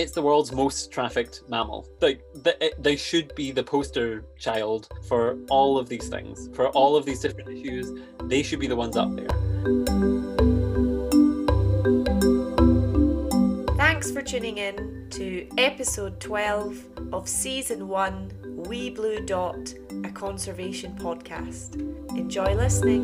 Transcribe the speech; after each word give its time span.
it's 0.00 0.12
the 0.12 0.22
world's 0.22 0.50
most 0.50 0.90
trafficked 0.90 1.42
mammal. 1.48 1.86
Like 2.00 2.22
the, 2.32 2.72
they 2.78 2.96
should 2.96 3.34
be 3.34 3.50
the 3.50 3.62
poster 3.62 4.24
child 4.38 4.88
for 5.06 5.36
all 5.50 5.76
of 5.76 5.90
these 5.90 6.08
things, 6.08 6.48
for 6.54 6.68
all 6.68 6.96
of 6.96 7.04
these 7.04 7.20
different 7.20 7.50
issues. 7.50 7.92
They 8.24 8.42
should 8.42 8.60
be 8.60 8.66
the 8.66 8.76
ones 8.76 8.96
up 8.96 9.14
there. 9.14 9.28
Thanks 13.76 14.10
for 14.10 14.22
tuning 14.22 14.56
in 14.56 15.06
to 15.10 15.46
episode 15.58 16.18
12 16.18 17.12
of 17.12 17.28
season 17.28 17.86
1 17.86 18.64
Wee 18.68 18.88
Blue 18.88 19.20
Dot, 19.20 19.74
a 20.04 20.10
conservation 20.10 20.96
podcast. 20.96 21.74
Enjoy 22.16 22.54
listening. 22.54 23.02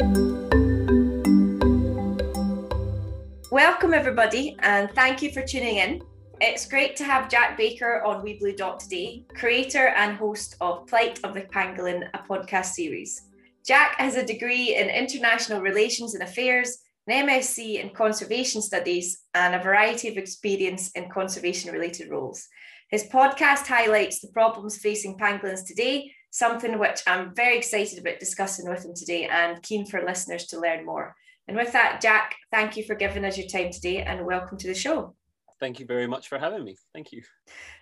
Welcome, 3.51 3.93
everybody, 3.93 4.57
and 4.61 4.91
thank 4.93 5.21
you 5.21 5.31
for 5.31 5.43
tuning 5.43 5.77
in. 5.77 6.03
It's 6.39 6.69
great 6.69 6.97
to 6.97 7.05
have 7.05 7.31
Jack 7.31 7.57
Baker 7.57 8.03
on 8.03 8.23
Wee 8.23 8.39
Blue 8.39 8.53
Dot 8.53 8.79
today, 8.79 9.25
creator 9.35 9.89
and 9.97 10.19
host 10.19 10.55
of 10.61 10.87
Plight 10.87 11.19
of 11.25 11.33
the 11.33 11.41
Pangolin, 11.41 12.11
a 12.13 12.19
podcast 12.19 12.75
series. 12.75 13.23
Jack 13.67 13.97
has 13.97 14.17
a 14.17 14.27
degree 14.27 14.77
in 14.77 14.91
international 14.91 15.63
relations 15.63 16.13
and 16.13 16.23
affairs, 16.23 16.77
an 17.07 17.27
MSc 17.27 17.83
in 17.83 17.89
conservation 17.89 18.61
studies, 18.61 19.23
and 19.33 19.55
a 19.55 19.63
variety 19.63 20.09
of 20.09 20.19
experience 20.19 20.91
in 20.91 21.09
conservation 21.09 21.73
related 21.73 22.11
roles. 22.11 22.47
His 22.91 23.05
podcast 23.05 23.67
highlights 23.67 24.21
the 24.21 24.29
problems 24.29 24.77
facing 24.77 25.17
pangolins 25.17 25.67
today, 25.67 26.13
something 26.33 26.79
which 26.79 27.01
I'm 27.07 27.35
very 27.35 27.57
excited 27.57 27.99
about 27.99 28.21
discussing 28.21 28.69
with 28.69 28.85
him 28.85 28.93
today 28.95 29.25
and 29.25 29.63
keen 29.63 29.87
for 29.87 30.05
listeners 30.05 30.45
to 30.49 30.61
learn 30.61 30.85
more. 30.85 31.15
And 31.49 31.57
with 31.57 31.73
that, 31.73 32.03
Jack, 32.03 32.35
thank 32.53 32.77
you 32.77 32.85
for 32.85 32.95
giving 32.95 33.25
us 33.25 33.39
your 33.39 33.49
time 33.49 33.73
today 33.73 34.03
and 34.03 34.27
welcome 34.27 34.59
to 34.59 34.67
the 34.67 34.75
show 34.75 35.15
thank 35.61 35.81
you 35.81 35.87
very 35.87 36.07
much 36.07 36.29
for 36.29 36.39
having 36.39 36.65
me. 36.65 36.77
Thank 36.93 37.13
you. 37.13 37.23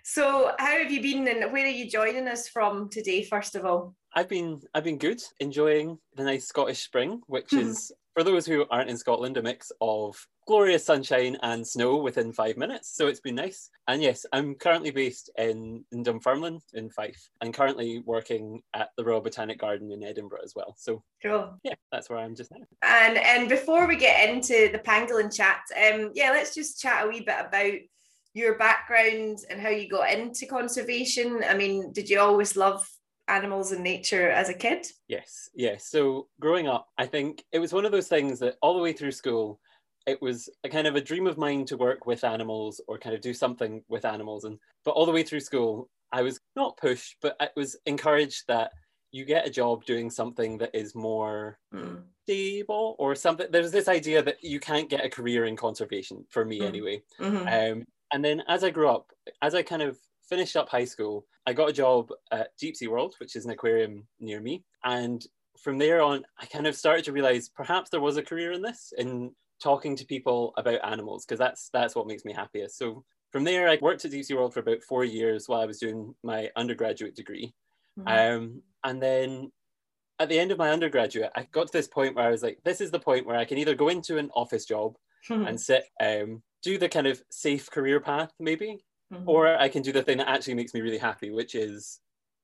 So, 0.03 0.51
how 0.59 0.77
have 0.77 0.91
you 0.91 1.01
been, 1.01 1.27
and 1.27 1.51
where 1.51 1.65
are 1.65 1.69
you 1.69 1.89
joining 1.89 2.27
us 2.27 2.47
from 2.47 2.89
today? 2.89 3.23
First 3.23 3.55
of 3.55 3.65
all, 3.65 3.95
I've 4.13 4.29
been 4.29 4.61
I've 4.73 4.83
been 4.83 4.97
good, 4.97 5.21
enjoying 5.39 5.97
the 6.15 6.23
nice 6.23 6.47
Scottish 6.47 6.83
spring, 6.83 7.21
which 7.27 7.49
hmm. 7.51 7.59
is 7.59 7.91
for 8.15 8.23
those 8.23 8.45
who 8.45 8.65
aren't 8.71 8.89
in 8.89 8.97
Scotland, 8.97 9.35
a 9.35 9.43
mix 9.43 9.73
of 9.81 10.15
glorious 10.47 10.85
sunshine 10.85 11.37
and 11.43 11.67
snow 11.67 11.97
within 11.97 12.31
five 12.31 12.55
minutes. 12.55 12.95
So 12.95 13.07
it's 13.07 13.19
been 13.19 13.35
nice. 13.35 13.69
And 13.89 14.01
yes, 14.01 14.25
I'm 14.31 14.55
currently 14.55 14.91
based 14.91 15.29
in, 15.37 15.83
in 15.91 16.01
Dunfermline 16.01 16.61
in 16.73 16.89
Fife 16.89 17.29
and 17.41 17.53
currently 17.53 18.01
working 18.05 18.61
at 18.73 18.91
the 18.97 19.03
Royal 19.03 19.19
Botanic 19.19 19.59
Garden 19.59 19.91
in 19.91 20.01
Edinburgh 20.01 20.43
as 20.45 20.53
well. 20.55 20.75
So 20.77 21.03
cool. 21.21 21.59
Yeah, 21.63 21.73
that's 21.91 22.09
where 22.09 22.19
I'm 22.19 22.35
just 22.35 22.51
now. 22.51 22.65
And 22.83 23.17
and 23.17 23.49
before 23.49 23.85
we 23.85 23.97
get 23.97 24.29
into 24.29 24.69
the 24.71 24.79
pangolin 24.79 25.35
chat, 25.35 25.61
um, 25.75 26.11
yeah, 26.13 26.31
let's 26.31 26.55
just 26.55 26.79
chat 26.79 27.05
a 27.05 27.09
wee 27.09 27.19
bit 27.19 27.45
about 27.45 27.73
your 28.33 28.57
background 28.57 29.39
and 29.49 29.59
how 29.59 29.69
you 29.69 29.89
got 29.89 30.11
into 30.11 30.45
conservation. 30.45 31.43
I 31.47 31.53
mean, 31.53 31.91
did 31.91 32.09
you 32.09 32.21
always 32.21 32.55
love 32.55 32.87
animals 33.27 33.71
and 33.71 33.83
nature 33.83 34.29
as 34.29 34.49
a 34.49 34.53
kid? 34.53 34.87
Yes, 35.07 35.49
yes. 35.55 35.87
So 35.87 36.27
growing 36.39 36.67
up, 36.67 36.87
I 36.97 37.05
think 37.05 37.43
it 37.51 37.59
was 37.59 37.73
one 37.73 37.85
of 37.85 37.91
those 37.91 38.07
things 38.07 38.39
that 38.39 38.55
all 38.61 38.75
the 38.75 38.81
way 38.83 38.93
through 38.93 39.11
school, 39.11 39.59
it 40.05 40.21
was 40.21 40.49
a 40.63 40.69
kind 40.69 40.87
of 40.87 40.95
a 40.95 41.01
dream 41.01 41.27
of 41.27 41.37
mine 41.37 41.65
to 41.65 41.77
work 41.77 42.05
with 42.05 42.23
animals 42.23 42.81
or 42.87 42.97
kind 42.97 43.15
of 43.15 43.21
do 43.21 43.33
something 43.33 43.83
with 43.87 44.05
animals. 44.05 44.43
And 44.43 44.59
but 44.83 44.91
all 44.91 45.05
the 45.05 45.11
way 45.11 45.23
through 45.23 45.39
school, 45.39 45.89
I 46.11 46.21
was 46.21 46.39
not 46.55 46.77
pushed, 46.77 47.17
but 47.21 47.35
I 47.39 47.49
was 47.55 47.75
encouraged 47.85 48.43
that 48.47 48.71
you 49.11 49.25
get 49.25 49.47
a 49.47 49.49
job 49.49 49.85
doing 49.85 50.09
something 50.09 50.57
that 50.57 50.71
is 50.73 50.93
more 50.93 51.57
mm. 51.73 52.01
stable 52.23 52.95
or 52.99 53.15
something. 53.15 53.47
There's 53.49 53.71
this 53.71 53.87
idea 53.87 54.21
that 54.21 54.43
you 54.43 54.59
can't 54.59 54.89
get 54.89 55.05
a 55.05 55.09
career 55.09 55.45
in 55.45 55.55
conservation 55.55 56.25
for 56.29 56.43
me 56.43 56.59
mm. 56.59 56.67
anyway. 56.67 57.01
Mm-hmm. 57.19 57.47
Um, 57.47 57.85
and 58.13 58.23
then 58.23 58.43
as 58.47 58.63
I 58.63 58.69
grew 58.69 58.89
up, 58.89 59.11
as 59.41 59.55
I 59.55 59.63
kind 59.63 59.81
of 59.81 59.97
finished 60.29 60.55
up 60.55 60.69
high 60.69 60.85
school, 60.85 61.25
I 61.45 61.53
got 61.53 61.69
a 61.69 61.73
job 61.73 62.11
at 62.31 62.49
Deep 62.59 62.75
Sea 62.75 62.87
World, 62.87 63.15
which 63.19 63.35
is 63.35 63.45
an 63.45 63.51
aquarium 63.51 64.07
near 64.19 64.39
me. 64.39 64.63
And 64.83 65.25
from 65.59 65.77
there 65.77 66.01
on, 66.01 66.23
I 66.39 66.45
kind 66.45 66.67
of 66.67 66.75
started 66.75 67.05
to 67.05 67.11
realize 67.11 67.49
perhaps 67.49 67.89
there 67.89 68.01
was 68.01 68.17
a 68.17 68.23
career 68.23 68.51
in 68.51 68.61
this, 68.61 68.93
in 68.97 69.31
talking 69.61 69.95
to 69.95 70.05
people 70.05 70.53
about 70.57 70.85
animals, 70.85 71.25
because 71.25 71.39
that's 71.39 71.69
that's 71.71 71.95
what 71.95 72.07
makes 72.07 72.25
me 72.25 72.33
happiest. 72.33 72.77
So 72.77 73.03
from 73.31 73.43
there, 73.43 73.67
I 73.67 73.77
worked 73.81 74.05
at 74.05 74.11
Deep 74.11 74.25
Sea 74.25 74.33
World 74.33 74.53
for 74.53 74.59
about 74.61 74.83
four 74.83 75.03
years 75.03 75.47
while 75.47 75.61
I 75.61 75.65
was 75.65 75.79
doing 75.79 76.15
my 76.23 76.49
undergraduate 76.55 77.15
degree. 77.15 77.53
Mm-hmm. 77.99 78.07
Um, 78.07 78.61
and 78.83 79.01
then 79.01 79.51
at 80.19 80.29
the 80.29 80.39
end 80.39 80.51
of 80.51 80.57
my 80.57 80.71
undergraduate, 80.71 81.31
I 81.35 81.47
got 81.51 81.67
to 81.67 81.73
this 81.73 81.87
point 81.87 82.15
where 82.15 82.25
I 82.25 82.31
was 82.31 82.43
like, 82.43 82.59
this 82.63 82.81
is 82.81 82.91
the 82.91 82.99
point 82.99 83.25
where 83.25 83.37
I 83.37 83.45
can 83.45 83.57
either 83.57 83.75
go 83.75 83.89
into 83.89 84.17
an 84.17 84.29
office 84.33 84.65
job 84.65 84.95
and 85.29 85.59
sit, 85.59 85.85
um, 86.01 86.43
do 86.63 86.77
the 86.77 86.89
kind 86.89 87.07
of 87.07 87.21
safe 87.29 87.69
career 87.69 87.99
path, 87.99 88.31
maybe, 88.39 88.79
Mm-hmm. 89.15 89.29
Or 89.29 89.57
I 89.57 89.69
can 89.69 89.81
do 89.81 89.91
the 89.91 90.03
thing 90.03 90.17
that 90.17 90.29
actually 90.29 90.55
makes 90.55 90.73
me 90.73 90.81
really 90.81 90.97
happy, 90.97 91.31
which 91.31 91.55
is 91.55 91.99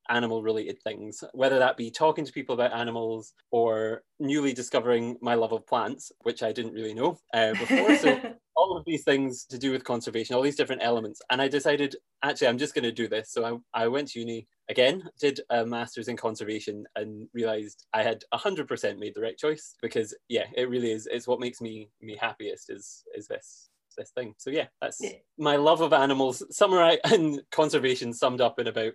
animal 0.09 0.43
related 0.43 0.81
things, 0.83 1.23
whether 1.33 1.59
that 1.59 1.77
be 1.77 1.89
talking 1.89 2.25
to 2.25 2.33
people 2.33 2.53
about 2.53 2.73
animals 2.73 3.33
or 3.51 4.03
newly 4.19 4.53
discovering 4.53 5.17
my 5.21 5.35
love 5.35 5.53
of 5.53 5.65
plants, 5.65 6.11
which 6.21 6.43
I 6.43 6.51
didn't 6.51 6.73
really 6.73 6.93
know 6.93 7.17
uh, 7.33 7.53
before. 7.53 7.95
so, 7.97 8.19
all 8.55 8.77
of 8.77 8.85
these 8.85 9.03
things 9.03 9.45
to 9.45 9.57
do 9.57 9.71
with 9.71 9.83
conservation, 9.83 10.35
all 10.35 10.41
these 10.41 10.57
different 10.57 10.83
elements. 10.83 11.21
And 11.31 11.41
I 11.41 11.47
decided, 11.47 11.95
actually, 12.23 12.47
I'm 12.47 12.57
just 12.57 12.75
going 12.75 12.83
to 12.83 12.91
do 12.91 13.07
this. 13.07 13.31
So, 13.31 13.61
I, 13.73 13.83
I 13.83 13.87
went 13.87 14.09
to 14.09 14.19
uni 14.19 14.47
again, 14.69 15.09
did 15.19 15.39
a 15.49 15.65
master's 15.65 16.09
in 16.09 16.17
conservation, 16.17 16.85
and 16.95 17.27
realized 17.33 17.85
I 17.93 18.03
had 18.03 18.23
100% 18.33 18.99
made 18.99 19.15
the 19.15 19.21
right 19.21 19.37
choice 19.37 19.75
because, 19.81 20.13
yeah, 20.27 20.45
it 20.55 20.69
really 20.69 20.91
is. 20.91 21.07
It's 21.09 21.27
what 21.27 21.39
makes 21.39 21.61
me 21.61 21.89
me 22.01 22.17
happiest 22.19 22.69
is 22.69 23.03
is 23.15 23.27
this 23.27 23.70
this 24.01 24.11
thing. 24.11 24.33
So 24.37 24.49
yeah, 24.49 24.67
that's 24.81 24.97
yeah. 24.99 25.11
my 25.37 25.55
love 25.55 25.81
of 25.81 25.93
animals 25.93 26.43
summarized 26.55 27.01
and 27.05 27.41
conservation 27.51 28.13
summed 28.13 28.41
up 28.41 28.59
in 28.59 28.67
about 28.67 28.93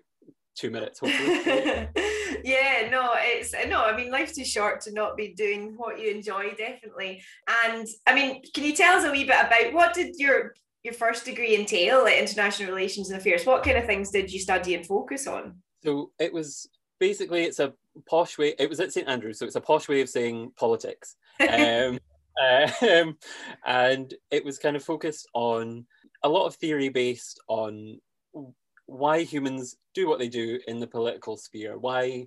two 0.57 0.71
minutes, 0.71 0.99
hopefully. 0.99 1.41
yeah, 2.45 2.89
no, 2.91 3.13
it's 3.17 3.55
no, 3.69 3.85
I 3.85 3.97
mean 3.97 4.11
life's 4.11 4.35
too 4.35 4.45
short 4.45 4.81
to 4.83 4.93
not 4.93 5.17
be 5.17 5.35
doing 5.35 5.75
what 5.77 6.01
you 6.01 6.11
enjoy, 6.11 6.55
definitely. 6.57 7.23
And 7.65 7.87
I 8.07 8.15
mean, 8.15 8.43
can 8.55 8.65
you 8.65 8.75
tell 8.75 8.99
us 8.99 9.05
a 9.05 9.11
wee 9.11 9.25
bit 9.25 9.37
about 9.41 9.73
what 9.73 9.95
did 9.95 10.17
your 10.19 10.55
your 10.83 10.95
first 10.95 11.25
degree 11.25 11.57
entail, 11.57 12.05
like 12.05 12.19
international 12.19 12.71
relations 12.71 13.11
and 13.11 13.19
affairs? 13.21 13.45
What 13.47 13.65
kind 13.65 13.77
of 13.77 13.87
things 13.87 14.11
did 14.11 14.33
you 14.33 14.41
study 14.41 14.75
and 14.75 14.87
focus 14.87 15.27
on? 15.27 15.57
So 15.83 16.11
it 16.19 16.33
was 16.33 16.69
basically 16.99 17.45
it's 17.45 17.59
a 17.59 17.75
posh 18.09 18.39
way. 18.39 18.55
It 18.59 18.69
was 18.69 18.81
at 18.81 18.93
St 18.93 19.09
Andrews, 19.09 19.39
so 19.39 19.47
it's 19.47 19.57
a 19.57 19.61
posh 19.61 19.89
way 19.89 20.01
of 20.01 20.09
saying 20.09 20.53
politics. 20.57 21.17
Um, 21.39 21.99
um, 22.83 23.17
and 23.67 24.15
it 24.31 24.45
was 24.45 24.59
kind 24.59 24.77
of 24.77 24.85
focused 24.85 25.29
on 25.35 25.87
a 26.23 26.29
lot 26.29 26.47
of 26.47 26.57
theory 26.57 26.89
based 26.89 27.41
on 27.49 28.01
why 28.87 29.23
humans 29.23 29.77
do 29.95 30.09
what 30.09 30.19
they 30.19 30.29
do 30.29 30.59
in 30.69 30.79
the 30.79 30.87
political 30.87 31.37
sphere, 31.37 31.79
why 31.79 32.27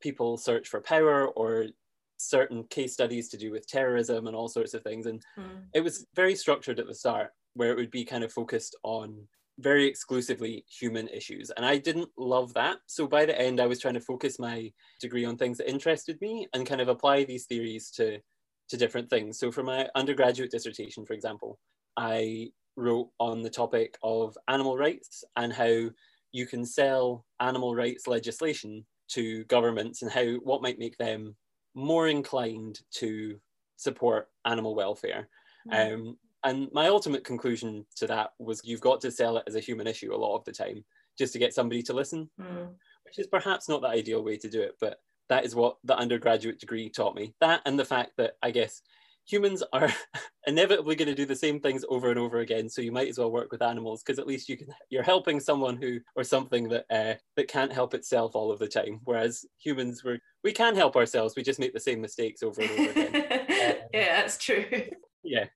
people 0.00 0.36
search 0.36 0.68
for 0.68 0.80
power 0.80 1.28
or 1.28 1.66
certain 2.16 2.64
case 2.64 2.92
studies 2.92 3.28
to 3.28 3.36
do 3.36 3.50
with 3.50 3.66
terrorism 3.66 4.26
and 4.26 4.36
all 4.36 4.48
sorts 4.48 4.74
of 4.74 4.82
things. 4.82 5.06
And 5.06 5.22
mm. 5.38 5.62
it 5.74 5.80
was 5.80 6.06
very 6.14 6.34
structured 6.34 6.78
at 6.78 6.86
the 6.86 6.94
start, 6.94 7.30
where 7.54 7.70
it 7.70 7.76
would 7.76 7.90
be 7.90 8.04
kind 8.04 8.24
of 8.24 8.32
focused 8.32 8.76
on 8.82 9.26
very 9.58 9.86
exclusively 9.86 10.64
human 10.68 11.08
issues. 11.08 11.50
And 11.50 11.66
I 11.66 11.78
didn't 11.78 12.08
love 12.16 12.54
that. 12.54 12.78
So 12.86 13.06
by 13.06 13.26
the 13.26 13.38
end, 13.38 13.60
I 13.60 13.66
was 13.66 13.78
trying 13.78 13.94
to 13.94 14.00
focus 14.00 14.38
my 14.38 14.72
degree 15.00 15.24
on 15.24 15.36
things 15.36 15.58
that 15.58 15.70
interested 15.70 16.20
me 16.20 16.48
and 16.54 16.66
kind 16.66 16.80
of 16.80 16.88
apply 16.88 17.24
these 17.24 17.46
theories 17.46 17.90
to 17.92 18.18
to 18.70 18.76
different 18.76 19.10
things. 19.10 19.38
So 19.38 19.52
for 19.52 19.62
my 19.62 19.88
undergraduate 19.94 20.50
dissertation, 20.50 21.04
for 21.04 21.12
example, 21.12 21.58
I 21.96 22.50
wrote 22.76 23.10
on 23.18 23.42
the 23.42 23.50
topic 23.50 23.98
of 24.02 24.38
animal 24.48 24.76
rights 24.76 25.24
and 25.36 25.52
how 25.52 25.90
you 26.32 26.46
can 26.46 26.64
sell 26.64 27.26
animal 27.40 27.74
rights 27.74 28.06
legislation 28.06 28.86
to 29.08 29.44
governments 29.44 30.02
and 30.02 30.10
how 30.10 30.24
what 30.44 30.62
might 30.62 30.78
make 30.78 30.96
them 30.96 31.34
more 31.74 32.08
inclined 32.08 32.80
to 32.92 33.38
support 33.76 34.28
animal 34.44 34.74
welfare. 34.74 35.28
Mm. 35.70 35.94
Um, 35.94 36.16
and 36.44 36.68
my 36.72 36.86
ultimate 36.86 37.24
conclusion 37.24 37.84
to 37.96 38.06
that 38.06 38.30
was 38.38 38.60
you've 38.64 38.80
got 38.80 39.00
to 39.02 39.10
sell 39.10 39.36
it 39.36 39.44
as 39.46 39.56
a 39.56 39.60
human 39.60 39.86
issue 39.86 40.14
a 40.14 40.16
lot 40.16 40.36
of 40.36 40.44
the 40.44 40.52
time 40.52 40.84
just 41.18 41.32
to 41.32 41.38
get 41.38 41.52
somebody 41.52 41.82
to 41.82 41.92
listen, 41.92 42.30
mm. 42.40 42.68
which 43.04 43.18
is 43.18 43.26
perhaps 43.26 43.68
not 43.68 43.82
the 43.82 43.88
ideal 43.88 44.22
way 44.22 44.36
to 44.38 44.48
do 44.48 44.62
it, 44.62 44.76
but 44.80 45.00
that 45.30 45.44
is 45.44 45.54
what 45.54 45.78
the 45.84 45.96
undergraduate 45.96 46.60
degree 46.60 46.90
taught 46.90 47.14
me. 47.14 47.34
That 47.40 47.62
and 47.64 47.78
the 47.78 47.84
fact 47.84 48.12
that 48.18 48.32
I 48.42 48.50
guess 48.50 48.82
humans 49.24 49.62
are 49.72 49.88
inevitably 50.46 50.96
going 50.96 51.08
to 51.08 51.14
do 51.14 51.24
the 51.24 51.36
same 51.36 51.60
things 51.60 51.84
over 51.88 52.10
and 52.10 52.18
over 52.18 52.40
again. 52.40 52.68
So 52.68 52.82
you 52.82 52.92
might 52.92 53.08
as 53.08 53.18
well 53.18 53.30
work 53.30 53.52
with 53.52 53.62
animals 53.62 54.02
because 54.02 54.18
at 54.18 54.26
least 54.26 54.48
you 54.48 54.56
can 54.56 54.68
you're 54.90 55.02
helping 55.02 55.40
someone 55.40 55.76
who 55.76 56.00
or 56.16 56.24
something 56.24 56.68
that 56.68 56.84
uh, 56.90 57.14
that 57.36 57.48
can't 57.48 57.72
help 57.72 57.94
itself 57.94 58.34
all 58.34 58.50
of 58.50 58.58
the 58.58 58.68
time. 58.68 59.00
Whereas 59.04 59.46
humans 59.58 60.04
we 60.04 60.20
we 60.42 60.52
can 60.52 60.74
help 60.74 60.96
ourselves. 60.96 61.34
We 61.36 61.42
just 61.42 61.60
make 61.60 61.72
the 61.72 61.80
same 61.80 62.00
mistakes 62.00 62.42
over 62.42 62.60
and 62.60 62.70
over 62.70 62.90
again. 62.90 63.16
uh, 63.16 63.74
yeah, 63.92 64.20
that's 64.20 64.36
true. 64.36 64.66
Yeah. 65.22 65.46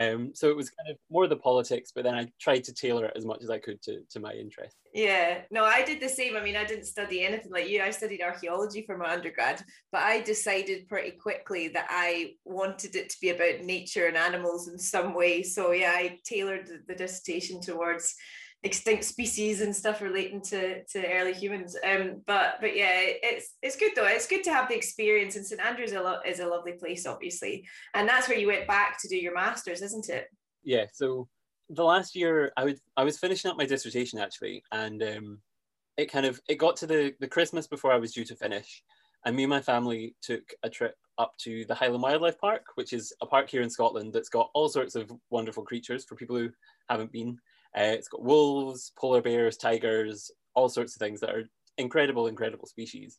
Um, 0.00 0.30
so 0.34 0.48
it 0.48 0.56
was 0.56 0.70
kind 0.70 0.90
of 0.90 0.96
more 1.10 1.26
the 1.26 1.36
politics, 1.36 1.92
but 1.94 2.04
then 2.04 2.14
I 2.14 2.26
tried 2.40 2.64
to 2.64 2.72
tailor 2.72 3.06
it 3.06 3.16
as 3.16 3.24
much 3.24 3.42
as 3.42 3.50
I 3.50 3.58
could 3.58 3.82
to, 3.82 4.00
to 4.10 4.20
my 4.20 4.32
interest. 4.32 4.76
Yeah, 4.94 5.42
no, 5.50 5.64
I 5.64 5.82
did 5.84 6.00
the 6.00 6.08
same. 6.08 6.36
I 6.36 6.42
mean, 6.42 6.56
I 6.56 6.64
didn't 6.64 6.86
study 6.86 7.22
anything 7.22 7.52
like 7.52 7.68
you. 7.68 7.82
I 7.82 7.90
studied 7.90 8.22
archaeology 8.22 8.84
for 8.86 8.96
my 8.96 9.12
undergrad, 9.12 9.62
but 9.90 10.02
I 10.02 10.20
decided 10.20 10.88
pretty 10.88 11.12
quickly 11.12 11.68
that 11.68 11.86
I 11.88 12.34
wanted 12.44 12.96
it 12.96 13.10
to 13.10 13.16
be 13.20 13.30
about 13.30 13.64
nature 13.64 14.06
and 14.06 14.16
animals 14.16 14.68
in 14.68 14.78
some 14.78 15.14
way. 15.14 15.42
So 15.42 15.72
yeah, 15.72 15.92
I 15.94 16.18
tailored 16.24 16.66
the, 16.66 16.80
the 16.88 16.94
dissertation 16.94 17.60
towards 17.60 18.14
extinct 18.64 19.04
species 19.04 19.60
and 19.60 19.74
stuff 19.74 20.00
relating 20.00 20.40
to 20.40 20.84
to 20.84 21.12
early 21.12 21.32
humans. 21.32 21.76
Um, 21.84 22.22
but 22.26 22.56
but 22.60 22.76
yeah, 22.76 22.92
it's 22.94 23.54
it's 23.62 23.76
good 23.76 23.92
though. 23.96 24.06
It's 24.06 24.28
good 24.28 24.44
to 24.44 24.52
have 24.52 24.68
the 24.68 24.76
experience. 24.76 25.36
And 25.36 25.46
St 25.46 25.60
Andrews 25.60 25.92
a 25.92 26.00
lo- 26.00 26.20
is 26.24 26.40
a 26.40 26.46
lovely 26.46 26.72
place, 26.72 27.06
obviously, 27.06 27.66
and 27.94 28.08
that's 28.08 28.28
where 28.28 28.38
you 28.38 28.46
went 28.46 28.68
back 28.68 29.00
to 29.02 29.08
do 29.08 29.16
your 29.16 29.34
masters, 29.34 29.82
isn't 29.82 30.08
it? 30.08 30.28
Yeah. 30.62 30.86
So 30.92 31.28
the 31.70 31.84
last 31.84 32.14
year, 32.14 32.52
I 32.56 32.64
would 32.64 32.78
I 32.96 33.04
was 33.04 33.18
finishing 33.18 33.50
up 33.50 33.56
my 33.56 33.66
dissertation 33.66 34.18
actually, 34.18 34.62
and 34.70 35.02
um, 35.02 35.38
it 35.96 36.10
kind 36.10 36.26
of 36.26 36.40
it 36.48 36.56
got 36.56 36.76
to 36.76 36.86
the 36.86 37.14
the 37.20 37.28
Christmas 37.28 37.66
before 37.66 37.92
I 37.92 37.98
was 37.98 38.12
due 38.12 38.24
to 38.24 38.36
finish, 38.36 38.82
and 39.24 39.34
me 39.34 39.42
and 39.44 39.50
my 39.50 39.60
family 39.60 40.14
took 40.22 40.42
a 40.62 40.70
trip 40.70 40.94
up 41.18 41.36
to 41.38 41.64
the 41.66 41.74
Highland 41.74 42.02
Wildlife 42.02 42.38
Park, 42.38 42.64
which 42.76 42.92
is 42.92 43.12
a 43.20 43.26
park 43.26 43.50
here 43.50 43.62
in 43.62 43.70
Scotland 43.70 44.12
that's 44.12 44.28
got 44.28 44.50
all 44.54 44.68
sorts 44.68 44.94
of 44.94 45.10
wonderful 45.30 45.64
creatures 45.64 46.04
for 46.04 46.16
people 46.16 46.36
who 46.36 46.50
haven't 46.88 47.12
been. 47.12 47.38
Uh, 47.76 47.94
it's 47.96 48.08
got 48.08 48.22
wolves, 48.22 48.92
polar 48.98 49.22
bears, 49.22 49.56
tigers, 49.56 50.30
all 50.54 50.68
sorts 50.68 50.94
of 50.94 51.00
things 51.00 51.20
that 51.20 51.30
are 51.30 51.50
incredible, 51.78 52.26
incredible 52.26 52.66
species. 52.66 53.18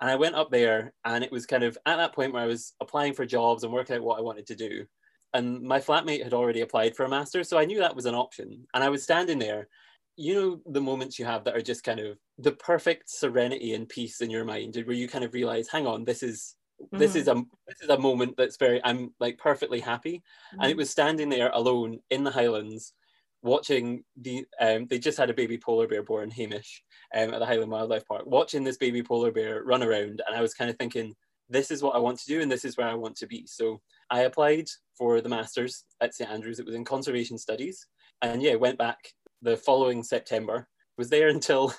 And 0.00 0.10
I 0.10 0.16
went 0.16 0.34
up 0.34 0.50
there, 0.50 0.94
and 1.04 1.22
it 1.22 1.30
was 1.32 1.46
kind 1.46 1.62
of 1.62 1.76
at 1.84 1.96
that 1.96 2.14
point 2.14 2.32
where 2.32 2.42
I 2.42 2.46
was 2.46 2.74
applying 2.80 3.12
for 3.14 3.26
jobs 3.26 3.64
and 3.64 3.72
working 3.72 3.96
out 3.96 4.02
what 4.02 4.18
I 4.18 4.22
wanted 4.22 4.46
to 4.46 4.56
do. 4.56 4.86
And 5.34 5.62
my 5.62 5.78
flatmate 5.78 6.24
had 6.24 6.34
already 6.34 6.62
applied 6.62 6.96
for 6.96 7.04
a 7.04 7.08
master, 7.08 7.44
so 7.44 7.58
I 7.58 7.64
knew 7.66 7.78
that 7.80 7.94
was 7.94 8.06
an 8.06 8.14
option. 8.14 8.66
And 8.74 8.82
I 8.82 8.88
was 8.88 9.02
standing 9.02 9.38
there. 9.38 9.68
You 10.16 10.34
know, 10.34 10.62
the 10.66 10.80
moments 10.80 11.18
you 11.18 11.24
have 11.24 11.44
that 11.44 11.56
are 11.56 11.62
just 11.62 11.84
kind 11.84 12.00
of 12.00 12.18
the 12.36 12.52
perfect 12.52 13.08
serenity 13.08 13.72
and 13.74 13.88
peace 13.88 14.20
in 14.20 14.28
your 14.30 14.44
mind, 14.44 14.76
where 14.84 14.96
you 14.96 15.08
kind 15.08 15.24
of 15.24 15.32
realize, 15.34 15.68
hang 15.68 15.86
on, 15.86 16.04
this 16.04 16.22
is 16.22 16.56
this 16.96 17.14
is 17.14 17.28
Mm-hmm. 17.28 17.28
a 17.28 17.34
this 17.68 17.80
is 17.82 17.90
a 17.90 17.98
moment 17.98 18.34
that's 18.38 18.56
very 18.56 18.82
i'm 18.84 19.14
like 19.20 19.36
perfectly 19.36 19.80
happy 19.80 20.22
and 20.62 20.70
Mm-hmm. 20.70 20.70
it 20.70 20.78
was 20.78 20.88
standing 20.88 21.28
there 21.28 21.50
alone 21.52 21.98
in 22.08 22.24
the 22.24 22.30
highlands 22.30 22.94
watching 23.42 24.04
the 24.20 24.44
um 24.60 24.86
they 24.86 24.98
just 24.98 25.18
had 25.18 25.30
a 25.30 25.34
baby 25.34 25.56
polar 25.56 25.88
bear 25.88 26.02
born 26.02 26.30
hamish 26.30 26.82
um, 27.14 27.32
at 27.32 27.38
the 27.38 27.46
highland 27.46 27.70
wildlife 27.70 28.06
park 28.06 28.22
watching 28.26 28.62
this 28.62 28.76
baby 28.76 29.02
polar 29.02 29.32
bear 29.32 29.62
run 29.64 29.82
around 29.82 30.20
and 30.26 30.36
i 30.36 30.42
was 30.42 30.54
kind 30.54 30.70
of 30.70 30.76
thinking 30.76 31.14
this 31.48 31.70
is 31.70 31.82
what 31.82 31.94
i 31.94 31.98
want 31.98 32.18
to 32.18 32.26
do 32.26 32.42
and 32.42 32.52
this 32.52 32.64
is 32.64 32.76
where 32.76 32.88
i 32.88 32.94
want 32.94 33.16
to 33.16 33.26
be. 33.26 33.46
So 33.46 33.80
i 34.10 34.20
applied 34.20 34.68
for 34.96 35.20
the 35.20 35.28
masters 35.28 35.84
at 36.00 36.14
st 36.14 36.30
andrews 36.30 36.58
it 36.58 36.66
was 36.66 36.74
in 36.74 36.84
conservation 36.84 37.38
studies 37.38 37.86
and 38.22 38.42
yeah 38.42 38.54
went 38.54 38.78
back 38.78 38.98
the 39.42 39.56
following 39.56 40.02
september 40.02 40.68
was 40.98 41.08
there 41.08 41.28
until 41.28 41.74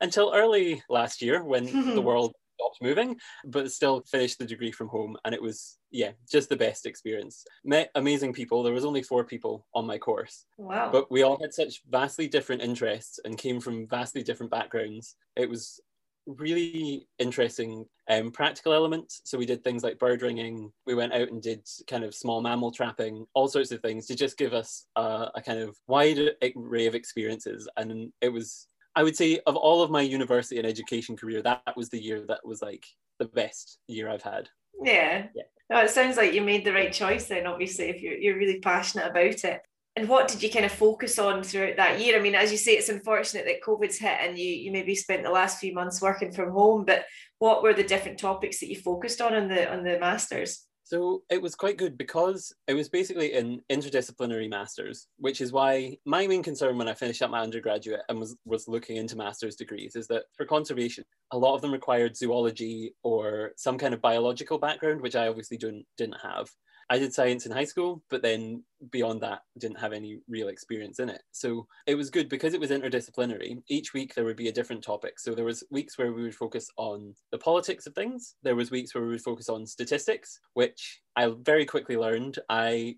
until 0.00 0.32
early 0.34 0.82
last 0.90 1.22
year 1.22 1.42
when 1.42 1.64
the 1.94 2.02
world 2.02 2.34
stopped 2.56 2.82
moving, 2.82 3.16
but 3.44 3.70
still 3.70 4.02
finished 4.10 4.38
the 4.38 4.44
degree 4.44 4.72
from 4.72 4.88
home. 4.88 5.16
And 5.24 5.34
it 5.34 5.42
was, 5.42 5.78
yeah, 5.90 6.12
just 6.30 6.48
the 6.48 6.56
best 6.56 6.86
experience. 6.86 7.44
Met 7.64 7.90
amazing 7.94 8.32
people. 8.32 8.62
There 8.62 8.72
was 8.74 8.84
only 8.84 9.02
four 9.02 9.24
people 9.24 9.66
on 9.74 9.86
my 9.86 9.98
course, 9.98 10.46
Wow. 10.58 10.90
but 10.90 11.10
we 11.10 11.22
all 11.22 11.38
had 11.40 11.52
such 11.54 11.82
vastly 11.88 12.28
different 12.28 12.62
interests 12.62 13.20
and 13.24 13.38
came 13.38 13.60
from 13.60 13.86
vastly 13.86 14.22
different 14.22 14.50
backgrounds. 14.50 15.16
It 15.36 15.48
was 15.48 15.80
really 16.26 17.06
interesting 17.20 17.86
um, 18.10 18.32
practical 18.32 18.72
elements. 18.72 19.20
So 19.24 19.38
we 19.38 19.46
did 19.46 19.62
things 19.62 19.84
like 19.84 19.98
bird 19.98 20.22
ringing. 20.22 20.72
We 20.84 20.94
went 20.96 21.12
out 21.12 21.28
and 21.30 21.40
did 21.40 21.60
kind 21.88 22.02
of 22.02 22.16
small 22.16 22.40
mammal 22.42 22.72
trapping, 22.72 23.26
all 23.34 23.46
sorts 23.46 23.70
of 23.70 23.80
things 23.80 24.06
to 24.06 24.16
just 24.16 24.36
give 24.36 24.52
us 24.52 24.86
a, 24.96 25.28
a 25.36 25.42
kind 25.44 25.60
of 25.60 25.76
wide 25.86 26.18
array 26.56 26.86
of 26.86 26.96
experiences. 26.96 27.68
And 27.76 28.12
it 28.20 28.30
was 28.30 28.66
I 28.96 29.02
would 29.02 29.16
say 29.16 29.40
of 29.46 29.56
all 29.56 29.82
of 29.82 29.90
my 29.90 30.00
university 30.00 30.58
and 30.58 30.66
education 30.66 31.16
career, 31.16 31.42
that 31.42 31.76
was 31.76 31.90
the 31.90 32.02
year 32.02 32.24
that 32.28 32.44
was 32.44 32.62
like 32.62 32.86
the 33.18 33.26
best 33.26 33.78
year 33.86 34.08
I've 34.08 34.22
had. 34.22 34.48
yeah. 34.82 35.26
Yeah. 35.34 35.42
No, 35.68 35.80
it 35.80 35.90
sounds 35.90 36.16
like 36.16 36.32
you 36.32 36.42
made 36.42 36.64
the 36.64 36.72
right 36.72 36.92
choice 36.92 37.26
then, 37.26 37.46
obviously, 37.46 37.86
if 37.86 38.00
you're, 38.00 38.14
you're 38.16 38.38
really 38.38 38.60
passionate 38.60 39.10
about 39.10 39.44
it. 39.44 39.60
And 39.96 40.08
what 40.08 40.28
did 40.28 40.42
you 40.42 40.50
kind 40.50 40.64
of 40.64 40.72
focus 40.72 41.18
on 41.18 41.42
throughout 41.42 41.76
that 41.78 42.00
year? 42.00 42.18
I 42.18 42.22
mean, 42.22 42.34
as 42.34 42.52
you 42.52 42.58
say, 42.58 42.72
it's 42.72 42.90
unfortunate 42.90 43.46
that 43.46 43.62
COVID's 43.62 43.98
hit 43.98 44.18
and 44.20 44.38
you 44.38 44.46
you 44.46 44.70
maybe 44.70 44.94
spent 44.94 45.22
the 45.22 45.30
last 45.30 45.58
few 45.58 45.72
months 45.72 46.02
working 46.02 46.32
from 46.32 46.50
home, 46.50 46.84
but 46.84 47.04
what 47.38 47.62
were 47.62 47.72
the 47.74 47.82
different 47.82 48.18
topics 48.18 48.60
that 48.60 48.68
you 48.68 48.76
focused 48.76 49.20
on 49.20 49.34
on 49.34 49.48
the 49.48 49.72
on 49.72 49.82
the 49.84 49.98
masters? 49.98 50.64
So 50.86 51.24
it 51.30 51.42
was 51.42 51.56
quite 51.56 51.78
good 51.78 51.98
because 51.98 52.54
it 52.68 52.74
was 52.74 52.88
basically 52.88 53.32
an 53.32 53.60
interdisciplinary 53.72 54.48
masters, 54.48 55.08
which 55.18 55.40
is 55.40 55.50
why 55.50 55.98
my 56.04 56.28
main 56.28 56.44
concern 56.44 56.78
when 56.78 56.86
I 56.86 56.94
finished 56.94 57.20
up 57.22 57.30
my 57.32 57.40
undergraduate 57.40 58.02
and 58.08 58.20
was, 58.20 58.36
was 58.44 58.68
looking 58.68 58.96
into 58.96 59.16
master's 59.16 59.56
degrees 59.56 59.96
is 59.96 60.06
that 60.06 60.26
for 60.36 60.46
conservation, 60.46 61.02
a 61.32 61.38
lot 61.38 61.56
of 61.56 61.60
them 61.60 61.72
required 61.72 62.16
zoology 62.16 62.94
or 63.02 63.50
some 63.56 63.78
kind 63.78 63.94
of 63.94 64.00
biological 64.00 64.58
background, 64.58 65.00
which 65.00 65.16
I 65.16 65.26
obviously 65.26 65.56
didn't, 65.56 65.86
didn't 65.98 66.20
have. 66.22 66.48
I 66.88 66.98
did 66.98 67.12
science 67.12 67.46
in 67.46 67.52
high 67.52 67.64
school, 67.64 68.02
but 68.10 68.22
then 68.22 68.62
beyond 68.90 69.20
that, 69.22 69.40
didn't 69.58 69.80
have 69.80 69.92
any 69.92 70.20
real 70.28 70.48
experience 70.48 71.00
in 71.00 71.08
it. 71.08 71.22
So 71.32 71.66
it 71.86 71.96
was 71.96 72.10
good 72.10 72.28
because 72.28 72.54
it 72.54 72.60
was 72.60 72.70
interdisciplinary. 72.70 73.60
Each 73.68 73.92
week 73.92 74.14
there 74.14 74.24
would 74.24 74.36
be 74.36 74.48
a 74.48 74.52
different 74.52 74.84
topic. 74.84 75.18
So 75.18 75.34
there 75.34 75.44
was 75.44 75.64
weeks 75.70 75.98
where 75.98 76.12
we 76.12 76.22
would 76.22 76.34
focus 76.34 76.70
on 76.76 77.14
the 77.32 77.38
politics 77.38 77.86
of 77.86 77.94
things. 77.94 78.36
There 78.42 78.54
was 78.54 78.70
weeks 78.70 78.94
where 78.94 79.02
we 79.02 79.10
would 79.10 79.22
focus 79.22 79.48
on 79.48 79.66
statistics, 79.66 80.38
which 80.54 81.00
I 81.16 81.32
very 81.40 81.66
quickly 81.66 81.96
learned 81.96 82.38
I 82.48 82.96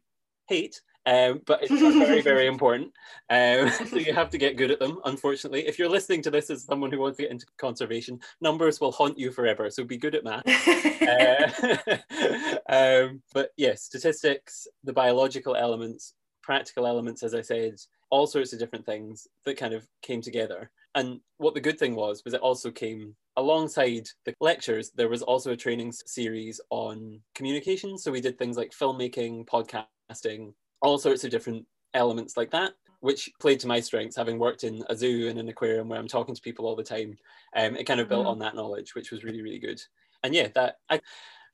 hate. 0.49 0.81
Um, 1.09 1.41
but 1.47 1.63
it's 1.63 1.73
very, 1.73 2.21
very 2.21 2.47
important. 2.55 2.93
Um, 3.31 3.71
so 3.89 3.97
you 3.97 4.13
have 4.13 4.29
to 4.31 4.39
get 4.39 4.59
good 4.59 4.71
at 4.71 4.79
them, 4.79 5.01
unfortunately. 5.07 5.67
If 5.67 5.79
you're 5.79 5.89
listening 5.89 6.21
to 6.23 6.31
this 6.31 6.51
as 6.51 6.65
someone 6.65 6.93
who 6.93 6.99
wants 6.99 7.17
to 7.17 7.23
get 7.23 7.33
into 7.33 7.47
conservation, 7.57 8.21
numbers 8.43 8.79
will 8.79 8.93
haunt 8.93 9.19
you 9.19 9.33
forever. 9.33 9.71
So 9.71 9.85
be 9.85 9.97
good 9.97 10.15
at 10.15 10.25
math. 10.25 10.45
Uh, 11.09 11.97
um, 12.69 13.23
but 13.33 13.51
yeah, 13.57 13.75
statistics, 13.75 14.67
the 14.85 14.93
biological 14.93 15.57
elements, 15.57 16.13
practical 16.43 16.87
elements, 16.87 17.23
as 17.23 17.35
I 17.35 17.41
said, 17.41 17.77
all 18.11 18.27
sorts 18.27 18.53
of 18.53 18.59
different 18.59 18.85
things 18.85 19.27
that 19.47 19.57
kind 19.57 19.73
of 19.73 19.87
came 20.03 20.21
together. 20.21 20.71
And 20.95 21.21
what 21.39 21.55
the 21.55 21.63
good 21.63 21.79
thing 21.79 21.95
was, 21.95 22.23
was 22.27 22.35
it 22.35 22.43
also 22.43 22.71
came 22.71 23.15
alongside 23.39 24.09
the 24.27 24.35
lectures, 24.41 24.91
there 24.97 25.09
was 25.09 25.23
also 25.23 25.53
a 25.53 25.57
training 25.57 25.93
series 25.93 26.61
on 26.69 27.21
communication. 27.35 27.97
So 27.97 28.13
we 28.13 28.21
did 28.21 28.39
things 28.39 28.59
like 28.59 28.73
filmmaking, 28.73 29.47
podcasting, 29.47 30.53
all 30.83 30.99
sorts 30.99 31.25
of 31.25 31.31
different 31.31 31.67
elements 31.95 32.37
like 32.37 32.51
that, 32.51 32.73
which 33.01 33.31
played 33.41 33.61
to 33.61 33.67
my 33.67 33.81
strengths, 33.81 34.17
having 34.17 34.39
worked 34.39 34.65
in 34.65 34.83
a 34.89 34.97
zoo 34.97 35.29
and 35.29 35.39
an 35.39 35.49
aquarium 35.49 35.89
where 35.89 35.99
I'm 35.99 36.09
talking 36.09 36.35
to 36.35 36.43
people 36.43 36.67
all 36.67 36.77
the 36.77 36.83
time. 36.85 37.17
Um, 37.57 37.77
it 37.77 37.85
kind 37.85 38.01
of 38.01 38.09
built 38.09 38.27
Mhm. 38.27 38.31
on 38.31 38.39
that 38.41 38.55
knowledge, 38.55 38.95
which 38.95 39.11
was 39.11 39.25
really, 39.25 39.43
really 39.43 39.59
good. 39.59 39.81
And 40.23 40.35
yeah, 40.35 40.49
that 40.55 40.77
I 40.91 41.01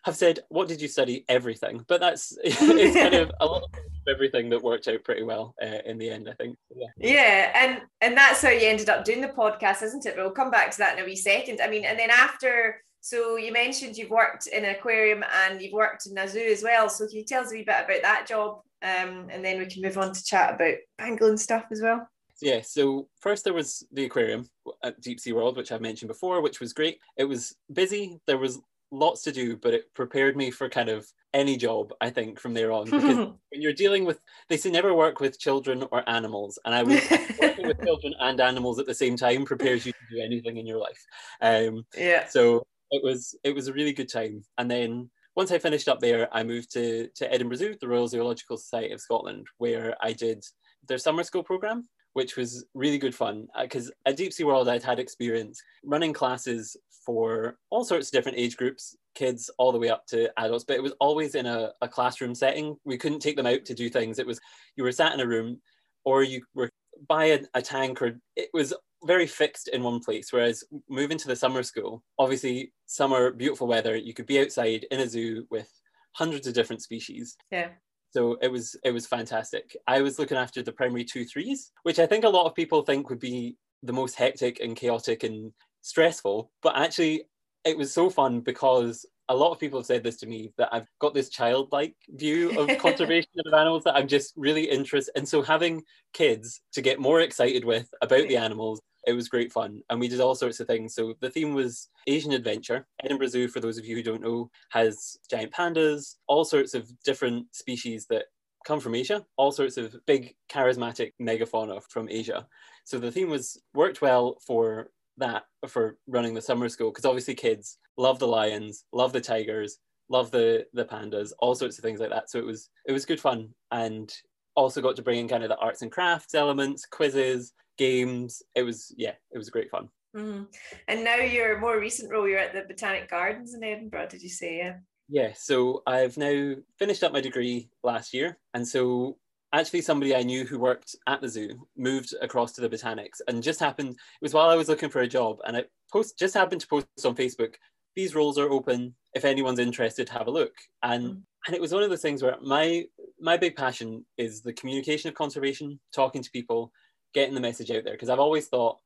have 0.05 0.17
said, 0.17 0.41
what 0.49 0.69
did 0.69 0.83
you 0.83 0.89
study? 0.89 1.25
Everything. 1.29 1.85
But 1.89 2.01
that's 2.01 2.37
it's 2.45 2.59
kind 2.59 3.15
of 3.15 3.31
a 3.41 3.61
bit 3.61 3.73
of 4.09 4.15
everything 4.15 4.51
that 4.51 4.63
worked 4.63 4.89
out 4.89 5.03
pretty 5.05 5.23
well 5.23 5.55
uh, 5.63 5.79
in 5.87 5.97
the 5.99 6.11
end, 6.11 6.29
I 6.29 6.33
think. 6.35 6.57
Yeah. 6.75 6.89
Yeah, 6.99 7.53
and 7.55 7.83
and 8.01 8.17
that's 8.17 8.43
how 8.43 8.51
you 8.51 8.67
ended 8.69 8.89
up 8.91 9.05
doing 9.05 9.21
the 9.21 9.29
podcast, 9.29 9.83
isn't 9.83 10.05
it? 10.07 10.17
We'll 10.17 10.31
come 10.31 10.51
back 10.51 10.71
to 10.73 10.79
that 10.79 10.99
in 10.99 11.05
a 11.05 11.07
wee 11.07 11.17
second. 11.17 11.61
I 11.63 11.69
mean, 11.69 11.85
and 11.85 11.99
then 11.99 12.11
after, 12.11 12.83
so 13.01 13.37
you 13.37 13.53
mentioned 13.53 13.97
you've 13.97 14.11
worked 14.11 14.47
in 14.47 14.65
an 14.65 14.75
aquarium 14.75 15.25
and 15.45 15.61
you've 15.63 15.73
worked 15.73 16.07
in 16.07 16.17
a 16.19 16.27
zoo 16.29 16.41
as 16.51 16.63
well. 16.63 16.89
So 16.89 17.07
can 17.07 17.17
you 17.19 17.25
tell 17.25 17.43
us 17.43 17.51
a 17.53 17.55
wee 17.55 17.65
bit 17.65 17.85
about 17.85 18.03
that 18.03 18.27
job? 18.27 18.61
Um, 18.85 19.29
and 19.31 19.43
then 19.43 19.59
we 19.59 19.67
can 19.67 19.83
move 19.83 19.97
on 19.97 20.13
to 20.13 20.25
chat 20.25 20.55
about 20.55 20.75
pangolin 21.01 21.39
stuff 21.39 21.65
as 21.73 21.81
well. 21.81 22.07
Yeah, 22.43 22.61
so 22.63 23.09
first 23.21 23.45
there 23.45 23.55
was 23.55 23.87
the 23.93 24.05
aquarium 24.05 24.47
at 24.83 25.01
Deep 25.01 25.21
Sea 25.21 25.33
World, 25.33 25.57
which 25.57 25.73
I've 25.73 25.81
mentioned 25.81 26.09
before, 26.09 26.43
which 26.43 26.61
was 26.61 26.75
great. 26.75 26.99
It 27.17 27.25
was 27.25 27.57
busy, 27.73 28.21
there 28.27 28.39
was 28.39 28.61
lots 28.91 29.23
to 29.23 29.33
do, 29.33 29.57
but 29.57 29.73
it 29.73 29.93
prepared 29.95 30.37
me 30.37 30.51
for 30.51 30.69
kind 30.69 30.89
of 30.89 31.07
any 31.33 31.57
job, 31.57 31.93
I 32.01 32.11
think, 32.11 32.39
from 32.39 32.53
there 32.53 32.73
on. 32.73 32.85
Because 32.85 33.17
when 33.51 33.63
you're 33.63 33.73
dealing 33.73 34.05
with, 34.05 34.21
they 34.49 34.57
say 34.57 34.71
never 34.71 34.95
work 34.95 35.21
with 35.21 35.39
children 35.39 35.85
or 35.91 36.09
animals. 36.09 36.59
And 36.65 36.75
I 36.75 36.83
was 36.83 37.01
working 37.41 37.67
with 37.67 37.83
children 37.83 38.15
and 38.21 38.41
animals 38.41 38.79
at 38.79 38.87
the 38.87 38.95
same 38.95 39.17
time 39.17 39.45
prepares 39.45 39.87
you 39.87 39.93
to 39.93 40.17
do 40.17 40.23
anything 40.23 40.57
in 40.57 40.67
your 40.67 40.79
life. 40.79 41.05
Um, 41.41 41.85
yeah. 41.97 42.27
so 42.29 42.67
it 42.91 43.03
was 43.03 43.35
it 43.43 43.55
was 43.55 43.69
a 43.69 43.73
really 43.73 43.93
good 43.93 44.11
time. 44.11 44.45
And 44.59 44.71
then 44.71 45.11
once 45.37 45.51
I 45.51 45.59
finished 45.59 45.89
up 45.89 46.01
there, 46.01 46.29
I 46.33 46.43
moved 46.43 46.73
to, 46.73 47.09
to 47.17 47.33
Edinburgh 47.33 47.57
Zoo, 47.57 47.75
the 47.81 47.89
Royal 47.89 48.09
Zoological 48.09 48.57
Society 48.57 48.93
of 48.93 49.01
Scotland, 49.01 49.47
where 49.59 49.97
I 50.01 50.13
did 50.13 50.45
their 50.87 50.99
summer 50.99 51.23
school 51.25 51.43
program, 51.43 51.89
which 52.13 52.37
was 52.37 52.65
really 52.75 52.99
good 52.99 53.15
fun. 53.15 53.49
Uh, 53.55 53.63
because 53.63 53.91
at 54.07 54.17
Deep 54.17 54.33
Sea 54.33 54.45
World, 54.45 54.69
I'd 54.69 54.83
had 54.83 54.99
experience 54.99 55.61
running 55.85 56.13
classes 56.13 56.77
for 57.05 57.59
all 57.71 57.85
sorts 57.85 58.09
of 58.09 58.13
different 58.13 58.39
age 58.39 58.57
groups, 58.57 58.97
kids 59.15 59.51
all 59.59 59.73
the 59.73 59.79
way 59.79 59.89
up 59.89 60.07
to 60.07 60.31
adults, 60.39 60.65
but 60.65 60.77
it 60.77 60.83
was 60.83 60.95
always 61.01 61.35
in 61.35 61.47
a, 61.47 61.73
a 61.83 61.89
classroom 61.89 62.35
setting. 62.35 62.77
We 62.85 62.97
couldn't 62.97 63.21
take 63.21 63.37
them 63.37 63.47
out 63.47 63.65
to 63.67 63.75
do 63.75 63.89
things. 63.91 64.19
It 64.19 64.27
was 64.27 64.41
you 64.77 64.85
were 64.85 64.93
sat 64.93 65.13
in 65.13 65.21
a 65.21 65.27
room 65.27 65.61
or 66.05 66.23
you 66.23 66.43
were 66.55 66.71
by 67.09 67.25
a, 67.27 67.41
a 67.55 67.63
tank 67.63 68.01
or 68.03 68.21
it 68.37 68.49
was 68.53 68.73
very 69.07 69.27
fixed 69.27 69.69
in 69.69 69.83
one 69.83 70.01
place. 70.01 70.33
Whereas 70.33 70.65
moving 70.89 71.19
to 71.19 71.29
the 71.29 71.37
summer 71.37 71.63
school, 71.63 72.03
obviously 72.19 72.73
summer, 72.87 73.31
beautiful 73.31 73.67
weather, 73.67 73.97
you 73.97 74.15
could 74.15 74.27
be 74.27 74.41
outside 74.41 74.87
in 74.91 75.01
a 75.01 75.09
zoo 75.09 75.47
with 75.51 75.69
hundreds 76.13 76.47
of 76.47 76.55
different 76.55 76.83
species. 76.83 77.37
Yeah. 77.51 77.69
So 78.11 78.39
it 78.41 78.49
was 78.49 78.77
it 78.85 78.93
was 78.93 79.07
fantastic. 79.07 79.77
I 79.89 80.01
was 80.01 80.19
looking 80.19 80.37
after 80.37 80.63
the 80.63 80.73
primary 80.73 81.05
two 81.05 81.25
threes, 81.25 81.73
which 81.83 81.99
I 81.99 82.07
think 82.07 82.25
a 82.25 82.29
lot 82.29 82.47
of 82.47 82.55
people 82.55 82.83
think 82.83 83.11
would 83.11 83.19
be 83.19 83.57
the 83.83 83.93
most 83.93 84.15
hectic 84.15 84.61
and 84.61 84.77
chaotic 84.77 85.25
and 85.25 85.53
stressful. 85.83 86.51
But 86.63 86.77
actually, 86.77 87.25
it 87.65 87.77
was 87.77 87.93
so 87.93 88.11
fun 88.11 88.41
because 88.41 89.05
a 89.29 89.35
lot 89.35 89.53
of 89.53 89.59
people 89.59 89.79
have 89.79 89.87
said 89.87 90.05
this 90.05 90.19
to 90.19 90.27
me 90.27 90.53
that 90.59 90.69
I've 90.73 90.87
got 91.01 91.15
this 91.15 91.31
childlike 91.31 91.95
view 92.09 92.59
of 92.59 92.69
conservation 92.79 93.31
of 93.45 93.55
animals 93.55 93.85
that 93.85 93.97
I'm 93.97 94.09
just 94.09 94.35
really 94.37 94.65
interested. 94.65 95.13
And 95.17 95.29
so 95.29 95.43
having 95.43 95.83
kids 96.13 96.61
to 96.73 96.83
get 96.83 97.01
more 97.01 97.21
excited 97.21 97.65
with 97.65 97.89
about 98.03 98.29
the 98.29 98.37
animals, 98.37 98.81
it 99.07 99.13
was 99.13 99.29
great 99.29 99.53
fun. 99.53 99.81
And 99.91 100.01
we 100.01 100.09
did 100.09 100.21
all 100.21 100.35
sorts 100.35 100.61
of 100.61 100.67
things. 100.67 100.95
So 100.95 101.15
the 101.21 101.31
theme 101.31 101.55
was 101.55 101.89
Asian 102.07 102.33
adventure. 102.33 102.87
Edinburgh 103.03 103.29
Zoo, 103.29 103.49
for 103.49 103.61
those 103.61 103.79
of 103.79 103.85
you 103.85 103.97
who 103.97 104.03
don't 104.03 104.23
know, 104.23 104.51
has 104.71 105.17
giant 105.31 105.53
pandas, 105.53 106.17
all 106.27 106.45
sorts 106.45 106.75
of 106.75 106.91
different 107.03 107.47
species 107.55 108.07
that 108.07 108.27
come 108.65 108.81
from 108.81 108.95
Asia, 108.95 109.25
all 109.37 109.53
sorts 109.53 109.77
of 109.77 109.95
big 110.07 110.35
charismatic 110.51 111.13
megafauna 111.21 111.83
from 111.89 112.09
Asia. 112.09 112.47
So 112.85 112.99
the 112.99 113.13
theme 113.13 113.31
was 113.31 113.61
worked 113.75 114.01
well 114.01 114.39
for 114.47 114.89
that 115.19 115.45
for 115.69 115.97
running 116.07 116.35
the 116.35 116.43
summer 116.43 116.69
school 116.69 116.91
because 116.91 117.05
obviously 117.05 117.35
kids 117.35 117.79
love 117.97 118.19
the 118.19 118.27
lions, 118.27 118.85
love 118.93 119.13
the 119.13 119.21
tigers, 119.21 119.79
love 120.09 120.31
the 120.31 120.67
the 120.73 120.85
pandas, 120.85 121.33
all 121.39 121.55
sorts 121.55 121.79
of 121.79 121.85
things 121.85 122.01
like 122.01 122.11
that. 122.11 122.31
So 122.31 122.39
it 122.39 122.45
was 122.45 122.71
it 122.87 122.93
was 122.93 123.07
good 123.07 123.21
fun 123.21 123.51
and 123.71 124.13
also 124.57 124.81
got 124.81 124.97
to 124.97 125.03
bring 125.03 125.21
in 125.21 125.29
kind 125.29 125.43
of 125.43 125.49
the 125.49 125.59
arts 125.59 125.83
and 125.83 125.91
crafts 125.91 126.35
elements, 126.35 126.87
quizzes, 126.87 127.53
games. 127.79 128.43
It 128.55 128.63
was 128.63 128.95
yeah, 128.97 129.15
it 129.33 129.39
was 129.39 129.51
great 129.51 129.71
fun. 129.71 129.89
Mm-hmm. 130.17 130.45
And 130.89 131.05
now 131.05 131.17
your 131.17 131.59
more 131.59 131.79
recent 131.79 132.11
role, 132.11 132.29
you're 132.29 132.39
at 132.39 132.53
the 132.53 132.63
Botanic 132.63 133.11
Gardens 133.11 133.55
in 133.55 133.65
Edinburgh. 133.65 134.09
Did 134.09 134.23
you 134.23 134.29
say 134.29 134.59
yeah? 134.59 134.77
Yeah, 135.09 135.33
so 135.37 135.83
I've 135.87 136.17
now 136.17 136.55
finished 136.79 137.03
up 137.03 137.13
my 137.13 137.21
degree 137.21 137.69
last 137.83 138.15
year, 138.15 138.39
and 138.55 138.67
so 138.67 139.19
actually 139.55 139.81
somebody 139.83 140.15
I 140.15 140.23
knew 140.23 140.45
who 140.45 140.59
worked 140.59 140.97
at 141.07 141.21
the 141.21 141.29
zoo 141.29 141.67
moved 141.77 142.15
across 142.21 142.53
to 142.53 142.61
the 142.61 142.69
botanics 142.69 143.21
and 143.29 143.43
just 143.43 143.61
happened 143.61 143.91
it 143.91 143.97
was 144.21 144.35
while 144.35 144.51
I 144.51 144.57
was 144.57 144.69
looking 144.69 144.91
for 144.91 145.03
a 145.03 145.09
job 145.09 145.39
and 145.47 145.57
I 145.57 145.65
post 145.93 146.19
just 146.19 146.35
happened 146.35 146.61
to 146.63 146.67
post 146.67 146.87
on 147.05 147.15
Facebook 147.15 147.55
these 147.95 148.17
roles 148.17 148.37
are 148.37 148.51
open 148.51 148.95
if 149.15 149.25
anyone's 149.25 149.61
interested 149.61 150.09
have 150.09 150.27
a 150.27 150.31
look 150.31 150.53
and 150.83 151.05
mm. 151.05 151.23
and 151.47 151.55
it 151.55 151.61
was 151.61 151.73
one 151.73 151.85
of 151.85 151.91
those 151.91 152.03
things 152.03 152.21
where 152.23 152.37
my 152.43 152.85
my 153.21 153.37
big 153.37 153.55
passion 153.55 154.05
is 154.19 154.43
the 154.43 154.53
communication 154.53 155.09
of 155.09 155.15
conservation 155.15 155.79
talking 155.95 156.23
to 156.23 156.31
people 156.33 156.73
getting 157.15 157.35
the 157.35 157.41
message 157.41 157.71
out 157.71 157.85
there 157.85 157.95
because 157.95 158.11
I've 158.11 158.19
always 158.19 158.49
thought 158.49 158.79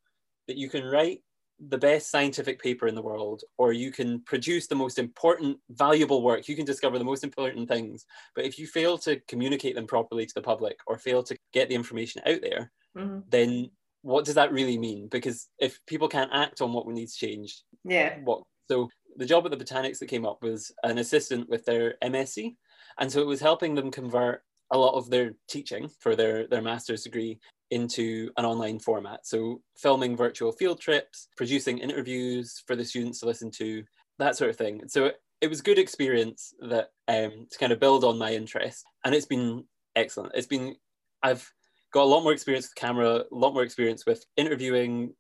that 0.47 0.57
you 0.57 0.69
can 0.69 0.85
write 0.85 1.21
the 1.61 1.79
best 1.79 2.11
scientific 2.11 2.63
paper 2.63 2.87
in 2.87 2.95
the 2.95 3.03
world, 3.03 3.43
or 3.57 3.73
you 3.73 3.91
can 3.91 4.21
produce 4.21 4.69
the 4.69 4.75
most 4.75 4.99
important, 4.99 5.59
valuable 5.71 6.23
work. 6.23 6.49
You 6.49 6.55
can 6.55 6.65
discover 6.65 6.99
the 6.99 7.05
most 7.05 7.25
important 7.25 7.69
things. 7.69 8.07
But 8.37 8.45
if 8.45 8.59
you 8.59 8.67
fail 8.67 8.97
to 8.99 9.21
communicate 9.27 9.75
them 9.75 9.87
properly 9.87 10.25
to 10.25 10.35
the 10.35 10.43
public 10.43 10.79
or 10.87 10.99
fail 10.99 11.23
to 11.25 11.37
get 11.53 11.69
the 11.69 11.75
information 11.75 12.23
out 12.27 12.41
there, 12.43 12.71
mm-hmm. 12.97 13.21
then 13.29 13.71
what 14.03 14.25
does 14.25 14.37
that 14.37 14.53
really 14.53 14.79
mean? 14.79 15.09
Because 15.11 15.49
if 15.59 15.81
people 15.87 16.09
can't 16.09 16.31
act 16.33 16.61
on 16.61 16.73
what 16.73 16.87
needs 16.87 17.17
changed, 17.17 17.63
yeah. 17.85 18.19
What 18.25 18.43
so 18.71 18.89
the 19.17 19.27
job 19.27 19.45
at 19.45 19.51
the 19.51 19.65
Botanics 19.65 19.99
that 19.99 20.07
came 20.07 20.27
up 20.27 20.43
was 20.43 20.71
an 20.85 20.99
assistant 20.99 21.49
with 21.49 21.65
their 21.65 21.97
MSc, 22.05 22.55
and 23.01 23.11
so 23.11 23.21
it 23.21 23.27
was 23.27 23.41
helping 23.41 23.75
them 23.75 23.91
convert 23.91 24.43
a 24.71 24.79
lot 24.79 24.95
of 24.95 25.11
their 25.11 25.33
teaching 25.49 25.91
for 25.99 26.15
their 26.15 26.47
their 26.47 26.63
master's 26.63 27.03
degree 27.03 27.41
into 27.71 28.31
an 28.37 28.45
online 28.45 28.79
format. 28.79 29.27
So, 29.27 29.61
filming 29.77 30.17
virtual 30.17 30.53
field 30.53 30.81
trips, 30.81 31.29
producing 31.37 31.79
interviews 31.79 32.63
for 32.67 32.77
the 32.77 32.85
students 32.85 33.21
to 33.21 33.27
listen 33.27 33.51
to, 33.53 33.85
that 34.19 34.37
sort 34.37 34.51
of 34.51 34.57
thing. 34.57 34.83
So, 34.89 35.11
it, 35.41 35.49
was 35.49 35.61
good 35.61 35.79
experience 35.79 36.55
that 36.61 36.91
um, 37.09 37.47
to 37.51 37.59
kind 37.59 37.73
of 37.73 37.81
build 37.81 38.05
on 38.05 38.19
my 38.19 38.33
interest, 38.33 38.85
and 39.05 39.15
it's 39.15 39.27
been 39.27 39.65
excellent. 39.97 40.33
It's 40.35 40.47
been 40.47 40.77
I've 41.23 41.49
got 41.93 42.05
a 42.05 42.11
lot 42.13 42.23
more 42.23 42.33
experience 42.33 42.67
with 42.67 42.75
camera, 42.75 43.25
a 43.31 43.35
lot 43.35 43.55
more 43.55 43.63
experience 43.63 44.05
with 44.07 44.25
interviewing, 44.37 45.15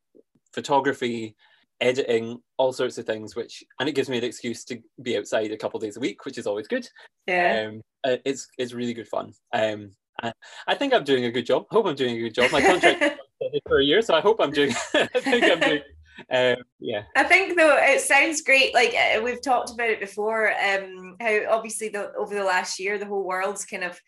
photography, 0.52 1.36
editing, 1.80 2.40
all 2.56 2.72
sorts 2.72 2.98
of 2.98 3.06
things. 3.06 3.36
Which 3.36 3.62
and 3.78 3.88
it 3.88 3.94
gives 3.94 4.08
me 4.08 4.18
an 4.18 4.24
excuse 4.24 4.64
to 4.66 4.80
be 5.02 5.16
outside 5.16 5.52
a 5.52 5.56
couple 5.56 5.80
days 5.80 5.96
a 5.96 6.00
week, 6.00 6.24
which 6.24 6.38
is 6.38 6.46
always 6.46 6.68
good. 6.68 6.88
Yeah, 7.26 7.68
um, 7.68 7.82
it's 8.24 8.48
it's 8.58 8.72
really 8.72 8.94
good 8.94 9.08
fun. 9.08 9.32
Um, 9.52 9.92
I, 10.22 10.74
think 10.74 10.94
I'm 10.94 11.04
doing 11.04 11.24
a 11.24 11.30
good 11.30 11.46
job. 11.46 11.66
I 11.70 11.74
hope 11.74 11.86
I'm 11.86 11.94
doing 11.94 12.16
a 12.16 12.20
good 12.20 12.34
job. 12.34 12.50
My 12.52 12.60
contract 12.60 13.20
for 13.68 13.80
a 13.80 13.84
year, 13.84 14.02
so 14.02 14.14
I 14.14 14.20
hope 14.20 14.38
I'm 14.40 14.50
doing. 14.50 14.72
I 14.94 15.06
think 15.20 15.44
I'm 15.44 15.60
doing. 15.60 15.82
Um, 16.30 16.56
yeah. 16.80 17.02
I 17.14 17.22
think 17.22 17.56
though 17.56 17.76
it 17.78 18.00
sounds 18.00 18.42
great. 18.42 18.74
Like 18.74 18.94
uh, 18.94 19.22
we've 19.22 19.42
talked 19.42 19.70
about 19.70 19.90
it 19.90 20.00
before. 20.00 20.52
Um, 20.52 21.16
how 21.20 21.38
obviously 21.48 21.90
the, 21.90 22.12
over 22.14 22.34
the 22.34 22.44
last 22.44 22.80
year 22.80 22.98
the 22.98 23.06
whole 23.06 23.24
world's 23.24 23.64
kind 23.64 23.84
of 23.84 24.00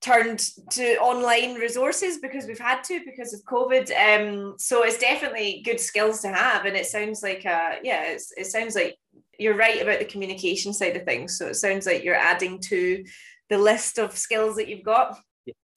turned 0.00 0.50
to 0.70 0.96
online 0.96 1.54
resources 1.54 2.18
because 2.18 2.46
we've 2.46 2.58
had 2.58 2.82
to 2.84 3.00
because 3.06 3.32
of 3.32 3.44
COVID. 3.44 3.90
Um, 3.92 4.54
so 4.58 4.82
it's 4.82 4.98
definitely 4.98 5.62
good 5.64 5.80
skills 5.80 6.20
to 6.22 6.28
have, 6.28 6.64
and 6.64 6.76
it 6.76 6.86
sounds 6.86 7.22
like 7.22 7.46
uh, 7.46 7.76
yeah, 7.82 8.16
it 8.36 8.46
sounds 8.46 8.74
like 8.74 8.96
you're 9.38 9.56
right 9.56 9.80
about 9.80 10.00
the 10.00 10.04
communication 10.04 10.72
side 10.72 10.96
of 10.96 11.04
things. 11.04 11.38
So 11.38 11.46
it 11.46 11.54
sounds 11.54 11.86
like 11.86 12.04
you're 12.04 12.14
adding 12.14 12.60
to 12.62 13.04
the 13.48 13.58
list 13.58 13.98
of 13.98 14.16
skills 14.16 14.56
that 14.56 14.68
you've 14.68 14.84
got 14.84 15.18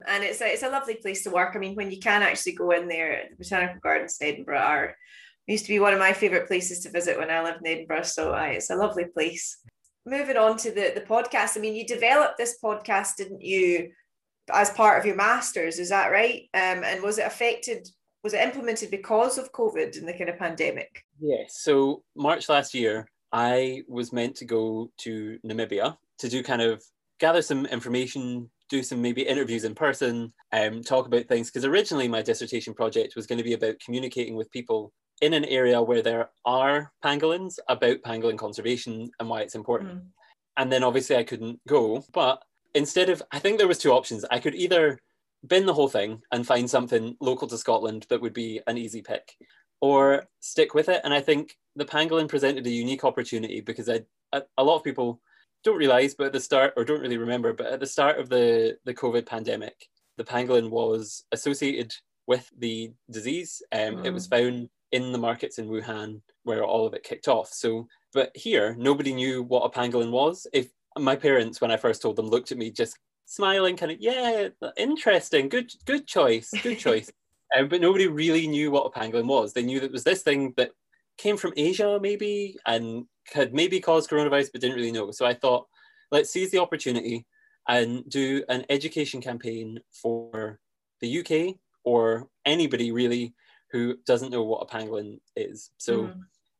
and 0.06 0.24
it's 0.24 0.40
a, 0.40 0.52
it's 0.52 0.62
a 0.62 0.70
lovely 0.70 0.94
place 0.94 1.24
to 1.24 1.30
work. 1.30 1.52
I 1.54 1.58
mean, 1.58 1.74
when 1.74 1.90
you 1.90 1.98
can 1.98 2.22
actually 2.22 2.52
go 2.52 2.70
in 2.70 2.88
there, 2.88 3.24
the 3.30 3.36
Botanical 3.36 3.80
Gardens 3.82 4.18
in 4.20 4.28
Edinburgh 4.28 4.58
are 4.58 4.96
used 5.46 5.64
to 5.64 5.72
be 5.72 5.80
one 5.80 5.92
of 5.92 5.98
my 5.98 6.12
favourite 6.12 6.46
places 6.46 6.80
to 6.80 6.90
visit 6.90 7.18
when 7.18 7.30
I 7.30 7.42
lived 7.42 7.60
in 7.64 7.72
Edinburgh. 7.72 8.02
So 8.02 8.34
uh, 8.34 8.42
it's 8.50 8.70
a 8.70 8.76
lovely 8.76 9.06
place. 9.06 9.58
Moving 10.06 10.36
on 10.36 10.56
to 10.58 10.70
the, 10.70 10.92
the 10.94 11.04
podcast, 11.06 11.56
I 11.56 11.60
mean, 11.60 11.74
you 11.74 11.86
developed 11.86 12.38
this 12.38 12.58
podcast, 12.62 13.16
didn't 13.16 13.42
you, 13.42 13.90
as 14.52 14.70
part 14.70 14.98
of 14.98 15.06
your 15.06 15.16
masters? 15.16 15.78
Is 15.78 15.88
that 15.88 16.12
right? 16.12 16.42
Um, 16.54 16.84
and 16.84 17.02
was 17.02 17.18
it 17.18 17.26
affected? 17.26 17.88
Was 18.22 18.34
it 18.34 18.40
implemented 18.40 18.90
because 18.90 19.38
of 19.38 19.52
COVID 19.52 19.98
and 19.98 20.08
the 20.08 20.12
kind 20.12 20.30
of 20.30 20.38
pandemic? 20.38 21.04
Yeah. 21.20 21.44
So 21.48 22.02
March 22.16 22.48
last 22.48 22.74
year, 22.74 23.08
I 23.32 23.82
was 23.88 24.12
meant 24.12 24.36
to 24.36 24.44
go 24.44 24.90
to 24.98 25.38
Namibia 25.44 25.96
to 26.18 26.28
do 26.28 26.42
kind 26.42 26.62
of 26.62 26.82
gather 27.20 27.42
some 27.42 27.66
information 27.66 28.50
do 28.68 28.82
some 28.82 29.00
maybe 29.00 29.22
interviews 29.22 29.64
in 29.64 29.74
person, 29.74 30.32
um, 30.52 30.82
talk 30.82 31.06
about 31.06 31.26
things. 31.26 31.50
Because 31.50 31.64
originally 31.64 32.08
my 32.08 32.22
dissertation 32.22 32.74
project 32.74 33.16
was 33.16 33.26
going 33.26 33.38
to 33.38 33.44
be 33.44 33.54
about 33.54 33.80
communicating 33.84 34.36
with 34.36 34.50
people 34.50 34.92
in 35.20 35.32
an 35.32 35.44
area 35.46 35.82
where 35.82 36.02
there 36.02 36.30
are 36.44 36.92
pangolins 37.04 37.58
about 37.68 38.02
pangolin 38.02 38.38
conservation 38.38 39.10
and 39.18 39.28
why 39.28 39.40
it's 39.40 39.54
important. 39.54 39.96
Mm. 39.96 40.06
And 40.58 40.72
then 40.72 40.84
obviously 40.84 41.16
I 41.16 41.24
couldn't 41.24 41.60
go, 41.66 42.04
but 42.12 42.42
instead 42.74 43.10
of, 43.10 43.22
I 43.32 43.38
think 43.38 43.58
there 43.58 43.68
was 43.68 43.78
two 43.78 43.92
options. 43.92 44.24
I 44.30 44.38
could 44.38 44.54
either 44.54 45.00
bin 45.46 45.66
the 45.66 45.74
whole 45.74 45.88
thing 45.88 46.20
and 46.32 46.46
find 46.46 46.68
something 46.68 47.16
local 47.20 47.48
to 47.48 47.58
Scotland 47.58 48.06
that 48.10 48.20
would 48.20 48.34
be 48.34 48.60
an 48.66 48.76
easy 48.76 49.02
pick, 49.02 49.36
or 49.80 50.24
stick 50.40 50.74
with 50.74 50.88
it. 50.88 51.00
And 51.04 51.14
I 51.14 51.20
think 51.20 51.56
the 51.76 51.84
pangolin 51.84 52.28
presented 52.28 52.66
a 52.66 52.70
unique 52.70 53.04
opportunity 53.04 53.60
because 53.60 53.88
I, 53.88 54.00
a, 54.32 54.42
a 54.56 54.64
lot 54.64 54.76
of 54.76 54.84
people 54.84 55.20
don't 55.64 55.78
realize, 55.78 56.14
but 56.14 56.28
at 56.28 56.32
the 56.32 56.40
start, 56.40 56.74
or 56.76 56.84
don't 56.84 57.00
really 57.00 57.18
remember, 57.18 57.52
but 57.52 57.66
at 57.66 57.80
the 57.80 57.86
start 57.86 58.18
of 58.18 58.28
the, 58.28 58.78
the 58.84 58.94
COVID 58.94 59.26
pandemic, 59.26 59.88
the 60.16 60.24
pangolin 60.24 60.70
was 60.70 61.24
associated 61.32 61.92
with 62.26 62.48
the 62.58 62.92
disease. 63.10 63.62
Um, 63.72 63.96
mm. 63.96 64.06
It 64.06 64.10
was 64.10 64.28
mm. 64.28 64.30
found 64.30 64.68
in 64.92 65.12
the 65.12 65.18
markets 65.18 65.58
in 65.58 65.68
Wuhan 65.68 66.20
where 66.44 66.64
all 66.64 66.86
of 66.86 66.94
it 66.94 67.02
kicked 67.02 67.28
off. 67.28 67.48
So, 67.48 67.86
but 68.12 68.30
here, 68.34 68.74
nobody 68.78 69.12
knew 69.12 69.42
what 69.42 69.64
a 69.64 69.70
pangolin 69.70 70.10
was. 70.10 70.46
If 70.52 70.68
my 70.98 71.16
parents, 71.16 71.60
when 71.60 71.70
I 71.70 71.76
first 71.76 72.02
told 72.02 72.16
them, 72.16 72.28
looked 72.28 72.52
at 72.52 72.58
me 72.58 72.70
just 72.70 72.98
smiling, 73.26 73.76
kind 73.76 73.92
of, 73.92 73.98
yeah, 74.00 74.48
interesting, 74.76 75.48
good, 75.48 75.70
good 75.84 76.06
choice, 76.06 76.50
good 76.62 76.78
choice. 76.86 77.10
um, 77.56 77.68
but 77.68 77.80
nobody 77.80 78.06
really 78.06 78.46
knew 78.46 78.70
what 78.70 78.86
a 78.86 78.98
pangolin 78.98 79.26
was. 79.26 79.52
They 79.52 79.62
knew 79.62 79.80
that 79.80 79.86
it 79.86 79.92
was 79.92 80.04
this 80.04 80.22
thing 80.22 80.54
that 80.56 80.70
came 81.18 81.36
from 81.36 81.52
Asia, 81.56 81.98
maybe, 82.00 82.56
and 82.66 83.04
had 83.32 83.52
maybe 83.52 83.80
caused 83.80 84.08
coronavirus, 84.08 84.50
but 84.52 84.60
didn't 84.60 84.76
really 84.76 84.92
know. 84.92 85.10
So 85.10 85.26
I 85.26 85.34
thought, 85.34 85.66
let's 86.10 86.30
seize 86.30 86.50
the 86.50 86.60
opportunity 86.60 87.26
and 87.68 88.08
do 88.08 88.42
an 88.48 88.64
education 88.70 89.20
campaign 89.20 89.78
for 89.92 90.58
the 91.00 91.18
UK 91.20 91.56
or 91.84 92.28
anybody 92.46 92.92
really 92.92 93.34
who 93.70 93.96
doesn't 94.06 94.30
know 94.30 94.42
what 94.42 94.62
a 94.62 94.66
pangolin 94.66 95.18
is. 95.36 95.70
So 95.76 96.04
mm. 96.04 96.14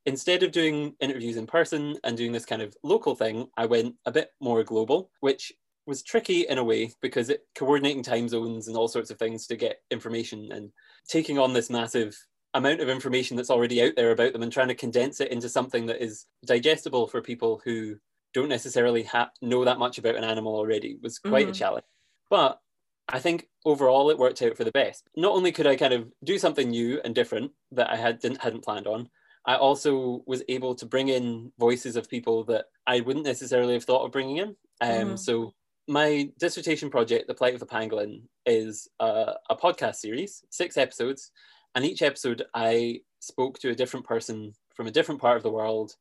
instead 0.05 0.43
of 0.43 0.53
doing 0.53 0.95
interviews 1.01 1.37
in 1.37 1.47
person 1.47 1.97
and 2.05 2.17
doing 2.17 2.33
this 2.33 2.45
kind 2.45 2.61
of 2.61 2.77
local 2.83 3.15
thing, 3.15 3.47
I 3.57 3.65
went 3.65 3.95
a 4.05 4.13
bit 4.13 4.31
more 4.41 4.63
global, 4.63 5.11
which 5.21 5.53
was 5.87 6.03
tricky 6.03 6.43
in 6.43 6.59
a 6.59 6.65
way 6.65 6.93
because 7.01 7.31
it 7.31 7.47
coordinating 7.55 8.03
time 8.03 8.29
zones 8.29 8.69
and 8.69 8.77
all 8.77 8.89
sorts 8.89 9.11
of 9.11 9.19
things 9.19 9.47
to 9.47 9.57
get 9.57 9.81
information 9.91 10.51
and 10.53 10.71
taking 11.09 11.39
on 11.39 11.55
this 11.55 11.71
massive 11.71 12.15
amount 12.55 12.81
of 12.81 12.89
information 12.89 13.37
that's 13.37 13.51
already 13.51 13.83
out 13.83 13.95
there 13.97 14.11
about 14.11 14.33
them 14.33 14.43
and 14.43 14.53
trying 14.53 14.69
to 14.69 14.75
condense 14.75 15.21
it 15.21 15.31
into 15.31 15.49
something 15.49 15.87
that 15.87 16.03
is 16.03 16.27
digestible 16.47 17.07
for 17.07 17.21
people 17.21 17.61
who 17.65 17.97
don't 18.35 18.49
necessarily 18.49 19.03
ha- 19.03 19.31
know 19.43 19.65
that 19.65 19.79
much 19.79 19.99
about 19.99 20.17
an 20.17 20.25
animal 20.25 20.55
already 20.55 20.99
was 21.03 21.19
quite 21.19 21.43
mm-hmm. 21.43 21.51
a 21.51 21.55
challenge. 21.55 21.85
But 22.31 22.59
I 23.09 23.19
think 23.19 23.49
overall 23.65 24.11
it 24.11 24.19
worked 24.19 24.43
out 24.43 24.57
for 24.57 24.65
the 24.65 24.73
best. 24.73 25.09
Not 25.17 25.33
only 25.33 25.53
could 25.53 25.67
I 25.67 25.77
kind 25.77 25.95
of 25.95 26.09
do 26.25 26.39
something 26.39 26.69
new 26.69 27.01
and 27.05 27.15
different 27.15 27.53
that 27.73 27.91
I 27.91 27.97
had 27.97 28.19
didn't 28.19 28.43
hadn't 28.43 28.65
planned 28.65 28.87
on, 28.87 29.09
I 29.47 29.57
also 29.57 30.23
was 30.27 30.43
able 30.49 30.75
to 30.75 30.87
bring 30.87 31.09
in 31.09 31.53
voices 31.59 31.97
of 31.97 32.11
people 32.11 32.45
that 32.45 32.67
I 32.87 33.01
wouldn't 33.01 33.25
necessarily 33.25 33.75
have 33.75 33.85
thought 33.85 34.05
of 34.05 34.13
bringing 34.13 34.37
in. 34.39 34.49
Um, 34.81 34.91
mm-hmm. 34.91 35.17
So 35.17 35.55
my 35.87 36.31
dissertation 36.39 36.91
project, 36.91 37.29
The 37.29 37.35
Plight 37.35 37.55
of 37.55 37.61
the 37.61 37.67
Pangolin, 37.67 38.23
is 38.45 38.89
a, 39.01 39.35
a 39.49 39.57
podcast 39.57 39.97
series, 39.97 40.45
six 40.51 40.77
episodes, 40.77 41.31
and 41.79 41.87
each 41.87 42.03
episode, 42.03 42.45
I 42.55 43.03
spoke 43.21 43.61
to 43.61 43.71
a 43.71 43.75
different 43.75 44.05
person 44.05 44.53
from 44.75 44.89
a 44.89 44.91
different 44.91 45.21
part 45.21 45.37
of 45.37 45.45
the 45.45 45.51
world 45.53 45.95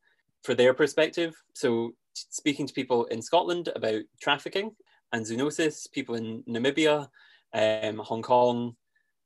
for 0.44 0.56
their 0.56 0.74
perspective. 0.74 1.36
So 1.54 1.92
speaking 2.16 2.66
to 2.66 2.74
people 2.74 3.06
in 3.06 3.22
Scotland 3.22 3.70
about 3.76 4.02
trafficking 4.20 4.72
and 5.14 5.24
zoonosis, 5.24 5.92
people 5.92 6.16
in 6.16 6.42
Namibia, 6.50 7.08
um, 7.54 8.00
Hong 8.00 8.24
Kong, 8.24 8.76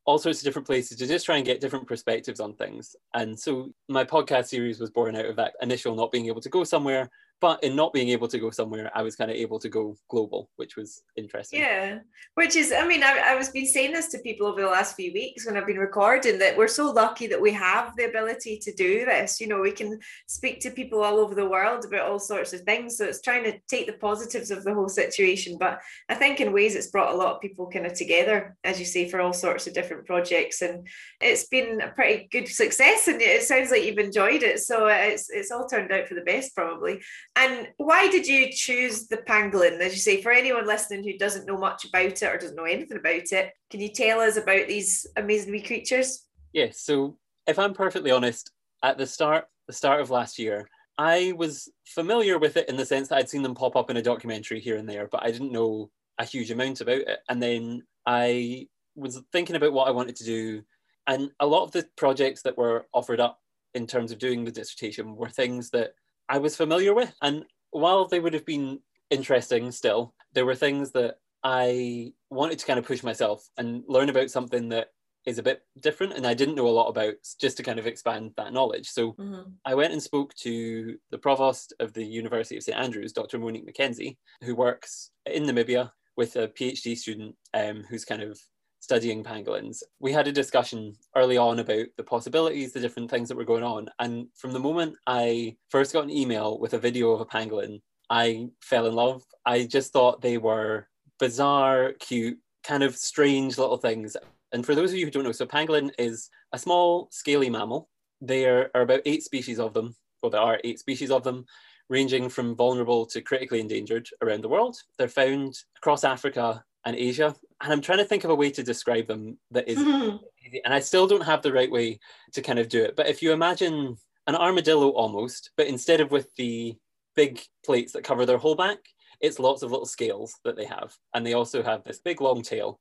all 0.03 0.17
sorts 0.17 0.39
of 0.39 0.43
different 0.43 0.67
places 0.67 0.98
to 0.98 1.08
just 1.08 1.25
try 1.25 1.38
and 1.38 1.46
get 1.46 1.62
different 1.62 1.88
perspectives 1.88 2.41
on 2.41 2.53
things. 2.55 2.98
And 3.13 3.39
so 3.39 3.72
my 3.88 4.03
podcast 4.03 4.48
series 4.48 4.81
was 4.81 4.89
born 4.89 5.15
out 5.15 5.27
of 5.27 5.38
that 5.38 5.53
initial 5.62 5.96
not 5.96 6.12
being 6.12 6.25
able 6.25 6.41
to 6.41 6.50
go 6.50 6.65
somewhere 6.65 7.10
but 7.41 7.62
in 7.63 7.75
not 7.75 7.91
being 7.91 8.10
able 8.10 8.27
to 8.27 8.39
go 8.39 8.50
somewhere 8.50 8.89
i 8.95 9.01
was 9.01 9.15
kind 9.15 9.31
of 9.31 9.36
able 9.36 9.60
to 9.60 9.67
go 9.67 9.95
global 10.10 10.50
which 10.55 10.77
was 10.77 11.03
interesting. 11.17 11.60
Yeah 11.60 12.00
which 12.36 12.55
is 12.55 12.71
i 12.71 12.88
mean 12.88 13.03
I, 13.03 13.31
I 13.31 13.36
was 13.36 13.50
been 13.50 13.65
saying 13.65 13.91
this 13.91 14.07
to 14.10 14.19
people 14.19 14.48
over 14.48 14.62
the 14.62 14.67
last 14.67 14.95
few 14.95 15.12
weeks 15.12 15.45
when 15.45 15.57
i've 15.57 15.67
been 15.67 15.77
recording 15.77 16.39
that 16.39 16.57
we're 16.57 16.67
so 16.67 16.91
lucky 16.91 17.27
that 17.27 17.41
we 17.41 17.51
have 17.51 17.95
the 17.95 18.05
ability 18.05 18.60
to 18.60 18.74
do 18.74 19.05
this. 19.05 19.41
You 19.41 19.48
know 19.48 19.60
we 19.60 19.71
can 19.71 20.00
speak 20.27 20.60
to 20.62 20.71
people 20.71 21.03
all 21.03 21.17
over 21.17 21.36
the 21.36 21.50
world 21.50 21.86
about 21.86 22.10
all 22.10 22.19
sorts 22.19 22.53
of 22.53 22.62
things 22.62 22.98
so 22.98 23.05
it's 23.05 23.21
trying 23.21 23.43
to 23.43 23.60
take 23.67 23.88
the 23.88 23.93
positives 23.93 24.51
of 24.51 24.63
the 24.63 24.74
whole 24.74 24.89
situation 24.89 25.57
but 25.60 25.79
i 26.10 26.15
think 26.15 26.39
in 26.39 26.53
ways 26.53 26.75
it's 26.75 26.91
brought 26.91 27.13
a 27.13 27.17
lot 27.17 27.36
of 27.36 27.41
people 27.41 27.69
kind 27.69 27.86
of 27.86 27.93
together 27.93 28.55
as 28.63 28.79
you 28.79 28.86
say 28.86 29.10
for 29.10 29.19
all 29.19 29.33
sorts 29.33 29.67
of 29.67 29.74
different 29.74 30.05
projects 30.05 30.62
and 30.62 30.88
it's 31.19 31.48
been 31.48 31.81
a 31.81 31.89
pretty 31.89 32.27
good 32.31 32.48
success 32.48 33.07
and 33.07 33.21
it 33.21 33.43
sounds 33.43 33.71
like 33.71 33.83
you've 33.83 33.98
enjoyed 33.98 34.43
it 34.43 34.60
so 34.60 34.88
it's 34.88 35.29
it's 35.29 35.51
all 35.51 35.67
turned 35.67 35.91
out 35.91 36.07
for 36.07 36.13
the 36.13 36.21
best 36.21 36.55
probably 36.55 37.01
and 37.35 37.69
why 37.77 38.09
did 38.09 38.27
you 38.27 38.51
choose 38.51 39.07
the 39.07 39.17
pangolin? 39.17 39.79
As 39.79 39.93
you 39.93 40.00
say, 40.00 40.21
for 40.21 40.31
anyone 40.31 40.67
listening 40.67 41.03
who 41.03 41.17
doesn't 41.17 41.47
know 41.47 41.57
much 41.57 41.85
about 41.85 42.05
it 42.05 42.23
or 42.23 42.38
doesn't 42.38 42.55
know 42.55 42.65
anything 42.65 42.97
about 42.97 43.31
it, 43.31 43.53
can 43.69 43.79
you 43.79 43.89
tell 43.89 44.19
us 44.19 44.38
about 44.38 44.67
these 44.67 45.07
amazing 45.15 45.51
wee 45.51 45.61
creatures? 45.61 46.25
Yes. 46.51 46.81
So, 46.81 47.17
if 47.47 47.57
I'm 47.57 47.73
perfectly 47.73 48.11
honest, 48.11 48.51
at 48.83 48.97
the 48.97 49.07
start, 49.07 49.45
the 49.67 49.73
start 49.73 50.01
of 50.01 50.09
last 50.09 50.39
year, 50.39 50.67
I 50.97 51.33
was 51.38 51.69
familiar 51.85 52.38
with 52.38 52.57
it 52.57 52.67
in 52.69 52.75
the 52.75 52.85
sense 52.85 53.07
that 53.07 53.17
I'd 53.17 53.29
seen 53.29 53.43
them 53.43 53.55
pop 53.55 53.75
up 53.75 53.89
in 53.89 53.97
a 53.97 54.01
documentary 54.01 54.59
here 54.59 54.75
and 54.75 54.88
there, 54.88 55.07
but 55.07 55.23
I 55.23 55.31
didn't 55.31 55.53
know 55.53 55.89
a 56.17 56.25
huge 56.25 56.51
amount 56.51 56.81
about 56.81 57.00
it. 57.00 57.19
And 57.29 57.41
then 57.41 57.83
I 58.05 58.67
was 58.95 59.21
thinking 59.31 59.55
about 59.55 59.73
what 59.73 59.88
I 59.88 59.91
wanted 59.91 60.17
to 60.17 60.25
do, 60.25 60.63
and 61.07 61.31
a 61.39 61.47
lot 61.47 61.63
of 61.63 61.71
the 61.71 61.88
projects 61.95 62.41
that 62.43 62.57
were 62.57 62.85
offered 62.93 63.19
up 63.19 63.39
in 63.73 63.88
terms 63.88 64.11
of 64.11 64.19
doing 64.19 64.43
the 64.43 64.51
dissertation 64.51 65.15
were 65.15 65.29
things 65.29 65.69
that 65.69 65.93
I 66.31 66.38
was 66.38 66.55
familiar 66.55 66.93
with. 66.93 67.13
And 67.21 67.43
while 67.71 68.07
they 68.07 68.21
would 68.21 68.33
have 68.33 68.45
been 68.45 68.79
interesting 69.09 69.69
still, 69.71 70.15
there 70.33 70.45
were 70.45 70.55
things 70.55 70.91
that 70.91 71.17
I 71.43 72.13
wanted 72.29 72.57
to 72.59 72.65
kind 72.65 72.79
of 72.79 72.85
push 72.85 73.03
myself 73.03 73.45
and 73.57 73.83
learn 73.88 74.07
about 74.07 74.31
something 74.31 74.69
that 74.69 74.88
is 75.25 75.38
a 75.38 75.43
bit 75.43 75.61
different 75.81 76.13
and 76.13 76.25
I 76.25 76.33
didn't 76.33 76.55
know 76.55 76.67
a 76.67 76.69
lot 76.69 76.88
about 76.88 77.15
just 77.39 77.57
to 77.57 77.63
kind 77.63 77.79
of 77.79 77.85
expand 77.85 78.31
that 78.38 78.53
knowledge. 78.53 78.88
So 78.88 79.11
mm-hmm. 79.11 79.41
I 79.65 79.75
went 79.75 79.91
and 79.91 80.01
spoke 80.01 80.33
to 80.35 80.97
the 81.11 81.17
provost 81.17 81.73
of 81.81 81.91
the 81.91 82.03
University 82.03 82.55
of 82.55 82.63
St 82.63 82.77
Andrews, 82.77 83.11
Dr. 83.11 83.38
Monique 83.38 83.67
McKenzie, 83.67 84.17
who 84.41 84.55
works 84.55 85.11
in 85.25 85.43
Namibia 85.43 85.91
with 86.15 86.38
a 86.38 86.47
PhD 86.47 86.97
student 86.97 87.35
um, 87.53 87.83
who's 87.89 88.05
kind 88.05 88.21
of 88.21 88.39
studying 88.81 89.23
pangolins, 89.23 89.83
we 90.00 90.11
had 90.11 90.27
a 90.27 90.31
discussion 90.31 90.93
early 91.15 91.38
on 91.38 91.59
about 91.59 91.85
the 91.95 92.03
possibilities, 92.03 92.73
the 92.73 92.79
different 92.79 93.09
things 93.09 93.29
that 93.29 93.38
were 93.38 93.45
going 93.45 93.63
on. 93.63 93.88
And 94.00 94.27
from 94.35 94.51
the 94.51 94.59
moment 94.59 94.95
I 95.07 95.55
first 95.69 95.93
got 95.93 96.03
an 96.03 96.09
email 96.09 96.59
with 96.59 96.73
a 96.73 96.79
video 96.79 97.11
of 97.11 97.21
a 97.21 97.25
pangolin, 97.25 97.79
I 98.09 98.50
fell 98.61 98.88
in 98.88 98.93
love. 98.93 99.23
I 99.45 99.63
just 99.63 99.93
thought 99.93 100.21
they 100.21 100.38
were 100.38 100.88
bizarre, 101.19 101.93
cute, 102.00 102.39
kind 102.63 102.83
of 102.83 102.97
strange 102.97 103.57
little 103.57 103.77
things. 103.77 104.17
And 104.51 104.65
for 104.65 104.75
those 104.75 104.91
of 104.91 104.97
you 104.97 105.05
who 105.05 105.11
don't 105.11 105.23
know, 105.23 105.31
so 105.31 105.45
pangolin 105.45 105.91
is 105.97 106.29
a 106.51 106.59
small, 106.59 107.07
scaly 107.11 107.50
mammal. 107.50 107.88
There 108.19 108.71
are 108.75 108.81
about 108.81 109.01
eight 109.05 109.23
species 109.23 109.59
of 109.59 109.73
them, 109.73 109.95
well, 110.21 110.31
there 110.31 110.41
are 110.41 110.59
eight 110.63 110.79
species 110.79 111.11
of 111.11 111.23
them, 111.23 111.45
ranging 111.89 112.29
from 112.29 112.55
vulnerable 112.55 113.05
to 113.05 113.21
critically 113.21 113.59
endangered 113.59 114.09
around 114.21 114.41
the 114.41 114.50
world. 114.50 114.77
They're 114.97 115.07
found 115.07 115.55
across 115.77 116.03
Africa 116.03 116.63
and 116.85 116.95
Asia. 116.95 117.35
And 117.61 117.71
I'm 117.71 117.81
trying 117.81 118.00
to 118.00 118.05
think 118.05 118.23
of 118.23 118.29
a 118.29 118.35
way 118.35 118.51
to 118.51 118.63
describe 118.63 119.07
them 119.07 119.38
that 119.51 119.67
is 119.67 119.77
mm-hmm. 119.77 120.17
easy. 120.45 120.61
And 120.63 120.73
I 120.73 120.79
still 120.79 121.07
don't 121.07 121.25
have 121.25 121.41
the 121.41 121.53
right 121.53 121.71
way 121.71 122.00
to 122.33 122.41
kind 122.41 122.59
of 122.59 122.70
do 122.70 122.83
it. 122.83 122.96
But 122.96 123.07
if 123.07 123.22
you 123.22 123.31
imagine 123.31 123.98
an 124.27 124.35
armadillo 124.35 124.89
almost, 124.89 125.51
but 125.57 125.67
instead 125.67 126.01
of 126.01 126.11
with 126.11 126.33
the 126.35 126.75
big 127.15 127.41
plates 127.65 127.94
that 127.94 128.03
cover 128.03 128.25
their 128.25 128.37
whole 128.37 128.55
back, 128.55 128.79
it's 129.20 129.39
lots 129.39 129.61
of 129.61 129.72
little 129.72 129.85
scales 129.85 130.35
that 130.44 130.55
they 130.55 130.65
have. 130.65 130.94
And 131.13 131.25
they 131.25 131.33
also 131.33 131.61
have 131.61 131.83
this 131.83 132.00
big 132.00 132.22
long 132.22 132.41
tail. 132.41 132.79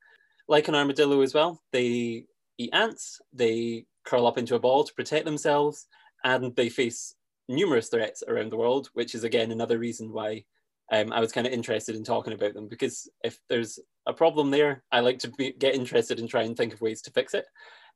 Like 0.49 0.69
an 0.69 0.75
armadillo 0.75 1.21
as 1.21 1.35
well, 1.35 1.63
they 1.73 2.25
eat 2.59 2.71
ants, 2.73 3.21
they 3.33 3.87
curl 4.05 4.27
up 4.27 4.39
into 4.39 4.55
a 4.55 4.59
ball 4.59 4.83
to 4.85 4.95
protect 4.95 5.25
themselves, 5.25 5.87
and 6.25 6.55
they 6.57 6.69
face 6.69 7.15
numerous 7.49 7.89
threats 7.89 8.23
around 8.27 8.51
the 8.51 8.57
world, 8.57 8.91
which 8.95 9.15
is 9.15 9.25
again 9.25 9.53
another 9.53 9.79
reason 9.79 10.13
why 10.13 10.45
um, 10.93 11.13
I 11.13 11.21
was 11.21 11.33
kind 11.33 11.47
of 11.47 11.53
interested 11.53 11.95
in 11.95 12.05
talking 12.05 12.33
about 12.33 12.55
them 12.55 12.69
because 12.69 13.09
if 13.23 13.39
there's 13.49 13.79
a 14.07 14.13
problem 14.13 14.51
there, 14.51 14.83
I 14.91 15.01
like 15.01 15.21
to 15.21 15.31
be, 15.31 15.53
get 15.53 15.75
interested 15.75 16.19
and 16.19 16.29
try 16.29 16.43
and 16.43 16.57
think 16.57 16.75
of 16.75 16.81
ways 16.81 17.03
to 17.03 17.11
fix 17.11 17.35
it. 17.35 17.47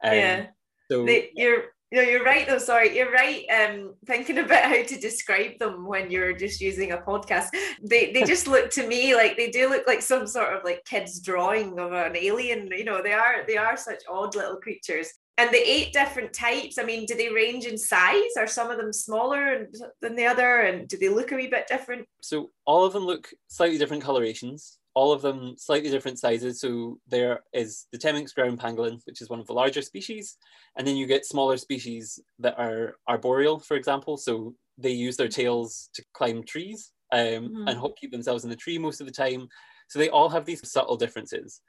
Um, 0.02 0.14
yeah. 0.14 0.46
So 0.90 1.06
they, 1.06 1.30
you're 1.34 1.64
no, 1.94 2.00
you're 2.00 2.24
right 2.24 2.44
though. 2.44 2.58
Sorry, 2.58 2.96
you're 2.96 3.12
right. 3.12 3.44
Um, 3.50 3.94
thinking 4.04 4.38
about 4.44 4.64
how 4.64 4.82
to 4.82 5.00
describe 5.00 5.58
them 5.60 5.86
when 5.86 6.10
you're 6.10 6.32
just 6.32 6.60
using 6.60 6.92
a 6.92 6.98
podcast, 6.98 7.48
they 7.82 8.12
they 8.12 8.24
just 8.26 8.48
look 8.48 8.70
to 8.72 8.86
me 8.86 9.14
like 9.14 9.36
they 9.36 9.50
do 9.50 9.68
look 9.68 9.86
like 9.86 10.02
some 10.02 10.26
sort 10.26 10.54
of 10.54 10.64
like 10.64 10.84
kids 10.84 11.20
drawing 11.20 11.78
of 11.78 11.92
an 11.92 12.16
alien. 12.16 12.68
You 12.76 12.84
know, 12.84 13.02
they 13.02 13.12
are 13.12 13.46
they 13.46 13.56
are 13.56 13.76
such 13.76 14.02
odd 14.10 14.34
little 14.34 14.56
creatures. 14.56 15.08
And 15.36 15.50
the 15.50 15.58
eight 15.58 15.92
different 15.92 16.32
types, 16.32 16.78
I 16.78 16.84
mean, 16.84 17.06
do 17.06 17.16
they 17.16 17.28
range 17.28 17.64
in 17.64 17.76
size? 17.76 18.36
Are 18.38 18.46
some 18.46 18.70
of 18.70 18.76
them 18.76 18.92
smaller 18.92 19.66
than 20.00 20.14
the 20.14 20.26
other? 20.26 20.60
And 20.60 20.86
do 20.86 20.96
they 20.96 21.08
look 21.08 21.32
a 21.32 21.34
wee 21.34 21.48
bit 21.48 21.66
different? 21.66 22.06
So 22.22 22.52
all 22.64 22.84
of 22.84 22.92
them 22.92 23.04
look 23.04 23.28
slightly 23.48 23.76
different 23.76 24.04
colorations. 24.04 24.78
All 24.94 25.12
of 25.12 25.22
them 25.22 25.56
slightly 25.58 25.90
different 25.90 26.18
sizes. 26.18 26.60
So 26.60 26.98
there 27.08 27.40
is 27.52 27.86
the 27.92 27.98
Temminck's 27.98 28.32
ground 28.32 28.60
pangolin, 28.60 29.00
which 29.06 29.20
is 29.20 29.28
one 29.28 29.40
of 29.40 29.46
the 29.46 29.52
larger 29.52 29.82
species. 29.82 30.36
And 30.76 30.86
then 30.86 30.96
you 30.96 31.06
get 31.06 31.26
smaller 31.26 31.56
species 31.56 32.20
that 32.38 32.58
are 32.58 32.96
arboreal, 33.08 33.58
for 33.58 33.76
example. 33.76 34.16
So 34.16 34.54
they 34.78 34.92
use 34.92 35.16
their 35.16 35.28
tails 35.28 35.90
to 35.94 36.04
climb 36.14 36.44
trees 36.44 36.92
um, 37.12 37.20
mm-hmm. 37.20 37.68
and 37.68 37.96
keep 37.96 38.12
themselves 38.12 38.44
in 38.44 38.50
the 38.50 38.56
tree 38.56 38.78
most 38.78 39.00
of 39.00 39.06
the 39.06 39.12
time. 39.12 39.48
So 39.88 39.98
they 39.98 40.08
all 40.08 40.28
have 40.28 40.44
these 40.44 40.68
subtle 40.68 40.96
differences. 40.96 41.60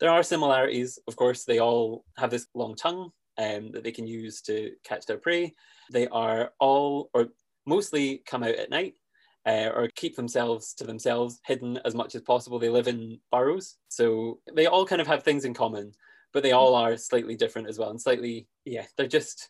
There 0.00 0.10
are 0.10 0.22
similarities, 0.22 0.98
of 1.06 1.16
course, 1.16 1.44
they 1.44 1.60
all 1.60 2.04
have 2.18 2.30
this 2.30 2.46
long 2.54 2.74
tongue 2.74 3.10
um, 3.38 3.70
that 3.72 3.84
they 3.84 3.92
can 3.92 4.06
use 4.06 4.42
to 4.42 4.72
catch 4.84 5.06
their 5.06 5.18
prey. 5.18 5.54
They 5.92 6.08
are 6.08 6.52
all, 6.58 7.10
or 7.14 7.28
mostly, 7.66 8.22
come 8.26 8.42
out 8.42 8.56
at 8.56 8.70
night 8.70 8.94
uh, 9.46 9.70
or 9.74 9.88
keep 9.94 10.16
themselves 10.16 10.74
to 10.74 10.84
themselves, 10.84 11.40
hidden 11.46 11.78
as 11.84 11.94
much 11.94 12.14
as 12.14 12.22
possible. 12.22 12.58
They 12.58 12.68
live 12.68 12.88
in 12.88 13.18
burrows. 13.30 13.76
So 13.88 14.38
they 14.54 14.66
all 14.66 14.86
kind 14.86 15.00
of 15.00 15.06
have 15.06 15.22
things 15.22 15.44
in 15.44 15.54
common, 15.54 15.92
but 16.32 16.42
they 16.42 16.52
all 16.52 16.74
are 16.74 16.96
slightly 16.96 17.36
different 17.36 17.68
as 17.68 17.78
well. 17.78 17.90
And 17.90 18.00
slightly, 18.00 18.46
yeah, 18.64 18.86
they're 18.96 19.06
just, 19.06 19.48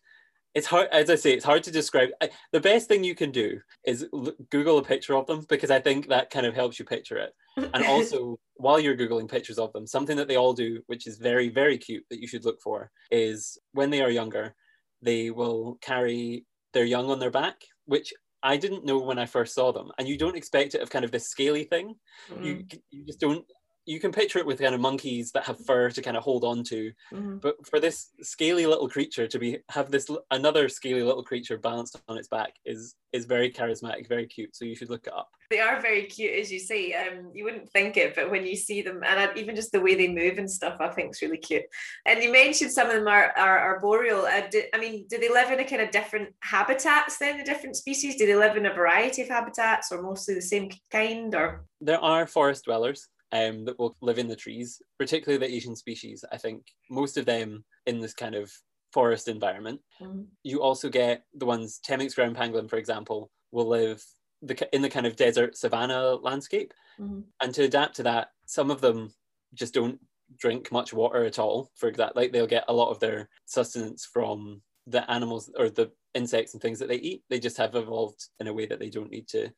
it's 0.55 0.66
hard, 0.66 0.88
as 0.92 1.11
I 1.11 1.16
say, 1.16 1.33
it's 1.33 1.44
hard 1.44 1.62
to 1.64 1.70
describe. 1.70 2.11
I, 2.22 2.31
the 2.52 2.61
best 2.61 2.88
thing 2.88 3.05
you 3.05 3.14
can 3.14 3.31
do 3.31 3.61
is 3.85 4.07
l- 4.12 4.33
Google 4.50 4.78
a 4.78 4.85
picture 4.85 5.14
of 5.14 5.26
them 5.26 5.44
because 5.48 5.70
I 5.70 5.81
think 5.81 6.09
that 6.09 6.31
kind 6.31 6.46
of 6.46 6.55
helps 6.55 6.78
you 6.78 6.85
picture 6.85 7.18
it. 7.18 7.33
And 7.74 7.85
also, 7.85 8.38
while 8.55 8.81
you're 8.81 8.96
Googling 8.96 9.31
pictures 9.31 9.59
of 9.59 9.74
them, 9.74 9.87
something 9.87 10.16
that 10.16 10.26
they 10.26 10.37
all 10.37 10.55
do, 10.55 10.81
which 10.87 11.07
is 11.07 11.18
very, 11.18 11.50
very 11.50 11.76
cute 11.76 12.05
that 12.09 12.18
you 12.18 12.26
should 12.26 12.46
look 12.46 12.62
for, 12.62 12.90
is 13.11 13.59
when 13.72 13.90
they 13.90 14.00
are 14.00 14.11
younger, 14.11 14.55
they 15.02 15.31
will 15.31 15.76
carry 15.83 16.46
their 16.72 16.85
young 16.85 17.11
on 17.11 17.18
their 17.18 17.31
back, 17.31 17.57
which 17.85 18.14
I 18.42 18.57
didn't 18.57 18.85
know 18.85 18.98
when 18.98 19.18
I 19.18 19.26
first 19.26 19.55
saw 19.55 19.72
them. 19.72 19.90
And 19.98 20.09
you 20.09 20.18
don't 20.18 20.37
expect 20.37 20.74
it 20.74 20.83
of 20.83 20.90
kind 20.90 21.05
of 21.05 21.11
this 21.11 21.28
scaly 21.28 21.64
thing. 21.64 21.94
Mm. 22.31 22.44
You, 22.44 22.64
you 22.90 23.07
just 23.07 23.20
don't 23.20 23.44
you 23.85 23.99
can 23.99 24.12
picture 24.12 24.38
it 24.38 24.47
with 24.47 24.61
kind 24.61 24.75
of 24.75 24.81
monkeys 24.81 25.33
that 25.33 25.45
have 25.45 25.64
fur 25.64 25.90
to 25.90 26.03
kind 26.03 26.16
of 26.16 26.23
hold 26.23 26.45
on 26.45 26.62
to. 26.64 26.92
Mm-hmm. 27.12 27.38
but 27.38 27.66
for 27.66 27.81
this 27.81 28.11
scaly 28.23 28.66
little 28.66 28.88
creature 28.88 29.27
to 29.27 29.38
be 29.38 29.59
have 29.71 29.90
this 29.90 30.09
another 30.31 30.68
scaly 30.68 31.03
little 31.03 31.23
creature 31.23 31.59
balanced 31.59 32.01
on 32.09 32.16
its 32.16 32.29
back 32.29 32.55
is 32.64 32.95
is 33.12 33.27
very 33.27 33.51
charismatic 33.51 34.09
very 34.09 34.27
cute 34.27 34.55
so 34.57 34.64
you 34.64 34.75
should 34.75 34.90
look 34.90 35.07
it 35.07 35.12
up. 35.12 35.29
They 35.51 35.61
are 35.61 35.81
very 35.81 36.05
cute 36.05 36.38
as 36.38 36.51
you 36.51 36.59
say 36.59 36.95
um 36.95 37.31
you 37.35 37.45
wouldn't 37.45 37.71
think 37.71 37.97
it 37.97 38.14
but 38.14 38.31
when 38.31 38.47
you 38.47 38.57
see 38.57 38.83
them 38.83 39.03
and 39.05 39.37
even 39.37 39.57
just 39.57 39.73
the 39.73 39.81
way 39.81 39.95
they 39.95 40.09
move 40.09 40.38
and 40.38 40.51
stuff 40.51 40.77
i 40.81 40.88
think 40.88 41.12
is 41.12 41.23
really 41.23 41.38
cute. 41.38 41.64
And 42.07 42.23
you 42.23 42.33
mentioned 42.33 42.73
some 42.73 42.88
of 42.88 42.95
them 42.95 43.09
are, 43.09 43.33
are 43.37 43.59
arboreal. 43.59 44.21
Uh, 44.21 44.47
do, 44.51 44.62
i 44.75 44.79
mean 44.79 45.07
do 45.09 45.18
they 45.18 45.29
live 45.29 45.51
in 45.51 45.61
a 45.61 45.64
kind 45.64 45.83
of 45.83 45.90
different 45.90 46.35
habitats 46.40 47.18
then 47.18 47.38
the 47.38 47.45
different 47.45 47.77
species? 47.77 48.16
Do 48.16 48.27
they 48.27 48.37
live 48.37 48.57
in 48.57 48.66
a 48.66 48.75
variety 48.75 49.23
of 49.23 49.29
habitats 49.29 49.92
or 49.92 50.03
mostly 50.03 50.35
the 50.35 50.42
same 50.42 50.71
kind 50.90 51.35
or? 51.35 51.64
There 51.81 52.01
are 52.01 52.27
forest 52.27 52.64
dwellers 52.64 53.09
um, 53.33 53.64
that 53.64 53.79
will 53.79 53.97
live 54.01 54.18
in 54.18 54.29
the 54.29 54.37
trees, 54.37 54.81
particularly 54.99 55.45
the 55.45 55.55
Asian 55.55 55.75
species. 55.75 56.25
I 56.31 56.37
think 56.37 56.64
most 56.90 57.16
of 57.16 57.25
them 57.25 57.64
in 57.87 57.99
this 58.01 58.14
kind 58.14 58.35
of 58.35 58.53
forest 58.92 59.29
environment. 59.29 59.81
Mm. 60.01 60.27
You 60.42 60.62
also 60.62 60.88
get 60.88 61.25
the 61.35 61.47
ones, 61.47 61.81
Temminck's 61.87 62.14
ground 62.14 62.37
pangolin, 62.37 62.68
for 62.68 62.77
example, 62.77 63.31
will 63.51 63.68
live 63.68 64.05
the, 64.42 64.68
in 64.75 64.83
the 64.83 64.90
kind 64.90 65.07
of 65.07 65.16
desert 65.16 65.57
savanna 65.57 66.14
landscape. 66.14 66.73
Mm. 67.01 67.25
And 67.40 67.55
to 67.55 67.64
adapt 67.64 67.97
to 67.97 68.03
that, 68.05 68.29
some 68.47 68.71
of 68.71 68.81
them 68.81 69.12
just 69.55 69.75
don't 69.75 69.99
drink 70.38 70.71
much 70.71 70.92
water 70.92 71.25
at 71.25 71.38
all. 71.38 71.71
For 71.77 71.88
example, 71.88 72.21
like 72.21 72.33
they'll 72.33 72.47
get 72.47 72.64
a 72.68 72.75
lot 72.75 72.90
of 72.90 73.01
their 73.01 73.29
sustenance 73.47 74.09
from 74.11 74.62
the 74.87 75.09
animals 75.11 75.51
or 75.59 75.71
the 75.71 75.90
insects 76.14 76.53
and 76.53 76.61
things 76.61 76.79
that 76.79 76.88
they 76.88 76.97
eat. 76.97 77.23
They 77.31 77.38
just 77.38 77.57
have 77.57 77.75
evolved 77.75 78.29
in 78.40 78.49
a 78.49 78.53
way 78.53 78.66
that 78.66 78.79
they 78.79 78.90
don't 78.90 79.11
need 79.11 79.29
to 79.29 79.51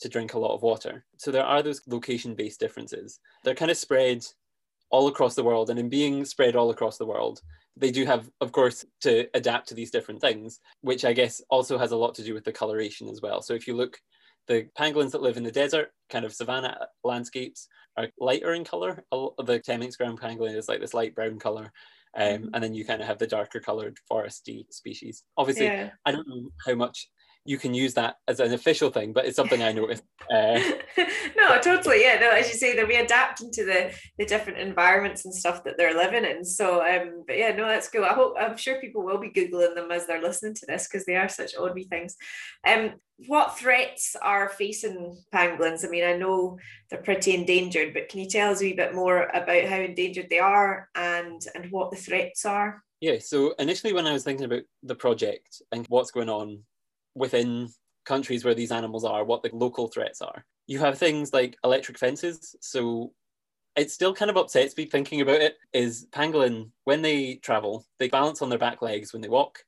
to 0.00 0.08
drink 0.08 0.34
a 0.34 0.38
lot 0.38 0.54
of 0.54 0.62
water. 0.62 1.04
So 1.18 1.30
there 1.30 1.44
are 1.44 1.62
those 1.62 1.82
location 1.86 2.34
based 2.34 2.60
differences. 2.60 3.20
They're 3.44 3.54
kind 3.54 3.70
of 3.70 3.76
spread 3.76 4.24
all 4.90 5.08
across 5.08 5.34
the 5.34 5.44
world. 5.44 5.70
And 5.70 5.78
in 5.78 5.88
being 5.88 6.24
spread 6.24 6.56
all 6.56 6.70
across 6.70 6.98
the 6.98 7.06
world, 7.06 7.40
they 7.76 7.90
do 7.90 8.04
have, 8.04 8.28
of 8.40 8.52
course, 8.52 8.84
to 9.02 9.28
adapt 9.34 9.68
to 9.68 9.74
these 9.74 9.90
different 9.90 10.20
things, 10.20 10.60
which 10.80 11.04
I 11.04 11.12
guess 11.12 11.40
also 11.48 11.78
has 11.78 11.92
a 11.92 11.96
lot 11.96 12.14
to 12.16 12.24
do 12.24 12.34
with 12.34 12.44
the 12.44 12.52
coloration 12.52 13.08
as 13.08 13.20
well. 13.22 13.40
So 13.42 13.54
if 13.54 13.66
you 13.66 13.74
look, 13.74 13.98
the 14.48 14.66
pangolins 14.78 15.12
that 15.12 15.22
live 15.22 15.36
in 15.36 15.44
the 15.44 15.52
desert, 15.52 15.92
kind 16.08 16.24
of 16.24 16.34
savanna 16.34 16.88
landscapes, 17.04 17.68
are 17.96 18.08
lighter 18.18 18.54
in 18.54 18.64
color. 18.64 19.04
The 19.12 19.60
Temminck's 19.60 19.96
ground 19.96 20.20
pangolin 20.20 20.56
is 20.56 20.68
like 20.68 20.80
this 20.80 20.94
light 20.94 21.14
brown 21.14 21.38
color. 21.38 21.72
Um, 22.16 22.24
mm-hmm. 22.24 22.48
and 22.54 22.64
then 22.64 22.74
you 22.74 22.84
kind 22.84 23.00
of 23.00 23.06
have 23.06 23.18
the 23.18 23.26
darker 23.26 23.60
colored 23.60 23.96
foresty 24.10 24.64
species. 24.72 25.22
Obviously, 25.36 25.66
yeah. 25.66 25.90
I 26.04 26.10
don't 26.10 26.26
know 26.26 26.50
how 26.66 26.74
much 26.74 27.08
you 27.44 27.58
can 27.58 27.72
use 27.72 27.94
that 27.94 28.16
as 28.28 28.38
an 28.38 28.52
official 28.52 28.90
thing, 28.90 29.12
but 29.12 29.24
it's 29.24 29.36
something 29.36 29.62
I 29.62 29.72
noticed. 29.72 30.02
Uh, 30.30 30.60
no, 31.36 31.58
totally. 31.60 32.02
Yeah, 32.02 32.18
no, 32.20 32.30
as 32.30 32.48
you 32.48 32.54
say, 32.54 32.76
they'll 32.76 32.86
be 32.86 32.96
adapting 32.96 33.50
to 33.52 33.64
the 33.64 33.92
the 34.18 34.26
different 34.26 34.58
environments 34.58 35.24
and 35.24 35.34
stuff 35.34 35.64
that 35.64 35.76
they're 35.78 35.96
living 35.96 36.24
in. 36.24 36.44
So, 36.44 36.84
um, 36.84 37.24
but 37.26 37.38
yeah, 37.38 37.54
no, 37.56 37.66
that's 37.66 37.88
cool. 37.88 38.04
I 38.04 38.12
hope 38.12 38.34
I'm 38.38 38.56
sure 38.56 38.80
people 38.80 39.02
will 39.02 39.18
be 39.18 39.30
googling 39.30 39.74
them 39.74 39.90
as 39.90 40.06
they're 40.06 40.22
listening 40.22 40.54
to 40.54 40.66
this 40.66 40.86
because 40.86 41.06
they 41.06 41.16
are 41.16 41.28
such 41.28 41.56
odd 41.56 41.74
wee 41.74 41.84
things. 41.84 42.16
Um, 42.66 42.94
what 43.26 43.58
threats 43.58 44.16
are 44.20 44.48
facing 44.50 45.16
pangolins? 45.34 45.84
I 45.84 45.88
mean, 45.88 46.04
I 46.04 46.16
know 46.16 46.58
they're 46.90 47.02
pretty 47.02 47.34
endangered, 47.34 47.94
but 47.94 48.08
can 48.08 48.20
you 48.20 48.28
tell 48.28 48.50
us 48.50 48.60
a 48.60 48.64
wee 48.64 48.72
bit 48.74 48.94
more 48.94 49.24
about 49.34 49.64
how 49.64 49.76
endangered 49.76 50.28
they 50.28 50.38
are 50.38 50.88
and 50.94 51.40
and 51.54 51.70
what 51.70 51.90
the 51.90 51.96
threats 51.96 52.44
are? 52.44 52.82
Yeah, 53.00 53.18
so 53.18 53.54
initially 53.58 53.94
when 53.94 54.06
I 54.06 54.12
was 54.12 54.24
thinking 54.24 54.44
about 54.44 54.62
the 54.82 54.94
project 54.94 55.62
and 55.72 55.86
what's 55.88 56.10
going 56.10 56.28
on 56.28 56.60
within 57.14 57.68
countries 58.04 58.44
where 58.44 58.54
these 58.54 58.72
animals 58.72 59.04
are, 59.04 59.24
what 59.24 59.42
the 59.42 59.50
local 59.52 59.88
threats 59.88 60.20
are. 60.20 60.44
You 60.66 60.78
have 60.80 60.98
things 60.98 61.32
like 61.32 61.56
electric 61.64 61.98
fences. 61.98 62.54
So 62.60 63.12
it 63.76 63.90
still 63.90 64.14
kind 64.14 64.30
of 64.30 64.36
upsets 64.36 64.76
me 64.76 64.86
thinking 64.86 65.20
about 65.20 65.40
it 65.40 65.56
is 65.72 66.06
pangolin, 66.12 66.70
when 66.84 67.02
they 67.02 67.36
travel, 67.36 67.86
they 67.98 68.08
balance 68.08 68.42
on 68.42 68.48
their 68.48 68.58
back 68.58 68.82
legs 68.82 69.12
when 69.12 69.22
they 69.22 69.28
walk, 69.28 69.64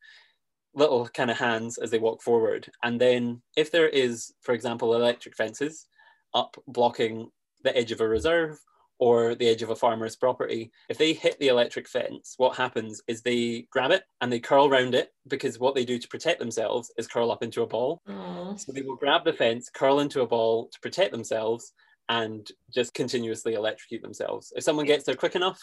little 0.75 1.09
kind 1.09 1.31
of 1.31 1.39
hands 1.39 1.79
as 1.79 1.91
they 1.91 1.99
walk 1.99 2.23
forward. 2.23 2.71
And 2.83 3.01
then 3.01 3.43
if 3.57 3.71
there 3.71 3.89
is, 3.89 4.33
for 4.41 4.55
example, 4.55 4.95
electric 4.95 5.37
fences 5.37 5.87
up 6.35 6.57
blocking 6.67 7.31
the 7.63 7.77
edge 7.77 7.93
of 7.93 8.01
a 8.01 8.09
reserve 8.09 8.59
or 9.03 9.35
the 9.35 9.49
edge 9.49 9.63
of 9.63 9.71
a 9.71 9.75
farmer's 9.75 10.15
property, 10.15 10.71
if 10.89 10.97
they 10.97 11.13
hit 11.13 11.37
the 11.41 11.49
electric 11.49 11.89
fence, 11.89 12.35
what 12.37 12.57
happens 12.57 13.03
is 13.09 13.21
they 13.21 13.67
grab 13.73 13.91
it 13.91 14.05
and 14.21 14.33
they 14.33 14.39
curl 14.39 14.69
around 14.69 14.95
it 14.95 15.13
because 15.27 15.59
what 15.59 15.75
they 15.75 15.85
do 15.85 15.99
to 15.99 16.07
protect 16.07 16.39
themselves 16.39 16.93
is 16.97 17.09
curl 17.09 17.33
up 17.33 17.43
into 17.43 17.63
a 17.63 17.67
ball. 17.67 18.01
Aww. 18.09 18.61
So 18.61 18.71
they 18.71 18.83
will 18.83 18.95
grab 18.95 19.25
the 19.25 19.33
fence, 19.33 19.69
curl 19.75 19.99
into 19.99 20.21
a 20.21 20.27
ball 20.29 20.69
to 20.73 20.79
protect 20.79 21.11
themselves, 21.11 21.73
and 22.09 22.49
just 22.73 22.95
continuously 22.95 23.55
electrocute 23.55 24.03
themselves. 24.03 24.53
If 24.55 24.63
someone 24.63 24.87
gets 24.87 25.03
there 25.03 25.17
quick 25.17 25.35
enough 25.35 25.59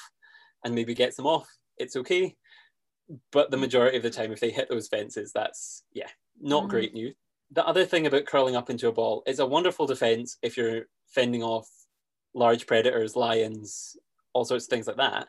and 0.66 0.76
maybe 0.76 0.94
gets 0.94 1.16
them 1.16 1.26
off, 1.26 1.48
it's 1.78 1.96
okay. 1.96 2.36
But 3.32 3.52
the 3.52 3.58
majority 3.58 3.96
of 3.96 4.04
the 4.04 4.10
time, 4.10 4.34
if 4.34 4.42
they 4.42 4.52
hit 4.52 4.68
those 4.68 4.90
fences, 4.90 5.32
that's, 5.34 5.86
yeah, 5.94 6.10
not 6.42 6.66
mm. 6.66 6.70
great 6.72 6.94
news. 6.94 7.16
The 7.52 7.66
other 7.66 7.86
thing 7.86 8.06
about 8.06 8.26
curling 8.26 8.58
up 8.58 8.70
into 8.70 8.90
a 8.90 8.92
ball 8.92 9.24
is 9.26 9.40
a 9.40 9.46
wonderful 9.46 9.88
defense 9.88 10.38
if 10.42 10.58
you're 10.58 10.88
fending 11.08 11.42
off 11.42 11.70
large 12.34 12.68
predators, 12.68 13.16
lions, 13.16 13.98
all 14.34 14.46
sorts 14.46 14.66
of 14.66 14.70
things 14.70 14.88
like 14.88 14.98
that. 14.98 15.28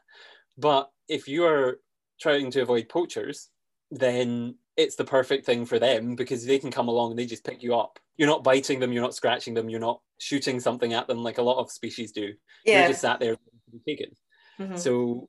But 0.59 0.91
if 1.09 1.29
you 1.29 1.45
are 1.45 1.81
trying 2.21 2.51
to 2.53 2.61
avoid 2.61 2.89
poachers, 2.89 3.49
then 3.91 4.57
it's 4.77 4.97
the 4.97 5.05
perfect 5.05 5.45
thing 5.45 5.67
for 5.67 5.79
them 5.79 6.15
because 6.15 6.45
they 6.45 6.59
can 6.59 6.71
come 6.71 6.89
along 6.89 7.11
and 7.11 7.19
they 7.19 7.27
just 7.27 7.45
pick 7.45 7.63
you 7.63 7.75
up. 7.75 7.99
You're 8.17 8.29
not 8.29 8.45
biting 8.45 8.79
them, 8.81 8.93
you're 8.93 9.03
not 9.03 9.15
scratching 9.15 9.55
them, 9.55 9.69
you're 9.69 9.81
not 9.81 10.01
shooting 10.19 10.61
something 10.61 10.93
at 10.93 11.07
them 11.07 11.23
like 11.23 11.39
a 11.39 11.43
lot 11.43 11.59
of 11.59 11.71
species 11.71 12.13
do. 12.13 12.33
Yeah. 12.65 12.81
You're 12.81 12.89
just 12.89 13.01
sat 13.01 13.21
there 13.21 13.35
to 13.35 13.41
be 13.73 13.81
taken. 13.87 14.15
Mm-hmm. 14.59 14.77
So 14.77 15.29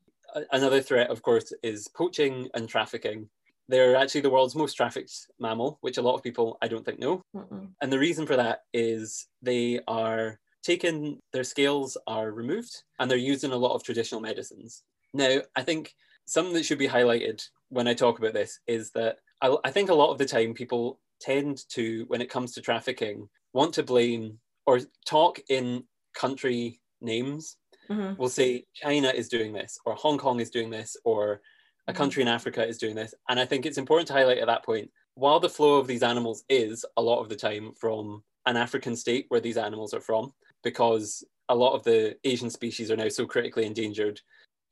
another 0.52 0.82
threat, 0.82 1.10
of 1.10 1.22
course, 1.22 1.54
is 1.64 1.88
poaching 1.88 2.50
and 2.54 2.68
trafficking. 2.68 3.30
They're 3.68 3.96
actually 3.96 4.22
the 4.22 4.30
world's 4.30 4.56
most 4.56 4.74
trafficked 4.74 5.14
mammal, 5.40 5.78
which 5.82 5.98
a 5.98 6.02
lot 6.02 6.16
of 6.16 6.24
people 6.24 6.58
I 6.62 6.68
don't 6.68 6.86
think 6.86 7.00
know. 7.00 7.22
Mm-mm. 7.36 7.70
And 7.82 7.92
the 7.92 8.00
reason 8.00 8.26
for 8.26 8.36
that 8.36 8.64
is 8.74 9.28
they 9.42 9.80
are 9.88 10.40
taken, 10.64 11.20
their 11.34 11.44
scales 11.44 11.98
are 12.08 12.32
removed, 12.32 12.84
and 13.00 13.10
they're 13.10 13.18
used 13.18 13.44
in 13.44 13.52
a 13.52 13.58
lot 13.58 13.76
of 13.76 13.84
traditional 13.84 14.22
medicines. 14.22 14.84
Now, 15.14 15.40
I 15.56 15.64
think 15.64 15.94
something 16.26 16.54
that 16.54 16.66
should 16.66 16.78
be 16.80 16.88
highlighted 16.88 17.44
when 17.70 17.88
I 17.88 17.94
talk 17.94 18.20
about 18.20 18.34
this 18.34 18.60
is 18.68 18.92
that 18.92 19.18
I, 19.42 19.56
I 19.64 19.72
think 19.72 19.90
a 19.90 19.96
lot 19.96 20.12
of 20.12 20.18
the 20.18 20.26
time 20.26 20.54
people 20.54 21.00
tend 21.20 21.64
to, 21.70 22.06
when 22.08 22.22
it 22.22 22.30
comes 22.30 22.54
to 22.54 22.62
trafficking, 22.62 23.30
want 23.54 23.74
to 23.74 23.84
blame 23.84 24.40
or 24.66 24.80
talk 25.06 25.40
in 25.50 25.84
country 26.16 26.80
names. 27.02 27.58
Mm-hmm. 27.90 28.16
We'll 28.18 28.30
say 28.30 28.66
China 28.74 29.10
is 29.10 29.30
doing 29.30 29.54
this, 29.54 29.80
or 29.86 29.96
Hong 29.96 30.18
Kong 30.18 30.40
is 30.40 30.50
doing 30.50 30.70
this, 30.70 30.96
or 31.04 31.42
a 31.88 31.94
country 31.94 32.22
in 32.22 32.28
Africa 32.28 32.66
is 32.66 32.78
doing 32.78 32.96
this. 32.96 33.14
And 33.28 33.40
I 33.40 33.46
think 33.46 33.66
it's 33.66 33.78
important 33.78 34.08
to 34.08 34.14
highlight 34.14 34.38
at 34.38 34.48
that 34.48 34.64
point 34.64 34.90
while 35.16 35.40
the 35.40 35.50
flow 35.50 35.78
of 35.78 35.88
these 35.88 36.04
animals 36.04 36.44
is 36.50 36.86
a 36.98 37.02
lot 37.02 37.22
of 37.22 37.30
the 37.30 37.36
time 37.36 37.74
from 37.80 38.24
an 38.46 38.58
African 38.58 38.96
state 38.96 39.26
where 39.30 39.42
these 39.42 39.58
animals 39.58 39.94
are 39.94 40.02
from, 40.02 40.34
because 40.64 41.24
a 41.50 41.56
lot 41.56 41.74
of 41.74 41.84
the 41.84 42.16
Asian 42.24 42.50
species 42.50 42.90
are 42.92 42.98
now 42.98 43.10
so 43.10 43.26
critically 43.26 43.66
endangered. 43.66 44.22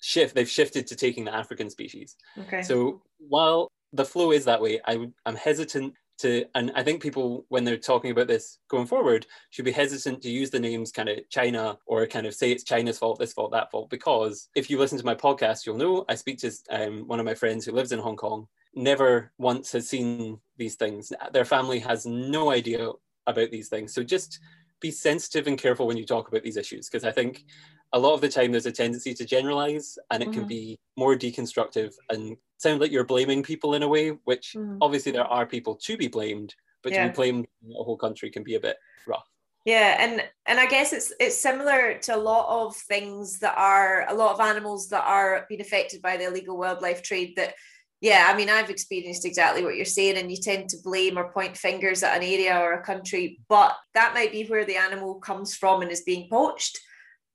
Shift 0.02 0.34
they've 0.34 0.50
shifted 0.50 0.88
to 0.88 0.96
taking 0.96 1.26
the 1.26 1.36
African 1.36 1.70
species. 1.70 2.16
Okay. 2.38 2.62
So 2.62 3.02
while 3.18 3.70
the 3.92 4.06
flow 4.06 4.32
is 4.32 4.46
that 4.46 4.62
way, 4.62 4.80
I, 4.86 5.10
I'm 5.26 5.36
hesitant 5.36 5.94
to, 6.20 6.46
and 6.54 6.72
I 6.76 6.84
think 6.84 7.02
people 7.02 7.46
when 7.50 7.64
they're 7.64 7.78
talking 7.78 8.12
about 8.12 8.28
this 8.28 8.60
going 8.70 8.86
forward 8.86 9.26
should 9.50 9.66
be 9.66 9.72
hesitant 9.72 10.22
to 10.22 10.30
use 10.30 10.50
the 10.50 10.60
names 10.60 10.92
kind 10.92 11.10
of 11.10 11.18
China 11.30 11.78
or 11.86 12.06
kind 12.08 12.28
of 12.28 12.36
say 12.36 12.52
it's 12.52 12.64
China's 12.64 13.00
fault, 13.00 13.20
this 13.20 13.34
fault, 13.34 13.52
that 13.52 13.72
fault, 13.72 13.90
because 13.90 14.50
if 14.56 14.70
you 14.70 14.78
listen 14.78 14.98
to 14.98 15.06
my 15.06 15.16
podcast, 15.16 15.66
you'll 15.66 15.78
know 15.78 16.06
I 16.10 16.16
speak 16.16 16.40
to 16.40 16.52
um, 16.70 17.08
one 17.08 17.20
of 17.20 17.26
my 17.26 17.34
friends 17.34 17.66
who 17.66 17.72
lives 17.72 17.92
in 17.92 18.00
Hong 18.00 18.18
Kong. 18.18 18.48
Never 18.76 19.32
once 19.38 19.72
has 19.72 19.90
seen 19.90 20.40
these 20.58 20.76
things. 20.76 21.12
Their 21.34 21.46
family 21.46 21.80
has 21.80 22.06
no 22.06 22.52
idea 22.52 22.92
about 23.26 23.50
these 23.52 23.70
things. 23.70 23.94
So 23.94 24.04
just 24.04 24.40
be 24.80 24.92
sensitive 24.92 25.48
and 25.48 25.58
careful 25.58 25.88
when 25.88 25.98
you 25.98 26.06
talk 26.06 26.28
about 26.28 26.44
these 26.44 26.58
issues 26.58 26.90
because 26.90 27.04
I 27.04 27.12
think 27.12 27.46
a 27.94 28.00
lot 28.00 28.14
of 28.14 28.22
the 28.22 28.30
time 28.30 28.52
there's 28.52 28.66
a 28.66 28.72
tendency 28.72 29.14
to 29.14 29.26
generalize 29.26 29.98
and 30.12 30.22
it 30.22 30.30
mm-hmm. 30.30 30.40
can 30.40 30.48
be 30.48 30.80
more 30.98 31.16
deconstructive 31.16 31.94
and 32.10 32.38
sound 32.58 32.80
like 32.80 32.92
you're 32.92 33.04
blaming 33.04 33.42
people 33.42 33.74
in 33.74 33.84
a 33.84 33.88
way, 33.88 34.10
which 34.26 34.54
mm-hmm. 34.56 34.78
obviously 34.82 35.12
there 35.12 35.26
are 35.26 35.46
people 35.46 35.76
to 35.76 35.98
be 35.98 36.08
blamed, 36.08 36.54
but 36.84 36.92
yeah. 36.92 37.04
to 37.04 37.10
be 37.10 37.16
blamed 37.16 37.48
a 37.72 37.84
whole 37.84 37.98
country 37.98 38.30
can 38.30 38.44
be 38.44 38.56
a 38.56 38.60
bit 38.60 38.78
rough. 39.08 39.28
Yeah, 39.66 39.98
and 40.00 40.24
and 40.46 40.60
I 40.60 40.68
guess 40.68 40.94
it's 40.94 41.12
it's 41.20 41.38
similar 41.38 41.98
to 42.00 42.16
a 42.16 42.18
lot 42.18 42.48
of 42.48 42.76
things 42.76 43.40
that 43.40 43.58
are 43.58 44.06
a 44.10 44.14
lot 44.14 44.34
of 44.34 44.40
animals 44.40 44.88
that 44.90 45.04
are 45.06 45.46
being 45.50 45.62
affected 45.62 46.02
by 46.02 46.16
the 46.16 46.28
illegal 46.28 46.58
wildlife 46.58 47.04
trade 47.04 47.36
that 47.36 47.56
yeah, 48.02 48.28
I 48.30 48.38
mean, 48.38 48.50
I've 48.50 48.70
experienced 48.70 49.26
exactly 49.26 49.64
what 49.64 49.76
you're 49.76 49.86
saying, 49.86 50.18
and 50.18 50.32
you 50.32 50.38
tend 50.38 50.70
to 50.70 50.78
blame 50.84 51.18
or 51.18 51.32
point 51.32 51.58
fingers 51.58 52.02
at 52.02 52.16
an 52.16 52.24
area 52.24 52.58
or 52.58 52.74
a 52.74 52.84
country, 52.84 53.40
but 53.50 53.76
that 53.94 54.14
might 54.14 54.32
be 54.32 54.46
where 54.46 54.64
the 54.64 54.78
animal 54.78 55.16
comes 55.16 55.56
from 55.56 55.82
and 55.82 55.92
is 55.92 56.02
being 56.02 56.30
poached. 56.30 56.80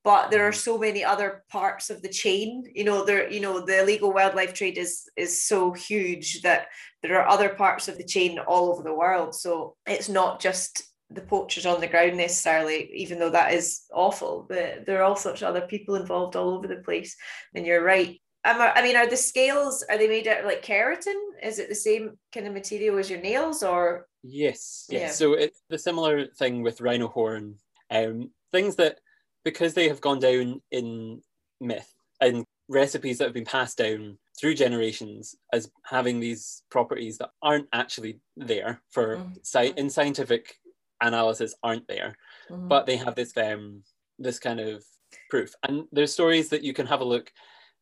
But 0.04 0.30
there 0.30 0.46
are 0.46 0.50
mm-hmm. 0.50 0.58
so 0.58 0.78
many 0.78 1.04
other 1.04 1.44
parts 1.50 1.90
of 1.90 2.02
the 2.02 2.08
chain. 2.08 2.64
You 2.74 2.84
know, 2.84 3.04
there, 3.04 3.30
you 3.30 3.40
know, 3.40 3.64
the 3.64 3.80
illegal 3.80 4.12
wildlife 4.12 4.54
trade 4.54 4.78
is 4.78 5.08
is 5.16 5.42
so 5.42 5.72
huge 5.72 6.42
that 6.42 6.66
there 7.02 7.20
are 7.20 7.28
other 7.28 7.50
parts 7.50 7.88
of 7.88 7.98
the 7.98 8.04
chain 8.04 8.38
all 8.38 8.70
over 8.70 8.82
the 8.82 8.94
world. 8.94 9.34
So 9.34 9.76
it's 9.86 10.08
not 10.08 10.40
just 10.40 10.82
the 11.10 11.20
poachers 11.20 11.66
on 11.66 11.80
the 11.80 11.86
ground 11.86 12.16
necessarily, 12.16 12.90
even 12.94 13.18
though 13.18 13.30
that 13.30 13.52
is 13.52 13.82
awful. 13.92 14.46
But 14.48 14.86
there 14.86 15.00
are 15.00 15.04
all 15.04 15.16
sorts 15.16 15.42
of 15.42 15.48
other 15.48 15.66
people 15.66 15.94
involved 15.94 16.36
all 16.36 16.50
over 16.50 16.66
the 16.66 16.76
place. 16.76 17.16
And 17.54 17.66
you're 17.66 17.84
right, 17.84 18.18
I 18.44 18.82
mean, 18.82 18.96
are 18.96 19.08
the 19.08 19.16
scales 19.16 19.82
are 19.88 19.96
they 19.96 20.08
made 20.08 20.28
out 20.28 20.40
of 20.40 20.46
like 20.46 20.64
keratin? 20.64 21.14
Is 21.42 21.58
it 21.58 21.68
the 21.68 21.74
same 21.74 22.18
kind 22.32 22.46
of 22.46 22.52
material 22.52 22.98
as 22.98 23.08
your 23.08 23.20
nails, 23.20 23.62
or? 23.62 24.06
Yes, 24.22 24.86
yes. 24.88 25.00
Yeah. 25.00 25.10
So 25.10 25.32
it's 25.34 25.62
the 25.68 25.78
similar 25.78 26.26
thing 26.26 26.62
with 26.62 26.80
rhino 26.80 27.08
horn. 27.08 27.56
Um, 27.90 28.30
things 28.52 28.76
that 28.76 28.98
because 29.44 29.74
they 29.74 29.88
have 29.88 30.00
gone 30.00 30.18
down 30.18 30.60
in 30.70 31.22
myth 31.60 31.92
and 32.20 32.44
recipes 32.68 33.18
that 33.18 33.24
have 33.24 33.34
been 33.34 33.44
passed 33.44 33.78
down 33.78 34.18
through 34.38 34.54
generations 34.54 35.36
as 35.52 35.70
having 35.84 36.18
these 36.18 36.62
properties 36.70 37.18
that 37.18 37.30
aren't 37.42 37.68
actually 37.72 38.20
there 38.36 38.80
for 38.90 39.18
mm-hmm. 39.18 39.32
sci- 39.42 39.74
in 39.76 39.88
scientific 39.90 40.56
analysis 41.00 41.54
aren't 41.62 41.86
there, 41.88 42.16
mm-hmm. 42.50 42.68
but 42.68 42.86
they 42.86 42.96
have 42.96 43.14
this 43.14 43.36
um 43.36 43.82
this 44.18 44.38
kind 44.38 44.60
of 44.60 44.84
proof. 45.30 45.54
And 45.62 45.84
there's 45.92 46.12
stories 46.12 46.48
that 46.50 46.64
you 46.64 46.72
can 46.72 46.86
have 46.86 47.00
a 47.00 47.04
look 47.04 47.32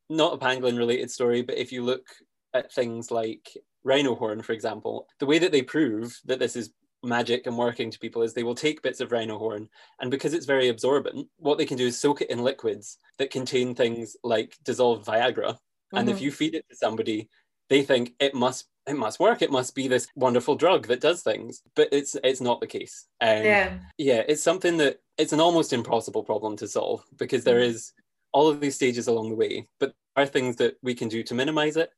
not 0.09 0.33
a 0.33 0.37
pangolin 0.37 0.77
related 0.77 1.11
story, 1.11 1.41
but 1.41 1.57
if 1.57 1.71
you 1.71 1.83
look 1.83 2.05
at 2.53 2.71
things 2.71 3.11
like 3.11 3.49
rhino 3.83 4.15
horn, 4.15 4.41
for 4.41 4.53
example, 4.53 5.07
the 5.19 5.25
way 5.25 5.39
that 5.39 5.51
they 5.51 5.61
prove 5.61 6.19
that 6.25 6.39
this 6.39 6.55
is 6.55 6.71
magic 7.03 7.47
and 7.47 7.57
working 7.57 7.91
to 7.91 7.99
people 7.99 8.21
is 8.21 8.33
they 8.33 8.43
will 8.43 8.55
take 8.55 8.81
bits 8.81 9.01
of 9.01 9.11
rhino 9.11 9.37
horn 9.37 9.67
and 9.99 10.09
because 10.09 10.33
it's 10.33 10.45
very 10.45 10.69
absorbent 10.69 11.27
what 11.35 11.57
they 11.57 11.65
can 11.65 11.77
do 11.77 11.87
is 11.87 11.99
soak 11.99 12.21
it 12.21 12.29
in 12.29 12.41
liquids 12.41 12.97
that 13.17 13.29
contain 13.29 13.75
things 13.75 14.15
like 14.23 14.57
dissolved 14.63 15.05
viagra 15.05 15.49
mm-hmm. 15.49 15.97
and 15.97 16.07
if 16.07 16.15
mm-hmm. 16.15 16.23
you 16.23 16.31
feed 16.31 16.55
it 16.55 16.63
to 16.69 16.75
somebody 16.77 17.27
they 17.67 17.81
think 17.81 18.13
it 18.21 18.33
must 18.33 18.67
it 18.87 18.97
must 18.97 19.19
work. 19.19 19.41
It 19.41 19.51
must 19.51 19.75
be 19.75 19.87
this 19.87 20.07
wonderful 20.15 20.55
drug 20.55 20.87
that 20.87 21.01
does 21.01 21.21
things, 21.21 21.61
but 21.75 21.89
it's 21.91 22.15
it's 22.23 22.41
not 22.41 22.59
the 22.59 22.67
case. 22.67 23.07
Um, 23.21 23.43
yeah, 23.43 23.73
yeah, 23.97 24.23
it's 24.27 24.43
something 24.43 24.77
that 24.77 24.99
it's 25.17 25.33
an 25.33 25.39
almost 25.39 25.73
impossible 25.73 26.23
problem 26.23 26.57
to 26.57 26.67
solve 26.67 27.03
because 27.17 27.43
there 27.43 27.59
mm. 27.59 27.67
is 27.67 27.93
all 28.33 28.49
of 28.49 28.59
these 28.59 28.75
stages 28.75 29.07
along 29.07 29.29
the 29.29 29.35
way, 29.35 29.67
but 29.79 29.93
there 30.15 30.23
are 30.23 30.27
things 30.27 30.55
that 30.57 30.75
we 30.81 30.93
can 30.93 31.07
do 31.07 31.23
to 31.23 31.33
minimize 31.33 31.77
it. 31.77 31.89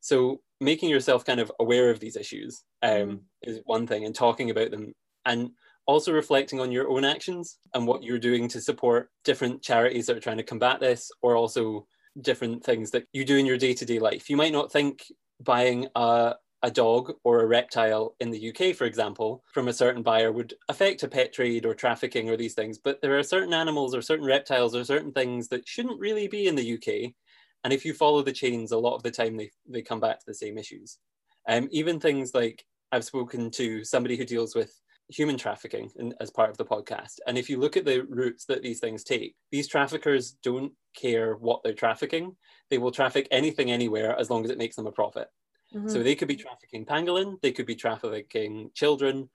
So 0.00 0.40
making 0.60 0.88
yourself 0.88 1.24
kind 1.24 1.40
of 1.40 1.52
aware 1.60 1.90
of 1.90 2.00
these 2.00 2.16
issues 2.16 2.62
um, 2.82 2.90
mm. 2.90 3.20
is 3.42 3.60
one 3.64 3.86
thing, 3.86 4.04
and 4.04 4.14
talking 4.14 4.50
about 4.50 4.70
them, 4.70 4.94
and 5.26 5.50
also 5.86 6.12
reflecting 6.12 6.60
on 6.60 6.72
your 6.72 6.88
own 6.88 7.04
actions 7.04 7.58
and 7.74 7.86
what 7.86 8.02
you're 8.02 8.18
doing 8.18 8.48
to 8.48 8.60
support 8.60 9.10
different 9.24 9.62
charities 9.62 10.06
that 10.06 10.16
are 10.16 10.20
trying 10.20 10.36
to 10.36 10.42
combat 10.42 10.80
this, 10.80 11.10
or 11.22 11.36
also 11.36 11.86
different 12.20 12.64
things 12.64 12.90
that 12.90 13.04
you 13.12 13.24
do 13.24 13.36
in 13.36 13.46
your 13.46 13.58
day-to-day 13.58 13.98
life. 13.98 14.30
You 14.30 14.36
might 14.36 14.52
not 14.52 14.72
think 14.72 15.02
buying 15.40 15.88
a, 15.94 16.34
a 16.62 16.70
dog 16.70 17.14
or 17.24 17.40
a 17.40 17.46
reptile 17.46 18.14
in 18.20 18.30
the 18.30 18.50
UK, 18.50 18.74
for 18.76 18.84
example, 18.84 19.42
from 19.52 19.68
a 19.68 19.72
certain 19.72 20.02
buyer 20.02 20.30
would 20.30 20.54
affect 20.68 21.02
a 21.02 21.08
pet 21.08 21.32
trade 21.32 21.64
or 21.64 21.74
trafficking 21.74 22.28
or 22.28 22.36
these 22.36 22.54
things. 22.54 22.78
But 22.78 23.00
there 23.00 23.18
are 23.18 23.22
certain 23.22 23.54
animals 23.54 23.94
or 23.94 24.02
certain 24.02 24.26
reptiles 24.26 24.76
or 24.76 24.84
certain 24.84 25.12
things 25.12 25.48
that 25.48 25.66
shouldn't 25.66 25.98
really 25.98 26.28
be 26.28 26.46
in 26.46 26.56
the 26.56 26.74
UK. 26.74 27.12
And 27.64 27.72
if 27.72 27.84
you 27.84 27.94
follow 27.94 28.22
the 28.22 28.32
chains, 28.32 28.72
a 28.72 28.78
lot 28.78 28.94
of 28.94 29.02
the 29.02 29.10
time 29.10 29.36
they, 29.36 29.50
they 29.68 29.82
come 29.82 30.00
back 30.00 30.18
to 30.18 30.26
the 30.26 30.34
same 30.34 30.58
issues. 30.58 30.98
Um, 31.48 31.68
even 31.70 31.98
things 31.98 32.34
like 32.34 32.64
I've 32.92 33.04
spoken 33.04 33.50
to 33.52 33.84
somebody 33.84 34.16
who 34.16 34.24
deals 34.24 34.54
with 34.54 34.72
human 35.08 35.36
trafficking 35.36 35.90
in, 35.96 36.14
as 36.20 36.30
part 36.30 36.50
of 36.50 36.56
the 36.56 36.64
podcast. 36.64 37.18
And 37.26 37.36
if 37.36 37.50
you 37.50 37.58
look 37.58 37.76
at 37.76 37.84
the 37.84 38.02
routes 38.08 38.44
that 38.46 38.62
these 38.62 38.80
things 38.80 39.02
take, 39.02 39.34
these 39.50 39.66
traffickers 39.66 40.32
don't 40.42 40.72
care 40.94 41.34
what 41.34 41.62
they're 41.62 41.72
trafficking. 41.72 42.36
They 42.70 42.78
will 42.78 42.92
traffic 42.92 43.26
anything 43.30 43.70
anywhere 43.70 44.16
as 44.18 44.30
long 44.30 44.44
as 44.44 44.50
it 44.50 44.58
makes 44.58 44.76
them 44.76 44.86
a 44.86 44.92
profit. 44.92 45.28
Mm-hmm. 45.74 45.88
So 45.88 46.02
they 46.02 46.14
could 46.14 46.28
be 46.28 46.36
trafficking 46.36 46.84
pangolin, 46.84 47.40
they 47.40 47.52
could 47.52 47.66
be 47.66 47.76
trafficking 47.76 48.70
children. 48.74 49.28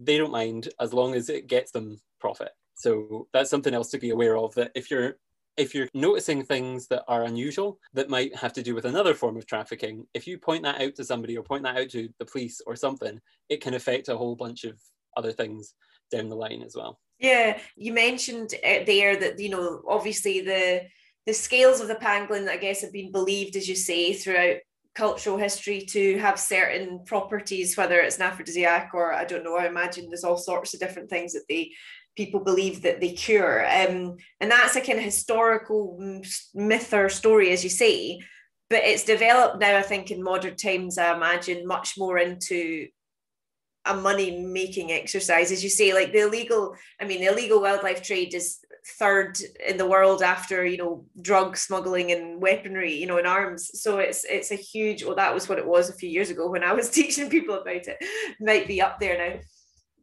They 0.00 0.18
don't 0.18 0.30
mind 0.30 0.68
as 0.78 0.94
long 0.94 1.14
as 1.14 1.28
it 1.28 1.48
gets 1.48 1.72
them 1.72 2.00
profit. 2.20 2.52
So 2.74 3.26
that's 3.32 3.50
something 3.50 3.74
else 3.74 3.90
to 3.90 3.98
be 3.98 4.10
aware 4.10 4.38
of 4.38 4.54
that 4.54 4.72
if 4.74 4.90
you're 4.90 5.16
if 5.56 5.74
you're 5.74 5.88
noticing 5.92 6.42
things 6.42 6.86
that 6.86 7.04
are 7.06 7.24
unusual 7.24 7.78
that 7.92 8.08
might 8.08 8.34
have 8.34 8.52
to 8.54 8.62
do 8.62 8.74
with 8.74 8.86
another 8.86 9.12
form 9.12 9.36
of 9.36 9.46
trafficking, 9.46 10.06
if 10.14 10.26
you 10.26 10.38
point 10.38 10.62
that 10.62 10.80
out 10.80 10.94
to 10.94 11.04
somebody 11.04 11.36
or 11.36 11.42
point 11.42 11.64
that 11.64 11.76
out 11.76 11.90
to 11.90 12.08
the 12.18 12.24
police 12.24 12.62
or 12.66 12.76
something, 12.76 13.20
it 13.50 13.60
can 13.60 13.74
affect 13.74 14.08
a 14.08 14.16
whole 14.16 14.36
bunch 14.36 14.64
of 14.64 14.80
other 15.16 15.32
things 15.32 15.74
down 16.10 16.28
the 16.28 16.36
line 16.36 16.62
as 16.62 16.74
well. 16.76 16.98
Yeah, 17.18 17.58
you 17.76 17.92
mentioned 17.92 18.54
uh, 18.64 18.84
there 18.86 19.16
that 19.16 19.38
you 19.38 19.50
know 19.50 19.82
obviously 19.86 20.40
the 20.40 20.82
the 21.26 21.34
scales 21.34 21.80
of 21.80 21.88
the 21.88 21.96
pangolin, 21.96 22.48
I 22.48 22.56
guess, 22.56 22.80
have 22.80 22.92
been 22.92 23.12
believed, 23.12 23.56
as 23.56 23.68
you 23.68 23.76
say, 23.76 24.14
throughout 24.14 24.56
cultural 25.00 25.38
history 25.38 25.80
to 25.80 26.18
have 26.18 26.38
certain 26.38 27.02
properties, 27.06 27.74
whether 27.74 27.98
it's 28.00 28.16
an 28.16 28.22
aphrodisiac 28.22 28.90
or 28.92 29.14
I 29.14 29.24
don't 29.24 29.44
know. 29.44 29.56
I 29.56 29.66
imagine 29.66 30.10
there's 30.10 30.24
all 30.24 30.36
sorts 30.36 30.74
of 30.74 30.80
different 30.80 31.08
things 31.08 31.32
that 31.32 31.46
they 31.48 31.72
people 32.16 32.40
believe 32.40 32.82
that 32.82 33.00
they 33.00 33.12
cure, 33.12 33.64
um, 33.64 34.16
and 34.40 34.50
that's 34.50 34.76
a 34.76 34.82
kind 34.82 34.98
of 34.98 35.04
historical 35.04 35.82
myth 36.54 36.92
or 36.92 37.08
story, 37.08 37.50
as 37.50 37.64
you 37.64 37.70
say. 37.70 38.20
But 38.68 38.82
it's 38.84 39.04
developed 39.04 39.58
now, 39.58 39.78
I 39.78 39.82
think, 39.82 40.10
in 40.10 40.22
modern 40.22 40.56
times. 40.56 40.98
I 40.98 41.16
imagine 41.16 41.66
much 41.66 41.94
more 41.96 42.18
into 42.18 42.88
a 43.86 43.94
money 43.94 44.42
making 44.42 44.92
exercise 44.92 45.50
as 45.50 45.64
you 45.64 45.70
say 45.70 45.94
like 45.94 46.12
the 46.12 46.20
illegal 46.20 46.76
i 47.00 47.04
mean 47.06 47.20
the 47.20 47.32
illegal 47.32 47.62
wildlife 47.62 48.02
trade 48.02 48.34
is 48.34 48.58
third 48.98 49.38
in 49.66 49.76
the 49.76 49.86
world 49.86 50.22
after 50.22 50.64
you 50.64 50.76
know 50.76 51.04
drug 51.20 51.56
smuggling 51.56 52.12
and 52.12 52.40
weaponry 52.40 52.94
you 52.94 53.06
know 53.06 53.18
and 53.18 53.26
arms 53.26 53.70
so 53.80 53.98
it's 53.98 54.24
it's 54.24 54.50
a 54.50 54.56
huge 54.56 55.04
well 55.04 55.16
that 55.16 55.34
was 55.34 55.48
what 55.48 55.58
it 55.58 55.66
was 55.66 55.88
a 55.88 55.94
few 55.94 56.08
years 56.08 56.30
ago 56.30 56.50
when 56.50 56.64
i 56.64 56.72
was 56.72 56.90
teaching 56.98 57.28
people 57.28 57.54
about 57.54 57.86
it 57.86 57.96
might 58.40 58.66
be 58.66 58.80
up 58.80 58.98
there 58.98 59.18
now 59.18 59.40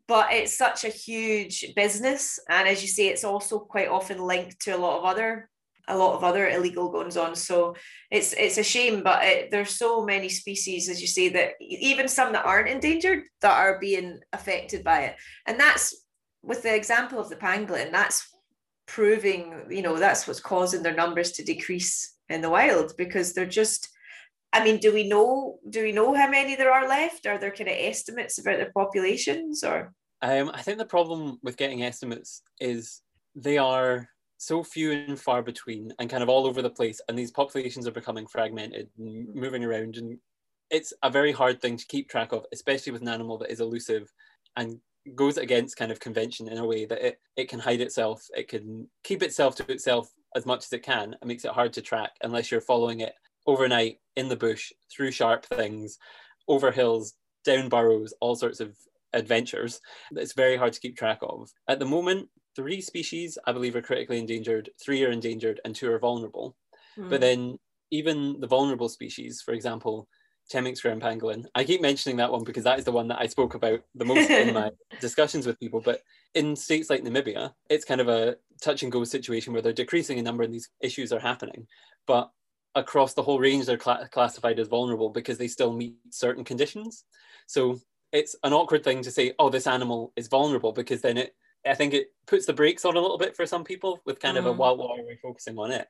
but 0.07 0.31
it's 0.31 0.57
such 0.57 0.85
a 0.85 0.89
huge 0.89 1.73
business 1.75 2.39
and 2.49 2.67
as 2.67 2.81
you 2.81 2.87
say 2.87 3.07
it's 3.07 3.23
also 3.23 3.59
quite 3.59 3.89
often 3.89 4.19
linked 4.19 4.59
to 4.61 4.71
a 4.71 4.77
lot 4.77 4.99
of 4.99 5.05
other 5.05 5.49
a 5.87 5.97
lot 5.97 6.15
of 6.15 6.23
other 6.23 6.49
illegal 6.49 6.91
goings 6.91 7.17
on. 7.17 7.35
So 7.35 7.75
it's 8.11 8.33
it's 8.33 8.57
a 8.57 8.63
shame, 8.63 9.03
but 9.03 9.23
it, 9.23 9.51
there's 9.51 9.71
so 9.71 10.03
many 10.03 10.29
species, 10.29 10.89
as 10.89 11.01
you 11.01 11.07
say, 11.07 11.29
that 11.29 11.53
even 11.61 12.07
some 12.07 12.33
that 12.33 12.45
aren't 12.45 12.69
endangered 12.69 13.23
that 13.41 13.57
are 13.57 13.79
being 13.79 14.19
affected 14.33 14.83
by 14.83 15.01
it. 15.03 15.15
And 15.45 15.59
that's 15.59 15.95
with 16.43 16.63
the 16.63 16.75
example 16.75 17.19
of 17.19 17.29
the 17.29 17.35
pangolin. 17.35 17.91
That's 17.91 18.27
proving, 18.87 19.65
you 19.69 19.81
know, 19.81 19.97
that's 19.97 20.27
what's 20.27 20.39
causing 20.39 20.81
their 20.81 20.95
numbers 20.95 21.31
to 21.33 21.43
decrease 21.43 22.15
in 22.29 22.41
the 22.41 22.49
wild 22.49 22.93
because 22.97 23.33
they're 23.33 23.45
just. 23.45 23.89
I 24.53 24.63
mean, 24.63 24.79
do 24.79 24.93
we 24.93 25.07
know? 25.07 25.59
Do 25.69 25.83
we 25.83 25.91
know 25.91 26.13
how 26.13 26.29
many 26.29 26.55
there 26.55 26.71
are 26.71 26.87
left? 26.87 27.27
Are 27.27 27.37
there 27.37 27.51
kind 27.51 27.69
of 27.69 27.75
estimates 27.77 28.39
about 28.39 28.57
their 28.57 28.71
populations, 28.73 29.63
or? 29.63 29.93
Um, 30.21 30.49
I 30.53 30.61
think 30.61 30.77
the 30.77 30.85
problem 30.85 31.37
with 31.43 31.57
getting 31.57 31.83
estimates 31.83 32.41
is 32.59 33.01
they 33.35 33.57
are 33.57 34.09
so 34.37 34.63
few 34.63 34.91
and 34.91 35.19
far 35.19 35.41
between 35.41 35.91
and 35.99 36.09
kind 36.09 36.23
of 36.23 36.29
all 36.29 36.45
over 36.45 36.61
the 36.61 36.69
place 36.69 37.01
and 37.07 37.17
these 37.17 37.31
populations 37.31 37.87
are 37.87 37.91
becoming 37.91 38.27
fragmented 38.27 38.87
and 38.97 39.33
moving 39.33 39.63
around 39.63 39.97
and 39.97 40.17
it's 40.69 40.93
a 41.03 41.09
very 41.09 41.31
hard 41.31 41.59
thing 41.59 41.75
to 41.75 41.85
keep 41.87 42.07
track 42.07 42.31
of 42.31 42.45
especially 42.53 42.91
with 42.91 43.01
an 43.01 43.07
animal 43.07 43.37
that 43.37 43.51
is 43.51 43.59
elusive 43.59 44.11
and 44.55 44.79
goes 45.15 45.37
against 45.37 45.77
kind 45.77 45.91
of 45.91 45.99
convention 45.99 46.47
in 46.47 46.57
a 46.57 46.65
way 46.65 46.85
that 46.85 47.05
it, 47.05 47.19
it 47.35 47.49
can 47.49 47.59
hide 47.59 47.81
itself 47.81 48.25
it 48.35 48.47
can 48.47 48.87
keep 49.03 49.23
itself 49.23 49.55
to 49.55 49.71
itself 49.71 50.09
as 50.35 50.45
much 50.45 50.65
as 50.65 50.73
it 50.73 50.83
can 50.83 51.15
and 51.19 51.27
makes 51.27 51.45
it 51.45 51.51
hard 51.51 51.73
to 51.73 51.81
track 51.81 52.11
unless 52.23 52.51
you're 52.51 52.61
following 52.61 52.99
it 52.99 53.13
overnight 53.45 53.97
in 54.15 54.27
the 54.27 54.35
bush 54.35 54.71
through 54.91 55.11
sharp 55.11 55.45
things 55.45 55.97
over 56.47 56.71
hills 56.71 57.13
down 57.45 57.69
burrows 57.69 58.13
all 58.19 58.35
sorts 58.35 58.59
of 58.59 58.75
adventures 59.13 59.79
it's 60.11 60.33
very 60.33 60.57
hard 60.57 60.73
to 60.73 60.81
keep 60.81 60.97
track 60.97 61.19
of 61.21 61.49
at 61.69 61.79
the 61.79 61.85
moment 61.85 62.27
three 62.57 62.81
species, 62.81 63.37
I 63.45 63.51
believe, 63.51 63.75
are 63.75 63.83
critically 63.83 64.17
endangered, 64.17 64.71
three 64.83 65.03
are 65.05 65.11
endangered, 65.11 65.61
and 65.63 65.75
two 65.75 65.91
are 65.91 65.99
vulnerable. 65.99 66.57
Mm. 66.97 67.09
But 67.11 67.21
then, 67.21 67.59
even 67.91 68.39
the 68.41 68.47
vulnerable 68.47 68.89
species, 68.89 69.41
for 69.45 69.53
example, 69.53 70.09
Ground 70.51 71.01
pangolin, 71.01 71.45
I 71.55 71.63
keep 71.63 71.81
mentioning 71.81 72.17
that 72.17 72.31
one 72.31 72.43
because 72.43 72.63
that 72.63 72.79
is 72.79 72.85
the 72.85 72.91
one 72.91 73.07
that 73.09 73.19
I 73.19 73.27
spoke 73.27 73.55
about 73.55 73.81
the 73.95 74.05
most 74.11 74.29
in 74.29 74.53
my 74.53 74.71
discussions 74.99 75.45
with 75.45 75.59
people. 75.59 75.81
But 75.81 76.01
in 76.33 76.55
states 76.55 76.89
like 76.89 77.03
Namibia, 77.03 77.53
it's 77.69 77.85
kind 77.85 78.01
of 78.01 78.07
a 78.07 78.37
touch 78.61 78.83
and 78.83 78.91
go 78.91 79.03
situation 79.03 79.53
where 79.53 79.61
they're 79.61 79.73
decreasing 79.73 80.17
in 80.17 80.23
number 80.23 80.43
and 80.43 80.53
these 80.53 80.69
issues 80.81 81.11
are 81.11 81.19
happening. 81.19 81.67
But 82.05 82.31
across 82.75 83.13
the 83.13 83.23
whole 83.23 83.39
range, 83.39 83.65
they're 83.65 83.79
cl- 83.79 84.07
classified 84.11 84.59
as 84.59 84.67
vulnerable 84.67 85.09
because 85.09 85.37
they 85.37 85.47
still 85.47 85.73
meet 85.73 85.95
certain 86.11 86.43
conditions. 86.43 87.03
So 87.47 87.79
it's 88.11 88.35
an 88.43 88.53
awkward 88.53 88.83
thing 88.83 89.01
to 89.01 89.11
say, 89.11 89.33
oh, 89.39 89.49
this 89.49 89.67
animal 89.67 90.13
is 90.15 90.27
vulnerable 90.27 90.71
because 90.71 91.01
then 91.01 91.17
it 91.17 91.35
I 91.65 91.73
think 91.73 91.93
it 91.93 92.07
puts 92.27 92.45
the 92.45 92.53
brakes 92.53 92.85
on 92.85 92.95
a 92.95 93.01
little 93.01 93.17
bit 93.17 93.35
for 93.35 93.45
some 93.45 93.63
people 93.63 93.99
with 94.05 94.19
kind 94.19 94.35
mm. 94.37 94.41
of 94.41 94.45
a 94.45 94.51
well, 94.51 94.77
why 94.77 94.99
are 94.99 95.05
we 95.05 95.17
focusing 95.21 95.57
on 95.57 95.71
it? 95.71 95.87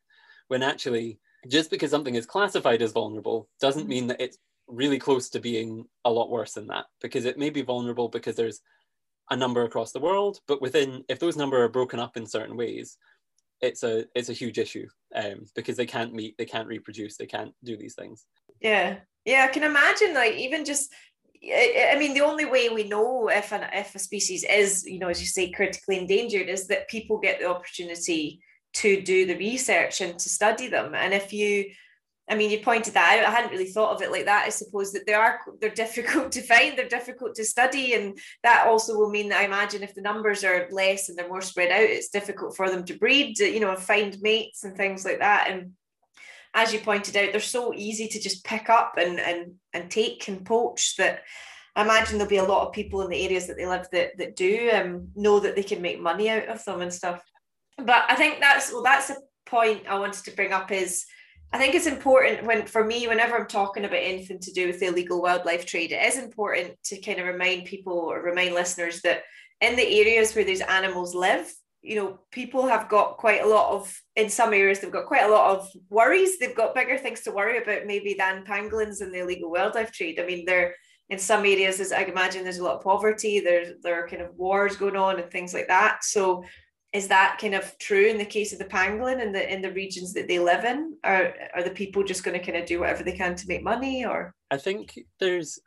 When 0.47 0.63
actually, 0.63 1.19
just 1.47 1.69
because 1.69 1.91
something 1.91 2.15
is 2.15 2.25
classified 2.25 2.81
as 2.81 2.93
vulnerable 2.93 3.49
doesn't 3.59 3.85
mm. 3.85 3.89
mean 3.89 4.07
that 4.07 4.21
it's 4.21 4.37
really 4.67 4.99
close 4.99 5.29
to 5.29 5.39
being 5.39 5.85
a 6.05 6.11
lot 6.11 6.29
worse 6.29 6.53
than 6.53 6.67
that 6.67 6.85
because 7.01 7.25
it 7.25 7.37
may 7.37 7.49
be 7.49 7.61
vulnerable 7.61 8.09
because 8.09 8.35
there's 8.35 8.61
a 9.29 9.35
number 9.35 9.63
across 9.63 9.91
the 9.91 9.99
world, 9.99 10.39
but 10.47 10.61
within 10.61 11.03
if 11.09 11.19
those 11.19 11.37
number 11.37 11.61
are 11.63 11.69
broken 11.69 11.99
up 11.99 12.17
in 12.17 12.25
certain 12.25 12.57
ways, 12.57 12.97
it's 13.61 13.83
a 13.83 14.05
it's 14.13 14.29
a 14.29 14.33
huge 14.33 14.59
issue 14.59 14.87
um, 15.15 15.45
because 15.55 15.77
they 15.77 15.85
can't 15.85 16.13
meet, 16.13 16.37
they 16.37 16.45
can't 16.45 16.67
reproduce, 16.67 17.17
they 17.17 17.25
can't 17.25 17.53
do 17.63 17.75
these 17.75 17.95
things. 17.95 18.25
Yeah, 18.61 18.97
yeah, 19.25 19.45
I 19.49 19.53
can 19.53 19.63
imagine 19.63 20.13
like 20.13 20.33
even 20.33 20.63
just 20.63 20.93
I 21.43 21.95
mean, 21.99 22.13
the 22.13 22.21
only 22.21 22.45
way 22.45 22.69
we 22.69 22.83
know 22.83 23.29
if 23.29 23.51
an 23.51 23.65
if 23.73 23.95
a 23.95 23.99
species 23.99 24.43
is, 24.49 24.85
you 24.85 24.99
know, 24.99 25.07
as 25.07 25.21
you 25.21 25.27
say, 25.27 25.51
critically 25.51 25.97
endangered, 25.97 26.49
is 26.49 26.67
that 26.67 26.89
people 26.89 27.19
get 27.19 27.39
the 27.39 27.49
opportunity 27.49 28.41
to 28.73 29.01
do 29.01 29.25
the 29.25 29.37
research 29.37 30.01
and 30.01 30.17
to 30.19 30.29
study 30.29 30.67
them. 30.67 30.93
And 30.95 31.13
if 31.13 31.31
you, 31.31 31.65
I 32.29 32.35
mean, 32.35 32.51
you 32.51 32.59
pointed 32.59 32.93
that 32.93 33.19
out. 33.19 33.25
I 33.25 33.31
hadn't 33.31 33.51
really 33.51 33.71
thought 33.71 33.95
of 33.95 34.01
it 34.01 34.11
like 34.11 34.25
that. 34.25 34.45
I 34.45 34.49
suppose 34.49 34.91
that 34.91 35.05
they 35.05 35.13
are 35.13 35.39
they're 35.61 35.69
difficult 35.69 36.31
to 36.33 36.41
find, 36.41 36.77
they're 36.77 36.87
difficult 36.87 37.35
to 37.35 37.45
study, 37.45 37.93
and 37.93 38.17
that 38.43 38.67
also 38.67 38.97
will 38.97 39.09
mean 39.09 39.29
that 39.29 39.41
I 39.41 39.45
imagine 39.45 39.83
if 39.83 39.95
the 39.95 40.01
numbers 40.01 40.43
are 40.43 40.67
less 40.71 41.07
and 41.07 41.17
they're 41.17 41.29
more 41.29 41.41
spread 41.41 41.71
out, 41.71 41.89
it's 41.89 42.09
difficult 42.09 42.55
for 42.55 42.69
them 42.69 42.83
to 42.85 42.97
breed, 42.97 43.39
you 43.39 43.59
know, 43.59 43.71
and 43.71 43.79
find 43.79 44.17
mates 44.21 44.63
and 44.63 44.75
things 44.75 45.05
like 45.05 45.19
that. 45.19 45.47
And 45.49 45.71
as 46.53 46.73
you 46.73 46.79
pointed 46.79 47.15
out, 47.15 47.31
they're 47.31 47.39
so 47.39 47.73
easy 47.73 48.07
to 48.09 48.19
just 48.19 48.43
pick 48.43 48.69
up 48.69 48.95
and 48.97 49.19
and 49.19 49.53
and 49.73 49.89
take 49.89 50.27
and 50.27 50.45
poach 50.45 50.97
that 50.97 51.23
I 51.77 51.83
imagine 51.83 52.17
there'll 52.17 52.29
be 52.29 52.37
a 52.37 52.43
lot 52.43 52.67
of 52.67 52.73
people 52.73 53.03
in 53.03 53.09
the 53.09 53.23
areas 53.23 53.47
that 53.47 53.55
they 53.55 53.67
live 53.67 53.87
that 53.93 54.17
that 54.17 54.35
do 54.35 54.69
um, 54.73 55.09
know 55.15 55.39
that 55.39 55.55
they 55.55 55.63
can 55.63 55.81
make 55.81 56.01
money 56.01 56.29
out 56.29 56.47
of 56.47 56.65
them 56.65 56.81
and 56.81 56.93
stuff. 56.93 57.23
But 57.77 58.03
I 58.09 58.15
think 58.15 58.41
that's 58.41 58.73
well, 58.73 58.83
that's 58.83 59.11
a 59.11 59.17
point 59.45 59.83
I 59.87 59.97
wanted 59.97 60.25
to 60.25 60.35
bring 60.35 60.51
up 60.51 60.71
is 60.71 61.05
I 61.53 61.57
think 61.57 61.75
it's 61.75 61.87
important 61.87 62.45
when 62.45 62.65
for 62.65 62.83
me, 62.83 63.07
whenever 63.07 63.35
I'm 63.35 63.47
talking 63.47 63.85
about 63.85 63.99
anything 64.01 64.39
to 64.39 64.51
do 64.51 64.67
with 64.67 64.79
the 64.79 64.87
illegal 64.87 65.21
wildlife 65.21 65.65
trade, 65.65 65.91
it 65.91 66.05
is 66.05 66.17
important 66.17 66.73
to 66.85 66.99
kind 67.01 67.19
of 67.19 67.25
remind 67.25 67.65
people 67.65 67.93
or 67.93 68.21
remind 68.21 68.53
listeners 68.53 69.01
that 69.01 69.23
in 69.61 69.75
the 69.75 69.99
areas 69.99 70.35
where 70.35 70.43
these 70.43 70.61
animals 70.61 71.15
live, 71.15 71.51
you 71.81 71.95
know, 71.95 72.19
people 72.31 72.67
have 72.67 72.89
got 72.89 73.17
quite 73.17 73.43
a 73.43 73.47
lot 73.47 73.73
of, 73.73 74.01
in 74.15 74.29
some 74.29 74.53
areas, 74.53 74.79
they've 74.79 74.91
got 74.91 75.05
quite 75.05 75.23
a 75.23 75.31
lot 75.31 75.57
of 75.57 75.69
worries. 75.89 76.37
They've 76.37 76.55
got 76.55 76.75
bigger 76.75 76.97
things 76.97 77.21
to 77.21 77.31
worry 77.31 77.61
about 77.61 77.85
maybe 77.85 78.13
than 78.13 78.43
pangolins 78.43 79.01
in 79.01 79.11
the 79.11 79.19
illegal 79.19 79.49
wildlife 79.49 79.91
trade. 79.91 80.19
I 80.19 80.25
mean, 80.25 80.45
they're 80.45 80.75
in 81.09 81.17
some 81.17 81.41
areas, 81.41 81.79
as 81.79 81.93
I 81.93 82.01
imagine, 82.01 82.43
there's 82.43 82.57
a 82.57 82.63
lot 82.63 82.75
of 82.75 82.83
poverty. 82.83 83.39
There's 83.39 83.81
there 83.81 84.03
are 84.03 84.07
kind 84.09 84.21
of 84.21 84.35
wars 84.35 84.75
going 84.75 84.97
on 84.97 85.19
and 85.19 85.31
things 85.31 85.53
like 85.53 85.69
that. 85.69 86.03
So, 86.03 86.43
is 86.93 87.07
that 87.09 87.37
kind 87.39 87.53
of 87.53 87.77
true 87.79 88.07
in 88.07 88.17
the 88.17 88.25
case 88.25 88.53
of 88.53 88.59
the 88.59 88.65
pangolin 88.65 89.21
in 89.21 89.31
the 89.31 89.53
in 89.53 89.61
the 89.61 89.71
regions 89.71 90.13
that 90.13 90.27
they 90.27 90.39
live 90.39 90.63
in? 90.63 90.97
Are 91.03 91.33
are 91.53 91.63
the 91.63 91.71
people 91.71 92.03
just 92.03 92.23
going 92.23 92.39
to 92.39 92.45
kind 92.45 92.57
of 92.57 92.65
do 92.65 92.79
whatever 92.79 93.03
they 93.03 93.11
can 93.11 93.35
to 93.35 93.47
make 93.47 93.63
money, 93.63 94.05
or? 94.05 94.33
I 94.51 94.57
think 94.57 94.97
there's 95.19 95.59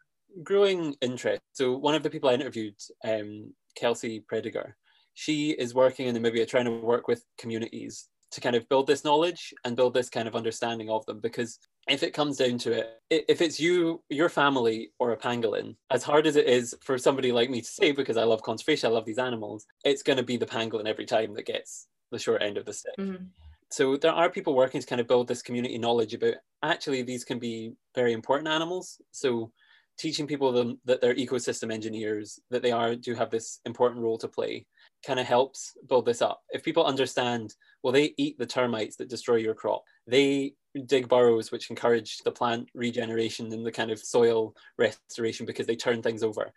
growing 0.42 0.94
interest. 1.00 1.42
So 1.52 1.76
one 1.76 1.94
of 1.94 2.02
the 2.02 2.10
people 2.10 2.30
I 2.30 2.34
interviewed, 2.34 2.76
um, 3.04 3.52
Kelsey 3.76 4.24
Prediger, 4.32 4.72
she 5.14 5.50
is 5.50 5.74
working 5.74 6.06
in 6.06 6.16
Namibia 6.16 6.48
trying 6.48 6.64
to 6.64 6.70
work 6.70 7.08
with 7.08 7.24
communities 7.38 8.08
to 8.30 8.40
kind 8.40 8.56
of 8.56 8.68
build 8.68 8.86
this 8.86 9.04
knowledge 9.04 9.52
and 9.64 9.76
build 9.76 9.92
this 9.92 10.08
kind 10.08 10.28
of 10.28 10.36
understanding 10.36 10.88
of 10.88 11.04
them 11.06 11.20
because 11.20 11.58
if 11.90 12.02
it 12.02 12.14
comes 12.14 12.36
down 12.36 12.58
to 12.58 12.72
it 12.72 13.00
if 13.10 13.40
it's 13.40 13.58
you 13.58 14.02
your 14.08 14.28
family 14.28 14.90
or 14.98 15.12
a 15.12 15.16
pangolin 15.16 15.74
as 15.90 16.02
hard 16.02 16.26
as 16.26 16.36
it 16.36 16.46
is 16.46 16.74
for 16.82 16.96
somebody 16.96 17.32
like 17.32 17.50
me 17.50 17.60
to 17.60 17.66
say 17.66 17.92
because 17.92 18.16
i 18.16 18.24
love 18.24 18.42
conservation 18.42 18.88
i 18.88 18.92
love 18.92 19.04
these 19.04 19.18
animals 19.18 19.66
it's 19.84 20.02
going 20.02 20.16
to 20.16 20.22
be 20.22 20.36
the 20.36 20.46
pangolin 20.46 20.86
every 20.86 21.06
time 21.06 21.34
that 21.34 21.46
gets 21.46 21.88
the 22.10 22.18
short 22.18 22.42
end 22.42 22.56
of 22.56 22.64
the 22.64 22.72
stick. 22.72 22.96
Mm-hmm. 22.98 23.24
so 23.70 23.96
there 23.96 24.12
are 24.12 24.30
people 24.30 24.54
working 24.54 24.80
to 24.80 24.86
kind 24.86 25.00
of 25.00 25.08
build 25.08 25.28
this 25.28 25.42
community 25.42 25.78
knowledge 25.78 26.14
about 26.14 26.34
actually 26.62 27.02
these 27.02 27.24
can 27.24 27.38
be 27.38 27.72
very 27.94 28.12
important 28.12 28.48
animals. 28.48 29.00
So 29.12 29.52
teaching 29.98 30.26
people 30.26 30.52
them 30.52 30.80
that 30.84 31.00
they're 31.00 31.14
ecosystem 31.14 31.72
engineers 31.72 32.40
that 32.50 32.62
they 32.62 32.72
are 32.72 32.94
do 32.94 33.14
have 33.14 33.30
this 33.30 33.60
important 33.66 34.02
role 34.02 34.18
to 34.18 34.28
play 34.28 34.66
kind 35.06 35.18
of 35.18 35.26
helps 35.26 35.72
build 35.88 36.06
this 36.06 36.22
up. 36.22 36.42
If 36.50 36.62
people 36.62 36.84
understand, 36.84 37.54
well, 37.82 37.92
they 37.92 38.14
eat 38.16 38.38
the 38.38 38.46
termites 38.46 38.96
that 38.96 39.08
destroy 39.08 39.36
your 39.36 39.54
crop. 39.54 39.82
They 40.06 40.54
dig 40.86 41.08
burrows 41.08 41.50
which 41.50 41.70
encourage 41.70 42.18
the 42.18 42.30
plant 42.30 42.68
regeneration 42.74 43.52
and 43.52 43.66
the 43.66 43.72
kind 43.72 43.90
of 43.90 43.98
soil 43.98 44.54
restoration 44.78 45.46
because 45.46 45.66
they 45.66 45.76
turn 45.76 46.02
things 46.02 46.22
over. 46.22 46.52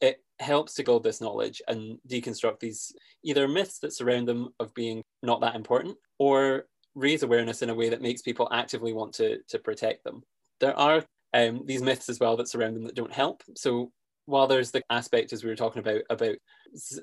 It 0.00 0.22
helps 0.40 0.74
to 0.74 0.82
build 0.82 1.04
this 1.04 1.20
knowledge 1.20 1.62
and 1.68 1.98
deconstruct 2.08 2.58
these 2.58 2.92
either 3.22 3.46
myths 3.46 3.78
that 3.80 3.92
surround 3.92 4.26
them 4.26 4.48
of 4.58 4.74
being 4.74 5.02
not 5.22 5.40
that 5.42 5.54
important 5.54 5.96
or 6.18 6.66
raise 6.94 7.22
awareness 7.22 7.62
in 7.62 7.70
a 7.70 7.74
way 7.74 7.88
that 7.88 8.02
makes 8.02 8.22
people 8.22 8.48
actively 8.52 8.92
want 8.92 9.14
to, 9.14 9.38
to 9.48 9.58
protect 9.58 10.02
them. 10.04 10.22
There 10.60 10.76
are 10.76 11.04
um, 11.34 11.62
these 11.64 11.82
myths 11.82 12.08
as 12.08 12.20
well 12.20 12.36
that 12.36 12.48
surround 12.48 12.76
them 12.76 12.84
that 12.84 12.94
don't 12.94 13.12
help. 13.12 13.42
So 13.54 13.92
while 14.26 14.46
there's 14.46 14.70
the 14.70 14.82
aspect 14.90 15.32
as 15.32 15.42
we 15.42 15.50
were 15.50 15.56
talking 15.56 15.80
about 15.80 16.02
about 16.10 16.36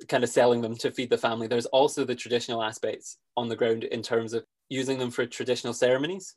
kind 0.07 0.23
of 0.23 0.29
selling 0.29 0.61
them 0.61 0.75
to 0.75 0.91
feed 0.91 1.09
the 1.09 1.17
family 1.17 1.47
there's 1.47 1.65
also 1.67 2.03
the 2.05 2.15
traditional 2.15 2.63
aspects 2.63 3.17
on 3.35 3.49
the 3.49 3.55
ground 3.55 3.83
in 3.83 4.01
terms 4.01 4.33
of 4.33 4.43
using 4.69 4.97
them 4.97 5.11
for 5.11 5.25
traditional 5.25 5.73
ceremonies. 5.73 6.33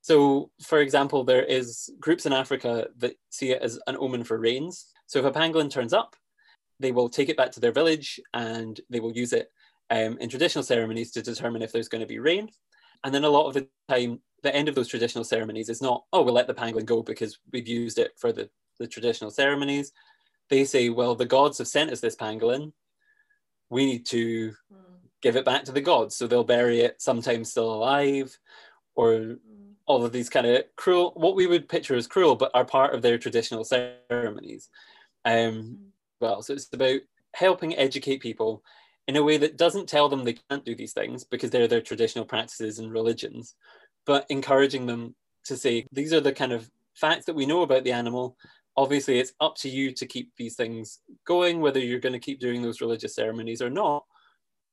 So 0.00 0.50
for 0.62 0.80
example 0.80 1.24
there 1.24 1.44
is 1.44 1.90
groups 2.00 2.26
in 2.26 2.32
africa 2.32 2.88
that 2.98 3.14
see 3.30 3.52
it 3.52 3.62
as 3.62 3.78
an 3.86 3.96
omen 3.98 4.24
for 4.24 4.38
rains. 4.38 4.86
So 5.06 5.18
if 5.18 5.24
a 5.24 5.30
pangolin 5.30 5.70
turns 5.70 5.92
up 5.92 6.16
they 6.80 6.92
will 6.92 7.08
take 7.08 7.28
it 7.28 7.36
back 7.36 7.52
to 7.52 7.60
their 7.60 7.72
village 7.72 8.20
and 8.32 8.80
they 8.90 9.00
will 9.00 9.12
use 9.12 9.32
it 9.32 9.48
um, 9.90 10.18
in 10.18 10.28
traditional 10.28 10.64
ceremonies 10.64 11.12
to 11.12 11.22
determine 11.22 11.62
if 11.62 11.70
there's 11.70 11.88
going 11.88 12.00
to 12.00 12.06
be 12.06 12.18
rain. 12.18 12.48
And 13.04 13.14
then 13.14 13.22
a 13.24 13.28
lot 13.28 13.46
of 13.46 13.54
the 13.54 13.68
time 13.88 14.20
the 14.42 14.54
end 14.54 14.68
of 14.68 14.74
those 14.74 14.88
traditional 14.88 15.24
ceremonies 15.24 15.68
is 15.68 15.80
not 15.80 16.04
oh 16.12 16.22
we'll 16.22 16.34
let 16.34 16.46
the 16.46 16.54
pangolin 16.54 16.84
go 16.84 17.02
because 17.02 17.38
we've 17.52 17.68
used 17.68 17.98
it 17.98 18.12
for 18.18 18.32
the 18.32 18.48
the 18.78 18.86
traditional 18.86 19.30
ceremonies 19.30 19.92
they 20.50 20.64
say, 20.64 20.88
well, 20.88 21.14
the 21.14 21.26
gods 21.26 21.58
have 21.58 21.68
sent 21.68 21.90
us 21.90 22.00
this 22.00 22.16
pangolin. 22.16 22.72
We 23.70 23.86
need 23.86 24.06
to 24.06 24.50
mm. 24.50 24.76
give 25.22 25.36
it 25.36 25.44
back 25.44 25.64
to 25.64 25.72
the 25.72 25.80
gods. 25.80 26.16
So 26.16 26.26
they'll 26.26 26.44
bury 26.44 26.80
it 26.80 27.00
sometimes 27.00 27.50
still 27.50 27.72
alive, 27.72 28.36
or 28.94 29.12
mm. 29.12 29.38
all 29.86 30.04
of 30.04 30.12
these 30.12 30.28
kind 30.28 30.46
of 30.46 30.64
cruel, 30.76 31.12
what 31.16 31.34
we 31.34 31.46
would 31.46 31.68
picture 31.68 31.96
as 31.96 32.06
cruel, 32.06 32.36
but 32.36 32.50
are 32.54 32.64
part 32.64 32.94
of 32.94 33.02
their 33.02 33.18
traditional 33.18 33.64
ceremonies. 33.64 34.68
Um, 35.24 35.32
mm. 35.34 35.76
Well, 36.20 36.42
so 36.42 36.52
it's 36.52 36.68
about 36.72 37.00
helping 37.34 37.76
educate 37.76 38.20
people 38.20 38.62
in 39.06 39.16
a 39.16 39.22
way 39.22 39.36
that 39.36 39.58
doesn't 39.58 39.88
tell 39.88 40.08
them 40.08 40.24
they 40.24 40.38
can't 40.48 40.64
do 40.64 40.74
these 40.74 40.92
things 40.92 41.24
because 41.24 41.50
they're 41.50 41.68
their 41.68 41.82
traditional 41.82 42.24
practices 42.24 42.78
and 42.78 42.92
religions, 42.92 43.54
but 44.06 44.24
encouraging 44.30 44.86
them 44.86 45.14
to 45.44 45.56
say, 45.56 45.86
these 45.92 46.12
are 46.12 46.20
the 46.20 46.32
kind 46.32 46.52
of 46.52 46.70
facts 46.94 47.26
that 47.26 47.34
we 47.34 47.44
know 47.44 47.62
about 47.62 47.84
the 47.84 47.92
animal 47.92 48.36
obviously 48.76 49.18
it's 49.18 49.32
up 49.40 49.56
to 49.56 49.68
you 49.68 49.92
to 49.92 50.06
keep 50.06 50.32
these 50.36 50.56
things 50.56 51.00
going 51.26 51.60
whether 51.60 51.78
you're 51.78 52.00
going 52.00 52.12
to 52.12 52.18
keep 52.18 52.40
doing 52.40 52.62
those 52.62 52.80
religious 52.80 53.14
ceremonies 53.14 53.62
or 53.62 53.70
not. 53.70 54.04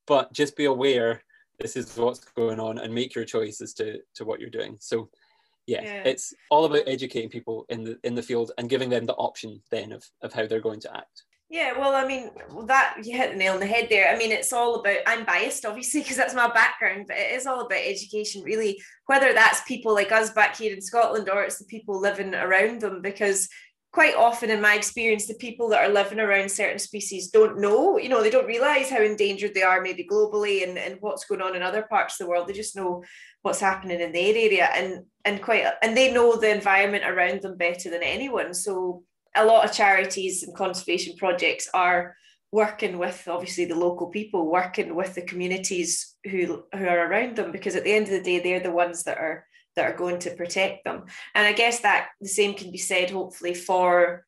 But 0.08 0.34
just 0.34 0.58
be 0.58 0.66
aware 0.66 1.24
this 1.60 1.76
is 1.76 1.96
what's 1.98 2.20
going 2.20 2.60
on 2.60 2.80
and 2.80 2.94
make 2.94 3.14
your 3.14 3.26
choice 3.26 3.62
as 3.62 3.74
to, 3.76 4.00
to 4.16 4.26
what 4.26 4.40
you're 4.40 4.50
doing. 4.50 4.78
So 4.80 5.10
yeah, 5.68 5.84
yeah, 5.84 6.04
it's 6.06 6.34
all 6.50 6.66
about 6.66 6.88
educating 6.88 7.30
people 7.30 7.66
in 7.70 7.84
the 7.84 8.00
in 8.04 8.16
the 8.16 8.24
field 8.24 8.52
and 8.58 8.70
giving 8.70 8.90
them 8.90 9.06
the 9.06 9.14
option 9.14 9.62
then 9.70 9.92
of, 9.92 10.04
of 10.24 10.34
how 10.34 10.48
they're 10.48 10.60
going 10.60 10.80
to 10.82 10.98
act. 10.98 11.24
Yeah, 11.52 11.78
well, 11.78 11.94
I 11.94 12.08
mean, 12.08 12.32
that 12.68 12.96
you 13.04 13.18
hit 13.18 13.32
the 13.32 13.38
nail 13.38 13.56
on 13.56 13.60
the 13.60 13.66
head 13.66 13.88
there. 13.90 14.10
I 14.10 14.18
mean, 14.18 14.32
it's 14.32 14.54
all 14.54 14.76
about, 14.76 15.00
I'm 15.06 15.26
biased, 15.26 15.66
obviously, 15.66 16.00
because 16.00 16.16
that's 16.16 16.34
my 16.34 16.50
background, 16.50 17.08
but 17.10 17.18
it 17.18 17.34
is 17.34 17.46
all 17.46 17.60
about 17.60 17.78
education, 17.78 18.42
really, 18.42 18.82
whether 19.08 19.34
that's 19.34 19.62
people 19.64 19.94
like 19.94 20.14
us 20.14 20.30
back 20.30 20.56
here 20.56 20.74
in 20.74 20.82
Scotland 20.82 21.30
or 21.30 21.44
it's 21.44 21.58
the 21.58 21.66
people 21.66 22.00
living 22.00 22.34
around 22.34 22.80
them, 22.80 23.02
because 23.02 23.50
quite 23.92 24.16
often 24.16 24.50
in 24.50 24.62
my 24.62 24.76
experience 24.76 25.28
the 25.28 25.34
people 25.36 25.68
that 25.68 25.84
are 25.84 25.94
living 25.94 26.20
around 26.20 26.50
certain 26.50 26.80
species 26.80 27.30
don't 27.30 27.60
know 27.60 27.98
you 27.98 28.08
know 28.08 28.22
they 28.22 28.30
don't 28.30 28.48
realize 28.48 28.90
how 28.90 29.02
endangered 29.02 29.54
they 29.54 29.64
are 29.64 29.82
maybe 29.82 30.08
globally 30.10 30.68
and, 30.68 30.78
and 30.78 30.98
what's 31.02 31.26
going 31.26 31.42
on 31.42 31.56
in 31.56 31.62
other 31.62 31.84
parts 31.84 32.20
of 32.20 32.26
the 32.26 32.30
world. 32.30 32.48
They 32.48 32.54
just 32.54 32.76
know 32.76 33.04
what's 33.42 33.60
happening 33.60 34.00
in 34.00 34.12
their 34.12 34.36
area 34.36 34.70
and 34.74 35.04
and 35.26 35.42
quite 35.42 35.66
and 35.82 35.96
they 35.96 36.14
know 36.14 36.36
the 36.36 36.54
environment 36.54 37.04
around 37.06 37.42
them 37.42 37.58
better 37.58 37.90
than 37.90 38.04
anyone. 38.04 38.54
So 38.54 39.04
a 39.36 39.46
lot 39.46 39.66
of 39.66 39.74
charities 39.74 40.44
and 40.44 40.56
conservation 40.56 41.16
projects 41.18 41.70
are 41.74 42.16
working 42.52 42.98
with 42.98 43.28
obviously 43.30 43.66
the 43.66 43.76
local 43.76 44.08
people 44.08 44.52
working 44.52 44.94
with 44.94 45.16
the 45.16 45.22
communities 45.22 46.16
who 46.30 46.64
who 46.74 46.86
are 46.86 47.08
around 47.08 47.36
them 47.36 47.52
because 47.52 47.76
at 47.76 47.84
the 47.84 47.94
end 47.94 48.06
of 48.06 48.12
the 48.12 48.22
day 48.22 48.40
they're 48.40 48.60
the 48.60 48.72
ones 48.72 49.04
that 49.04 49.18
are 49.18 49.46
that 49.76 49.90
are 49.90 49.98
going 49.98 50.20
to 50.20 50.32
protect 50.32 50.84
them. 50.84 51.06
And 51.34 51.48
I 51.48 51.54
guess 51.54 51.80
that 51.82 52.10
the 52.20 52.28
same 52.28 52.54
can 52.54 52.72
be 52.72 52.78
said, 52.78 53.10
hopefully, 53.10 53.54
for 53.54 54.26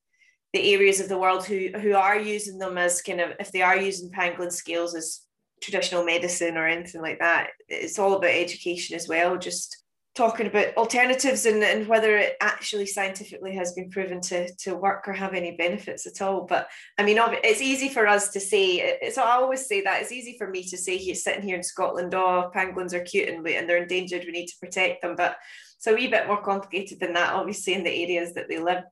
the 0.53 0.73
areas 0.73 0.99
of 0.99 1.09
the 1.09 1.17
world 1.17 1.45
who 1.45 1.69
who 1.79 1.95
are 1.95 2.17
using 2.17 2.59
them 2.59 2.77
as 2.77 3.01
kind 3.01 3.19
of 3.19 3.31
if 3.39 3.51
they 3.51 3.61
are 3.61 3.77
using 3.77 4.11
pangolin 4.11 4.51
scales 4.51 4.93
as 4.95 5.21
traditional 5.61 6.03
medicine 6.03 6.57
or 6.57 6.67
anything 6.67 7.01
like 7.01 7.19
that. 7.19 7.49
It's 7.67 7.97
all 7.97 8.15
about 8.15 8.31
education 8.31 8.95
as 8.95 9.07
well, 9.07 9.37
just 9.37 9.82
talking 10.15 10.45
about 10.45 10.77
alternatives 10.77 11.47
and, 11.47 11.63
and 11.63 11.87
whether 11.87 12.15
it 12.15 12.35
actually 12.39 12.85
scientifically 12.85 13.55
has 13.55 13.73
been 13.73 13.89
proven 13.89 14.21
to, 14.21 14.53
to 14.55 14.75
work 14.75 15.07
or 15.07 15.13
have 15.13 15.33
any 15.33 15.55
benefits 15.55 16.05
at 16.05 16.21
all. 16.21 16.45
But 16.45 16.67
I 16.99 17.03
mean, 17.03 17.17
it's 17.43 17.61
easy 17.61 17.89
for 17.89 18.07
us 18.07 18.29
to 18.29 18.39
say, 18.39 18.97
it's, 19.01 19.17
I 19.17 19.31
always 19.31 19.65
say 19.65 19.81
that 19.81 20.01
it's 20.01 20.11
easy 20.11 20.37
for 20.37 20.47
me 20.47 20.63
to 20.65 20.77
say 20.77 20.97
here, 20.97 21.15
sitting 21.15 21.41
here 21.41 21.55
in 21.55 21.63
Scotland, 21.63 22.13
oh, 22.13 22.51
penguins 22.53 22.93
are 22.93 23.03
cute 23.03 23.29
and, 23.29 23.47
and 23.47 23.67
they're 23.67 23.81
endangered, 23.81 24.25
we 24.25 24.31
need 24.31 24.47
to 24.47 24.57
protect 24.61 25.01
them. 25.01 25.15
But 25.15 25.37
it's 25.77 25.87
a 25.87 25.93
wee 25.93 26.07
bit 26.07 26.27
more 26.27 26.43
complicated 26.43 26.99
than 26.99 27.13
that, 27.13 27.33
obviously, 27.33 27.73
in 27.73 27.83
the 27.83 28.03
areas 28.03 28.33
that 28.35 28.47
they 28.47 28.59
live. 28.59 28.83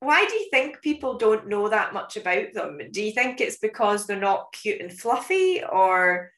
Why 0.00 0.26
do 0.26 0.34
you 0.34 0.48
think 0.50 0.82
people 0.82 1.16
don't 1.16 1.46
know 1.46 1.68
that 1.68 1.92
much 1.92 2.16
about 2.16 2.54
them? 2.54 2.80
Do 2.90 3.02
you 3.02 3.12
think 3.12 3.40
it's 3.40 3.58
because 3.58 4.06
they're 4.06 4.18
not 4.18 4.52
cute 4.52 4.80
and 4.80 4.92
fluffy 4.92 5.62
or 5.62 6.32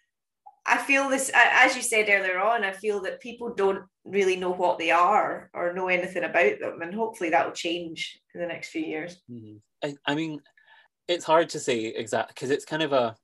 I 0.64 0.78
feel 0.78 1.08
this, 1.08 1.30
as 1.34 1.74
you 1.74 1.82
said 1.82 2.08
earlier 2.08 2.38
on, 2.38 2.64
I 2.64 2.72
feel 2.72 3.00
that 3.02 3.20
people 3.20 3.52
don't 3.54 3.84
really 4.04 4.36
know 4.36 4.52
what 4.52 4.78
they 4.78 4.90
are 4.90 5.50
or 5.54 5.72
know 5.72 5.88
anything 5.88 6.24
about 6.24 6.60
them. 6.60 6.82
And 6.82 6.94
hopefully 6.94 7.30
that 7.30 7.44
will 7.44 7.52
change 7.52 8.20
in 8.34 8.40
the 8.40 8.46
next 8.46 8.68
few 8.68 8.82
years. 8.82 9.20
Mm-hmm. 9.30 9.56
I, 9.84 9.94
I 10.06 10.14
mean, 10.14 10.40
it's 11.08 11.24
hard 11.24 11.48
to 11.50 11.60
say 11.60 11.86
exactly 11.86 12.32
because 12.34 12.50
it's 12.50 12.64
kind 12.64 12.82
of 12.82 12.92
a, 12.92 13.16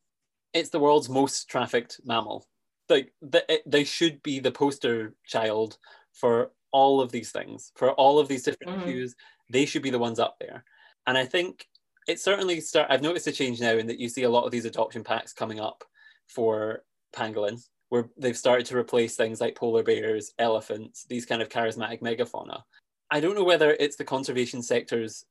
it's 0.52 0.70
the 0.70 0.80
world's 0.80 1.08
most 1.08 1.48
trafficked 1.48 2.00
mammal. 2.04 2.44
Like 2.88 3.12
the, 3.22 3.44
they 3.66 3.84
should 3.84 4.22
be 4.22 4.40
the 4.40 4.50
poster 4.50 5.14
child 5.24 5.78
for 6.14 6.50
all 6.72 7.00
of 7.00 7.12
these 7.12 7.30
things, 7.30 7.70
for 7.76 7.92
all 7.92 8.18
of 8.18 8.26
these 8.26 8.42
different 8.42 8.80
mm-hmm. 8.80 8.88
issues. 8.88 9.14
They 9.50 9.64
should 9.64 9.82
be 9.82 9.90
the 9.90 9.98
ones 9.98 10.18
up 10.18 10.36
there. 10.40 10.64
And 11.06 11.16
I 11.16 11.24
think 11.24 11.66
it 12.08 12.18
certainly 12.18 12.60
start. 12.60 12.88
I've 12.90 13.02
noticed 13.02 13.26
a 13.26 13.32
change 13.32 13.60
now 13.60 13.76
in 13.76 13.86
that 13.86 14.00
you 14.00 14.08
see 14.08 14.24
a 14.24 14.30
lot 14.30 14.44
of 14.44 14.50
these 14.50 14.64
adoption 14.64 15.04
packs 15.04 15.32
coming 15.32 15.60
up 15.60 15.84
for 16.26 16.82
pangolin, 17.14 17.60
where 17.88 18.08
they've 18.18 18.36
started 18.36 18.66
to 18.66 18.76
replace 18.76 19.16
things 19.16 19.40
like 19.40 19.56
polar 19.56 19.82
bears, 19.82 20.32
elephants, 20.38 21.04
these 21.08 21.26
kind 21.26 21.42
of 21.42 21.48
charismatic 21.48 22.00
megafauna. 22.00 22.62
I 23.10 23.20
don't 23.20 23.34
know 23.34 23.44
whether 23.44 23.76
it's 23.80 23.96
the 23.96 24.04
conservation 24.04 24.62
sector's 24.62 25.24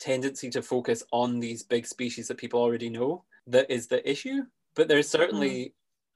tendency 0.00 0.50
to 0.50 0.62
focus 0.62 1.04
on 1.12 1.38
these 1.38 1.62
big 1.62 1.86
species 1.86 2.28
that 2.28 2.38
people 2.38 2.60
already 2.60 2.88
know 2.88 3.24
that 3.46 3.70
is 3.70 3.86
the 3.86 4.08
issue, 4.08 4.42
but 4.74 4.88
there's 4.88 5.08
certainly 5.08 5.50
mm. 5.66 5.72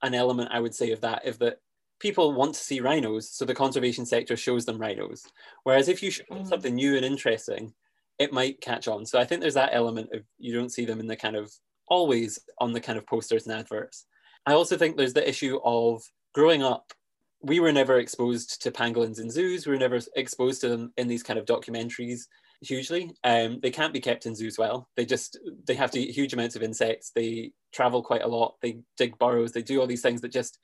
an 0.07 0.13
element 0.13 0.49
I 0.51 0.59
would 0.59 0.75
say 0.75 0.91
of 0.91 1.01
that, 1.01 1.21
if 1.23 1.39
that 1.39 1.59
people 1.99 2.33
want 2.33 2.53
to 2.55 2.59
see 2.59 2.81
rhinos, 2.81 3.29
so 3.29 3.45
the 3.45 3.53
conservation 3.53 4.05
sector 4.05 4.35
shows 4.35 4.65
them 4.65 4.77
rhinos. 4.77 5.23
Whereas 5.63 5.87
if 5.87 6.03
you 6.03 6.11
show 6.11 6.23
mm. 6.31 6.47
something 6.47 6.75
new 6.75 6.95
and 6.95 7.05
interesting, 7.05 7.73
it 8.19 8.33
might 8.33 8.61
catch 8.61 8.87
on. 8.87 9.05
So 9.05 9.19
I 9.19 9.25
think 9.25 9.41
there's 9.41 9.53
that 9.53 9.73
element 9.73 10.09
of 10.13 10.23
you 10.37 10.53
don't 10.53 10.71
see 10.71 10.85
them 10.85 10.99
in 10.99 11.07
the 11.07 11.15
kind 11.15 11.35
of 11.35 11.51
always 11.87 12.39
on 12.59 12.73
the 12.73 12.81
kind 12.81 12.97
of 12.97 13.05
posters 13.05 13.47
and 13.47 13.57
adverts. 13.57 14.05
I 14.47 14.53
also 14.53 14.77
think 14.77 14.95
there's 14.95 15.13
the 15.13 15.27
issue 15.27 15.59
of 15.65 16.01
growing 16.33 16.63
up. 16.63 16.93
We 17.41 17.59
were 17.59 17.73
never 17.73 17.99
exposed 17.99 18.61
to 18.63 18.71
pangolins 18.71 19.19
in 19.19 19.29
zoos. 19.29 19.67
We 19.67 19.73
were 19.73 19.79
never 19.79 19.99
exposed 20.15 20.61
to 20.61 20.69
them 20.69 20.93
in 20.95 21.09
these 21.09 21.21
kind 21.21 21.37
of 21.37 21.45
documentaries 21.45 22.21
hugely. 22.61 23.11
Um, 23.25 23.59
they 23.61 23.71
can't 23.71 23.93
be 23.93 23.99
kept 23.99 24.25
in 24.25 24.35
zoos 24.35 24.57
well. 24.57 24.87
They 24.95 25.05
just 25.05 25.37
they 25.65 25.75
have 25.75 25.91
to 25.91 25.99
eat 25.99 26.15
huge 26.15 26.33
amounts 26.33 26.55
of 26.55 26.63
insects. 26.63 27.11
They 27.13 27.51
travel 27.73 28.01
quite 28.01 28.23
a 28.23 28.27
lot. 28.27 28.55
They 28.61 28.79
dig 28.95 29.17
burrows. 29.19 29.51
They 29.51 29.61
do 29.61 29.81
all 29.81 29.85
these 29.85 30.01
things 30.01 30.21
that 30.21 30.31
just 30.31 30.57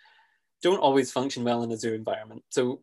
don't 0.61 0.79
always 0.79 1.11
function 1.11 1.43
well 1.43 1.61
in 1.63 1.71
a 1.71 1.77
zoo 1.77 1.93
environment. 1.93 2.43
So 2.51 2.81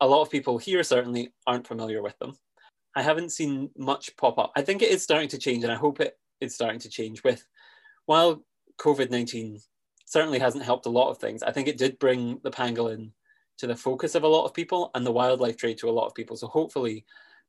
a 0.00 0.06
lot 0.06 0.22
of 0.22 0.30
people 0.30 0.56
here 0.56 0.84
certainly 0.84 1.32
aren't 1.48 1.66
familiar 1.66 2.00
with 2.00 2.16
them. 2.20 2.36
I 2.94 3.02
haven't 3.02 3.32
seen 3.32 3.70
much 3.76 4.16
pop 4.16 4.38
up. 4.38 4.52
I 4.54 4.62
think 4.62 4.82
it 4.82 4.90
is 4.90 5.02
starting 5.02 5.28
to 5.30 5.38
change, 5.38 5.64
and 5.64 5.72
I 5.72 5.76
hope 5.76 5.98
it 5.98 6.16
is 6.40 6.54
starting 6.54 6.80
to 6.80 6.88
change 6.88 7.24
with 7.24 7.44
while 8.06 8.44
COVID 8.80 9.10
19 9.10 9.58
certainly 10.12 10.38
hasn't 10.38 10.64
helped 10.64 10.84
a 10.84 10.90
lot 10.90 11.10
of 11.10 11.16
things, 11.16 11.42
I 11.42 11.52
think 11.52 11.68
it 11.68 11.78
did 11.78 11.98
bring 11.98 12.38
the 12.42 12.50
pangolin 12.50 13.12
to 13.58 13.66
the 13.66 13.74
focus 13.74 14.14
of 14.14 14.24
a 14.24 14.28
lot 14.28 14.44
of 14.44 14.52
people 14.52 14.90
and 14.94 15.06
the 15.06 15.12
wildlife 15.12 15.56
trade 15.56 15.78
to 15.78 15.88
a 15.88 15.96
lot 15.98 16.06
of 16.06 16.14
people. 16.14 16.36
So 16.36 16.46
hopefully 16.48 17.06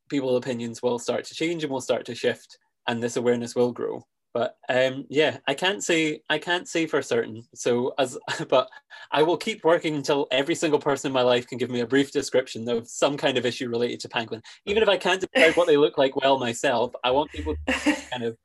people's 0.09 0.37
opinions 0.37 0.81
will 0.81 0.97
start 0.97 1.25
to 1.25 1.35
change 1.35 1.63
and 1.63 1.71
will 1.71 1.81
start 1.81 2.05
to 2.05 2.15
shift 2.15 2.57
and 2.87 3.03
this 3.03 3.17
awareness 3.17 3.53
will 3.53 3.73
grow. 3.73 4.05
But 4.33 4.57
um, 4.67 5.05
yeah 5.09 5.37
i 5.47 5.53
can't 5.53 5.83
say 5.83 6.21
i 6.27 6.39
can't 6.39 6.67
say 6.67 6.87
for 6.87 7.01
certain. 7.01 7.43
So 7.53 7.93
as 7.99 8.17
but 8.49 8.69
i 9.11 9.21
will 9.21 9.37
keep 9.37 9.63
working 9.63 9.95
until 9.95 10.27
every 10.31 10.55
single 10.55 10.79
person 10.79 11.09
in 11.09 11.13
my 11.13 11.21
life 11.21 11.45
can 11.47 11.57
give 11.57 11.69
me 11.69 11.81
a 11.81 11.87
brief 11.93 12.11
description 12.11 12.67
of 12.69 12.87
some 12.87 13.17
kind 13.17 13.37
of 13.37 13.45
issue 13.45 13.69
related 13.69 13.99
to 14.01 14.09
pangolin. 14.09 14.41
Even 14.65 14.81
if 14.81 14.89
i 14.89 14.97
can't 14.97 15.21
describe 15.21 15.55
what 15.55 15.67
they 15.67 15.77
look 15.77 15.97
like 15.97 16.15
well 16.15 16.39
myself 16.39 16.93
i 17.03 17.11
want 17.11 17.31
people 17.31 17.55
to 17.67 17.95
kind 18.11 18.23
of 18.23 18.37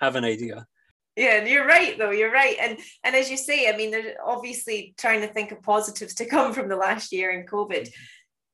have 0.00 0.16
an 0.16 0.24
idea 0.24 0.66
yeah 1.16 1.38
and 1.38 1.48
you're 1.48 1.66
right 1.66 1.98
though 1.98 2.10
you're 2.10 2.32
right. 2.32 2.56
And 2.60 2.78
and 3.04 3.16
as 3.16 3.30
you 3.30 3.36
say 3.36 3.68
i 3.72 3.76
mean 3.76 3.90
they're 3.90 4.16
obviously 4.24 4.94
trying 4.98 5.20
to 5.22 5.28
think 5.28 5.52
of 5.52 5.62
positives 5.62 6.14
to 6.14 6.26
come 6.34 6.52
from 6.52 6.68
the 6.68 6.76
last 6.76 7.12
year 7.12 7.30
in 7.30 7.46
covid 7.46 7.88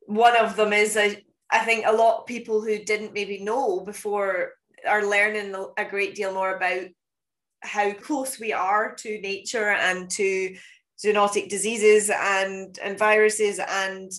one 0.06 0.36
of 0.36 0.56
them 0.56 0.72
is 0.72 0.96
a 0.96 1.22
I 1.52 1.58
think 1.58 1.84
a 1.86 1.92
lot 1.92 2.20
of 2.20 2.26
people 2.26 2.62
who 2.62 2.78
didn't 2.78 3.12
maybe 3.12 3.44
know 3.44 3.80
before 3.80 4.54
are 4.88 5.06
learning 5.06 5.54
a 5.76 5.84
great 5.84 6.14
deal 6.14 6.32
more 6.32 6.56
about 6.56 6.88
how 7.60 7.92
close 7.92 8.40
we 8.40 8.52
are 8.52 8.94
to 8.96 9.20
nature 9.20 9.68
and 9.68 10.10
to 10.10 10.56
zoonotic 11.02 11.48
diseases 11.48 12.10
and 12.10 12.78
and 12.82 12.98
viruses 12.98 13.60
and 13.60 14.10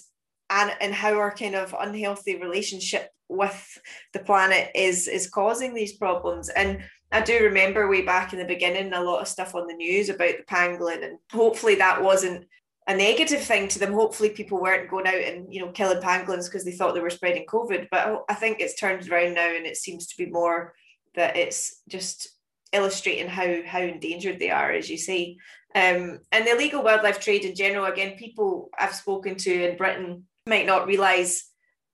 and 0.50 0.72
and 0.80 0.94
how 0.94 1.16
our 1.16 1.34
kind 1.34 1.56
of 1.56 1.76
unhealthy 1.78 2.40
relationship 2.40 3.10
with 3.30 3.80
the 4.14 4.20
planet 4.20 4.70
is 4.76 5.08
is 5.08 5.28
causing 5.30 5.74
these 5.74 5.98
problems. 5.98 6.50
And 6.50 6.84
I 7.14 7.22
do 7.22 7.44
remember 7.44 7.88
way 7.88 8.02
back 8.02 8.34
in 8.34 8.40
the 8.40 8.46
beginning 8.46 8.92
a 8.92 9.02
lot 9.02 9.22
of 9.22 9.28
stuff 9.28 9.56
on 9.56 9.68
the 9.68 9.74
news 9.74 10.10
about 10.10 10.36
the 10.38 10.44
pangolin 10.44 11.06
and 11.06 11.20
hopefully 11.32 11.76
that 11.76 12.02
wasn't 12.02 12.46
a 12.88 12.96
negative 12.96 13.42
thing 13.42 13.68
to 13.70 13.80
them. 13.80 13.94
Hopefully, 13.94 14.30
people 14.30 14.62
weren't 14.62 14.90
going 14.90 15.08
out 15.08 15.16
and 15.16 15.54
you 15.54 15.62
know 15.62 15.72
killing 15.72 16.02
pangolins 16.02 16.46
because 16.46 16.66
they 16.66 16.72
thought 16.72 16.94
they 16.94 17.00
were 17.00 17.10
spreading 17.10 17.46
COVID. 17.46 17.88
But 17.90 18.26
I 18.30 18.34
think 18.34 18.60
it's 18.60 18.80
turned 18.80 19.08
around 19.10 19.36
now, 19.36 19.56
and 19.56 19.66
it 19.66 19.78
seems 19.78 20.08
to 20.08 20.18
be 20.18 20.30
more 20.30 20.74
that 21.16 21.38
it's 21.38 21.82
just 21.88 22.30
illustrating 22.72 23.28
how 23.28 23.62
how 23.66 23.80
endangered 23.80 24.40
they 24.40 24.50
are, 24.50 24.72
as 24.72 24.90
you 24.90 24.98
say. 24.98 25.38
Um, 25.76 26.20
and 26.32 26.46
the 26.46 26.52
illegal 26.52 26.84
wildlife 26.84 27.20
trade 27.20 27.46
in 27.46 27.56
general, 27.56 27.86
again, 27.86 28.18
people 28.18 28.70
I've 28.78 28.94
spoken 28.94 29.36
to 29.38 29.70
in 29.70 29.78
Britain 29.78 30.26
might 30.46 30.66
not 30.66 30.86
realise 30.86 31.50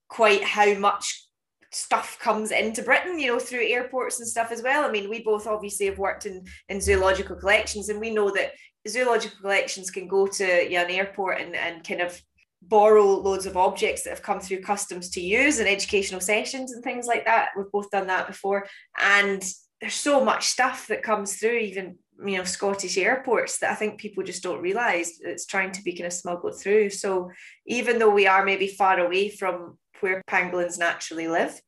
quite 0.10 0.44
how 0.44 0.74
much 0.74 1.29
stuff 1.72 2.18
comes 2.20 2.52
into 2.52 2.82
Britain, 2.82 3.20
you 3.20 3.28
know, 3.28 3.40
through 3.40 3.68
airports 3.68 4.20
and 4.20 4.28
stuff 4.28 4.52
as 4.52 4.64
well. 4.64 4.84
I 4.84 4.92
mean, 4.92 5.10
we 5.10 5.24
both 5.24 5.48
obviously 5.48 5.86
have 5.88 6.00
worked 6.00 6.26
in 6.26 6.46
in 6.70 6.82
zoological 6.82 7.36
collections, 7.36 7.90
and 7.90 8.00
we 8.00 8.10
know 8.12 8.32
that 8.32 8.54
zoological 8.88 9.40
collections 9.42 9.92
can 9.92 10.08
go 10.08 10.28
to 10.28 10.70
yeah, 10.70 10.84
an 10.84 10.92
airport 10.92 11.42
and, 11.42 11.56
and 11.56 11.88
kind 11.88 12.02
of 12.02 12.20
borrow 12.62 13.06
loads 13.06 13.46
of 13.46 13.58
objects 13.58 14.04
that 14.04 14.10
have 14.10 14.22
come 14.22 14.40
through 14.40 14.62
customs 14.62 15.10
to 15.10 15.22
use 15.22 15.60
in 15.60 15.68
educational 15.68 16.20
sessions 16.20 16.74
and 16.74 16.84
things 16.84 17.08
like 17.08 17.26
that. 17.26 17.50
We've 17.56 17.72
both 17.72 17.90
done 17.90 18.08
that 18.08 18.28
before. 18.28 18.68
And 18.98 19.44
there's 19.80 19.94
so 19.94 20.24
much 20.24 20.48
stuff 20.48 20.88
that 20.88 21.04
comes 21.04 21.38
through, 21.38 21.58
even 21.58 21.98
you 22.26 22.38
know, 22.38 22.44
Scottish 22.44 22.98
airports 22.98 23.60
that 23.60 23.72
I 23.72 23.76
think 23.76 24.00
people 24.00 24.24
just 24.24 24.44
don't 24.44 24.62
realise 24.62 25.22
it's 25.22 25.46
trying 25.46 25.72
to 25.72 25.82
be 25.84 25.94
kind 25.94 26.08
of 26.08 26.14
smuggled 26.14 26.60
through. 26.60 26.90
So 26.90 27.32
even 27.66 27.98
though 27.98 28.10
we 28.10 28.28
are 28.28 28.44
maybe 28.44 28.68
far 28.68 29.00
away 29.00 29.30
from 29.30 29.78
where 30.02 30.22
pangolins 30.30 30.80
naturally 30.80 31.28
live, 31.28 31.60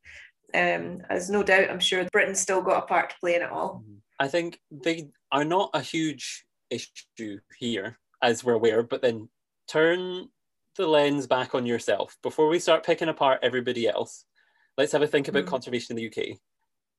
um, 0.54 1.02
there's 1.10 1.30
no 1.30 1.44
doubt 1.44 1.70
I'm 1.70 1.80
sure 1.80 2.06
Britain's 2.12 2.40
still 2.40 2.62
got 2.62 2.84
a 2.84 2.88
part 2.88 3.12
to 3.12 3.16
play 3.20 3.36
in 3.36 3.42
it 3.42 3.52
all. 3.52 3.84
I 4.20 4.28
think 4.28 4.60
they 4.70 5.10
are 5.32 5.46
not 5.46 5.72
a 5.74 5.82
huge 5.82 6.46
issue 6.70 7.40
here, 7.58 7.98
as 8.22 8.44
we're 8.44 8.54
aware, 8.54 8.84
but 8.84 9.02
then 9.02 9.30
turn 9.68 10.28
the 10.78 10.88
lens 10.88 11.28
back 11.28 11.56
on 11.56 11.66
yourself 11.66 12.18
before 12.24 12.48
we 12.48 12.60
start 12.60 12.86
picking 12.86 13.10
apart 13.10 13.40
everybody 13.42 13.88
else. 13.88 14.26
Let's 14.78 14.92
have 14.94 15.02
a 15.02 15.08
think 15.08 15.28
about 15.28 15.46
mm. 15.46 15.48
conservation 15.48 15.98
in 15.98 16.04
the 16.04 16.08
UK. 16.08 16.38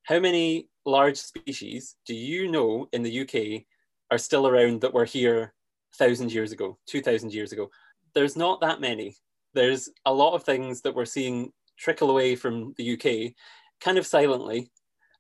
How 0.05 0.19
many 0.19 0.69
large 0.85 1.17
species 1.17 1.97
do 2.07 2.15
you 2.15 2.51
know 2.51 2.89
in 2.93 3.03
the 3.03 3.21
UK 3.21 3.65
are 4.11 4.19
still 4.19 4.47
around 4.47 4.81
that 4.81 4.93
were 4.93 5.05
here 5.05 5.55
thousand 5.97 6.33
years 6.33 6.53
ago, 6.53 6.79
two 6.87 7.01
thousand 7.01 7.33
years 7.33 7.53
ago? 7.53 7.71
There's 8.15 8.37
not 8.37 8.61
that 8.61 8.81
many. 8.81 9.17
There's 9.55 9.89
a 10.07 10.13
lot 10.13 10.35
of 10.35 10.45
things 10.45 10.83
that 10.83 10.95
we're 10.95 11.05
seeing 11.05 11.53
trickle 11.79 12.11
away 12.11 12.37
from 12.37 12.75
the 12.77 12.93
UK, 12.95 13.35
kind 13.81 13.99
of 13.99 14.07
silently, 14.07 14.71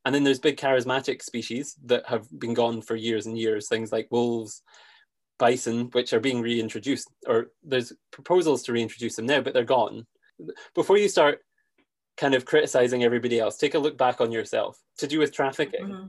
and 0.05 0.15
then 0.15 0.25
there's 0.25 0.39
big 0.39 0.57
charismatic 0.57 1.23
species 1.23 1.77
that 1.85 2.07
have 2.07 2.27
been 2.39 2.55
gone 2.55 2.83
for 2.83 2.97
years 2.97 3.27
and 3.27 3.39
years, 3.39 3.69
things 3.69 3.93
like 3.93 4.09
wolves, 4.11 4.63
bison, 5.39 5.89
which 5.93 6.13
are 6.13 6.21
being 6.21 6.41
reintroduced, 6.41 7.09
or 7.27 7.51
there's 7.63 7.93
proposals 8.11 8.63
to 8.63 8.73
reintroduce 8.73 9.17
them 9.17 9.27
now, 9.27 9.41
but 9.41 9.55
they're 9.55 9.65
gone. 9.65 10.07
Before 10.75 10.99
you 10.99 11.09
start 11.09 11.41
kind 12.17 12.35
of 12.35 12.45
criticizing 12.45 13.05
everybody 13.05 13.39
else, 13.39 13.57
take 13.57 13.75
a 13.75 13.79
look 13.79 13.97
back 13.97 14.21
on 14.21 14.33
yourself. 14.33 14.79
To 14.99 15.07
do 15.07 15.19
with 15.19 15.33
trafficking, 15.33 15.87
mm-hmm. 15.87 16.07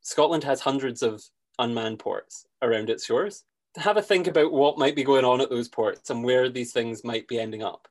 Scotland 0.00 0.44
has 0.44 0.60
hundreds 0.60 1.02
of 1.02 1.22
unmanned 1.58 1.98
ports 1.98 2.46
around 2.62 2.90
its 2.90 3.04
shores. 3.04 3.44
Have 3.76 3.96
a 3.96 4.02
think 4.02 4.26
about 4.26 4.52
what 4.52 4.78
might 4.78 4.96
be 4.96 5.04
going 5.04 5.24
on 5.24 5.40
at 5.40 5.50
those 5.50 5.68
ports 5.68 6.10
and 6.10 6.24
where 6.24 6.48
these 6.48 6.72
things 6.72 7.04
might 7.04 7.28
be 7.28 7.38
ending 7.38 7.62
up. 7.62 7.88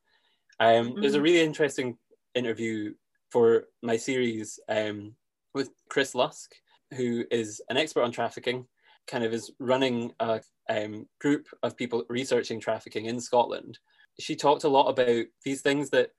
Um, 0.59 0.89
mm-hmm. 0.89 1.01
There's 1.01 1.15
a 1.15 1.21
really 1.21 1.41
interesting 1.41 1.97
interview 2.33 2.93
for 3.31 3.65
my 3.81 3.97
series 3.97 4.59
um, 4.69 5.13
with 5.53 5.69
Chris 5.89 6.15
Lusk, 6.15 6.55
who 6.95 7.25
is 7.31 7.61
an 7.69 7.77
expert 7.77 8.03
on 8.03 8.11
trafficking, 8.11 8.65
kind 9.07 9.23
of 9.23 9.33
is 9.33 9.51
running 9.59 10.13
a 10.19 10.41
um, 10.69 11.07
group 11.19 11.47
of 11.63 11.77
people 11.77 12.03
researching 12.09 12.59
trafficking 12.59 13.05
in 13.05 13.19
Scotland. 13.19 13.77
She 14.19 14.36
talked 14.36 14.63
a 14.63 14.69
lot 14.69 14.88
about 14.88 15.25
these 15.43 15.61
things 15.61 15.89
that 15.91 16.11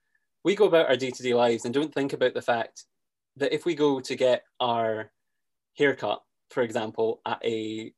we 0.43 0.55
go 0.55 0.65
about 0.65 0.87
our 0.87 0.95
day 0.95 1.11
to 1.11 1.23
day 1.23 1.33
lives 1.33 1.65
and 1.65 1.73
don't 1.73 1.93
think 1.93 2.13
about 2.13 2.33
the 2.33 2.41
fact 2.41 2.85
that 3.35 3.53
if 3.53 3.65
we 3.65 3.75
go 3.75 3.99
to 3.99 4.15
get 4.15 4.43
our 4.59 5.11
haircut, 5.75 6.21
for 6.49 6.63
example, 6.63 7.21
at 7.25 7.39
a, 7.43 7.91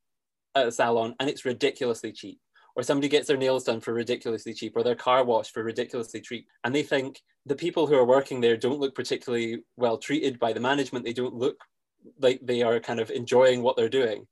at 0.60 0.68
a 0.68 0.72
salon 0.72 1.16
and 1.20 1.30
it's 1.30 1.46
ridiculously 1.46 2.12
cheap, 2.12 2.40
or 2.76 2.84
somebody 2.84 3.08
gets 3.08 3.28
their 3.28 3.38
nails 3.38 3.64
done 3.64 3.82
for 3.82 3.94
ridiculously 3.94 4.54
cheap, 4.54 4.74
or 4.76 4.84
their 4.84 4.96
car 4.96 5.24
washed 5.24 5.54
for 5.54 5.64
ridiculously 5.64 6.22
cheap, 6.22 6.48
and 6.64 6.74
they 6.74 6.84
think 6.84 7.22
the 7.46 7.56
people 7.56 7.88
who 7.88 7.96
are 7.96 8.06
working 8.06 8.42
there 8.42 8.58
don't 8.58 8.80
look 8.80 8.96
particularly 8.96 9.64
well 9.78 9.98
treated 9.98 10.40
by 10.40 10.54
the 10.54 10.60
management. 10.60 11.06
They 11.06 11.14
don't 11.14 11.34
look 11.34 11.58
like 12.20 12.40
they 12.44 12.62
are 12.62 12.80
kind 12.80 13.00
of 13.00 13.10
enjoying 13.12 13.62
what 13.62 13.76
they're 13.76 13.90
doing. 13.90 14.28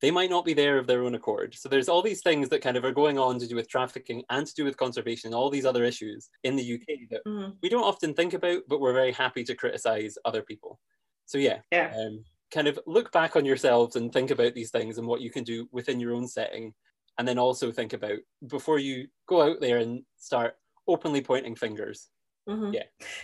They 0.00 0.10
might 0.10 0.30
not 0.30 0.46
be 0.46 0.54
there 0.54 0.78
of 0.78 0.86
their 0.86 1.02
own 1.02 1.14
accord. 1.14 1.54
So 1.54 1.68
there's 1.68 1.88
all 1.88 2.00
these 2.00 2.22
things 2.22 2.48
that 2.48 2.62
kind 2.62 2.78
of 2.78 2.84
are 2.84 2.92
going 2.92 3.18
on 3.18 3.38
to 3.38 3.46
do 3.46 3.54
with 3.54 3.68
trafficking 3.68 4.24
and 4.30 4.46
to 4.46 4.54
do 4.54 4.64
with 4.64 4.78
conservation 4.78 5.28
and 5.28 5.34
all 5.34 5.50
these 5.50 5.66
other 5.66 5.84
issues 5.84 6.30
in 6.42 6.56
the 6.56 6.74
UK 6.74 7.10
that 7.10 7.20
mm-hmm. 7.26 7.50
we 7.62 7.68
don't 7.68 7.84
often 7.84 8.14
think 8.14 8.32
about, 8.32 8.62
but 8.66 8.80
we're 8.80 8.94
very 8.94 9.12
happy 9.12 9.44
to 9.44 9.54
criticize 9.54 10.16
other 10.24 10.40
people. 10.40 10.80
So 11.26 11.36
yeah, 11.36 11.58
yeah. 11.70 11.92
Um, 11.96 12.24
kind 12.52 12.66
of 12.66 12.78
look 12.86 13.12
back 13.12 13.36
on 13.36 13.44
yourselves 13.44 13.96
and 13.96 14.12
think 14.12 14.30
about 14.30 14.54
these 14.54 14.70
things 14.70 14.98
and 14.98 15.06
what 15.06 15.20
you 15.20 15.30
can 15.30 15.44
do 15.44 15.68
within 15.72 16.00
your 16.00 16.14
own 16.14 16.26
setting. 16.26 16.74
And 17.18 17.26
then 17.26 17.38
also 17.38 17.70
think 17.70 17.92
about 17.92 18.18
before 18.46 18.78
you 18.78 19.08
go 19.26 19.42
out 19.42 19.60
there 19.60 19.78
and 19.78 20.02
start 20.16 20.54
openly 20.88 21.20
pointing 21.20 21.54
fingers 21.54 22.08
Mm-hmm. 22.48 22.72
Yeah. 22.72 22.82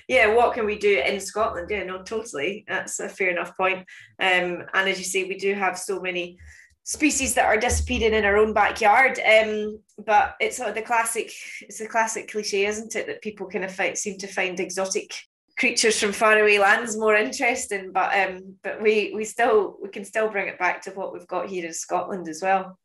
Yeah. 0.09 0.35
What 0.35 0.55
can 0.55 0.67
we 0.67 0.79
do 0.79 1.01
in 1.01 1.21
Scotland? 1.21 1.69
Yeah, 1.71 1.85
no, 1.85 2.03
totally. 2.03 2.65
That's 2.69 3.01
a 3.01 3.09
fair 3.09 3.31
enough 3.31 3.57
point. 3.57 3.81
Um, 4.21 4.65
and 4.75 4.89
as 4.89 4.99
you 4.99 5.05
say, 5.05 5.25
we 5.25 5.37
do 5.37 5.55
have 5.55 5.79
so 5.79 6.01
many 6.01 6.39
species 6.85 7.35
that 7.35 7.47
are 7.47 7.57
disappearing 7.57 8.15
in 8.15 8.25
our 8.25 8.37
own 8.37 8.53
backyard. 8.53 9.19
Um, 9.21 9.81
but 10.05 10.37
it's 10.39 10.57
sort 10.57 10.69
of 10.69 10.75
the 10.75 10.83
classic, 10.83 11.33
it's 11.63 11.81
a 11.81 11.89
classic 11.89 12.31
cliche, 12.31 12.67
isn't 12.67 12.95
it? 12.95 13.07
That 13.07 13.23
people 13.23 13.49
kind 13.49 13.65
of 13.65 13.75
find, 13.75 13.99
seem 13.99 14.19
to 14.19 14.27
find 14.27 14.61
exotic 14.61 15.13
creatures 15.59 15.99
from 15.99 16.13
faraway 16.13 16.59
lands 16.59 16.97
more 16.97 17.17
interesting. 17.17 17.93
But 17.93 18.15
um, 18.19 18.57
but 18.63 18.83
we 18.83 19.13
we 19.15 19.25
still 19.25 19.77
we 19.83 19.89
can 19.89 20.05
still 20.05 20.29
bring 20.29 20.49
it 20.49 20.59
back 20.59 20.83
to 20.83 20.91
what 20.91 21.13
we've 21.13 21.27
got 21.27 21.49
here 21.49 21.67
in 21.67 21.73
Scotland 21.73 22.29
as 22.29 22.43
well. 22.43 22.79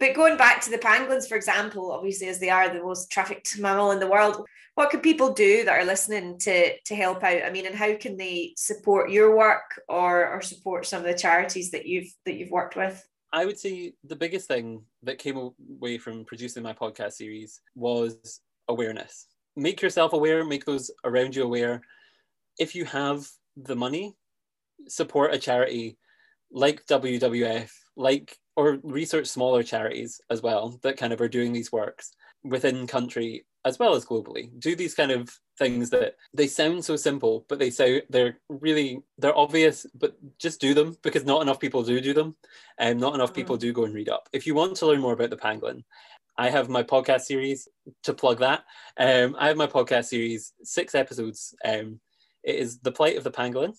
But 0.00 0.14
going 0.14 0.36
back 0.36 0.60
to 0.62 0.70
the 0.70 0.78
pangolins, 0.78 1.28
for 1.28 1.34
example, 1.34 1.90
obviously 1.90 2.28
as 2.28 2.38
they 2.38 2.50
are 2.50 2.72
the 2.72 2.82
most 2.82 3.10
trafficked 3.10 3.58
mammal 3.58 3.90
in 3.90 3.98
the 3.98 4.06
world, 4.06 4.46
what 4.76 4.90
can 4.90 5.00
people 5.00 5.32
do 5.32 5.64
that 5.64 5.72
are 5.72 5.84
listening 5.84 6.38
to 6.40 6.78
to 6.78 6.94
help 6.94 7.24
out? 7.24 7.42
I 7.42 7.50
mean, 7.50 7.66
and 7.66 7.74
how 7.74 7.94
can 7.96 8.16
they 8.16 8.54
support 8.56 9.10
your 9.10 9.36
work 9.36 9.80
or 9.88 10.28
or 10.28 10.40
support 10.40 10.86
some 10.86 11.00
of 11.00 11.06
the 11.06 11.18
charities 11.18 11.70
that 11.72 11.86
you've 11.86 12.12
that 12.26 12.34
you've 12.34 12.50
worked 12.50 12.76
with? 12.76 13.04
I 13.32 13.44
would 13.44 13.58
say 13.58 13.92
the 14.04 14.16
biggest 14.16 14.48
thing 14.48 14.82
that 15.02 15.18
came 15.18 15.36
away 15.36 15.98
from 15.98 16.24
producing 16.24 16.62
my 16.62 16.72
podcast 16.72 17.12
series 17.12 17.60
was 17.74 18.40
awareness. 18.68 19.26
Make 19.54 19.82
yourself 19.82 20.12
aware, 20.12 20.44
make 20.44 20.64
those 20.64 20.90
around 21.04 21.36
you 21.36 21.42
aware. 21.42 21.82
If 22.58 22.74
you 22.74 22.84
have 22.86 23.26
the 23.56 23.76
money, 23.76 24.16
support 24.88 25.34
a 25.34 25.38
charity 25.38 25.98
like 26.50 26.86
WWF, 26.86 27.70
like 27.96 28.36
or 28.56 28.78
research 28.82 29.26
smaller 29.26 29.62
charities 29.62 30.20
as 30.30 30.42
well 30.42 30.80
that 30.82 30.96
kind 30.96 31.12
of 31.12 31.20
are 31.20 31.28
doing 31.28 31.52
these 31.52 31.70
works 31.70 32.12
within 32.42 32.86
country 32.86 33.44
as 33.64 33.78
well 33.78 33.94
as 33.94 34.04
globally. 34.04 34.50
Do 34.58 34.74
these 34.74 34.94
kind 34.94 35.10
of 35.10 35.30
things 35.58 35.90
that 35.90 36.14
they 36.32 36.46
sound 36.46 36.84
so 36.84 36.96
simple, 36.96 37.44
but 37.48 37.58
they 37.58 37.70
say 37.70 38.02
they're 38.08 38.38
really 38.48 39.00
they're 39.18 39.36
obvious, 39.36 39.86
but 39.94 40.16
just 40.38 40.60
do 40.60 40.74
them 40.74 40.96
because 41.02 41.24
not 41.24 41.42
enough 41.42 41.60
people 41.60 41.82
do 41.82 42.00
do 42.00 42.14
them, 42.14 42.36
and 42.78 42.98
not 42.98 43.14
enough 43.14 43.34
people 43.34 43.56
mm. 43.56 43.60
do 43.60 43.72
go 43.72 43.84
and 43.84 43.94
read 43.94 44.08
up. 44.08 44.28
If 44.32 44.46
you 44.46 44.54
want 44.54 44.76
to 44.76 44.86
learn 44.86 45.00
more 45.00 45.12
about 45.12 45.30
the 45.30 45.36
pangolin, 45.36 45.84
I 46.36 46.50
have 46.50 46.68
my 46.68 46.82
podcast 46.82 47.22
series 47.22 47.68
to 48.04 48.14
plug 48.14 48.38
that. 48.38 48.64
Um, 48.96 49.36
I 49.38 49.48
have 49.48 49.56
my 49.56 49.66
podcast 49.66 50.06
series, 50.06 50.52
six 50.62 50.94
episodes. 50.94 51.54
Um, 51.64 52.00
it 52.44 52.56
is 52.56 52.78
the 52.80 52.92
plight 52.92 53.16
of 53.16 53.24
the 53.24 53.30
pangolin 53.30 53.74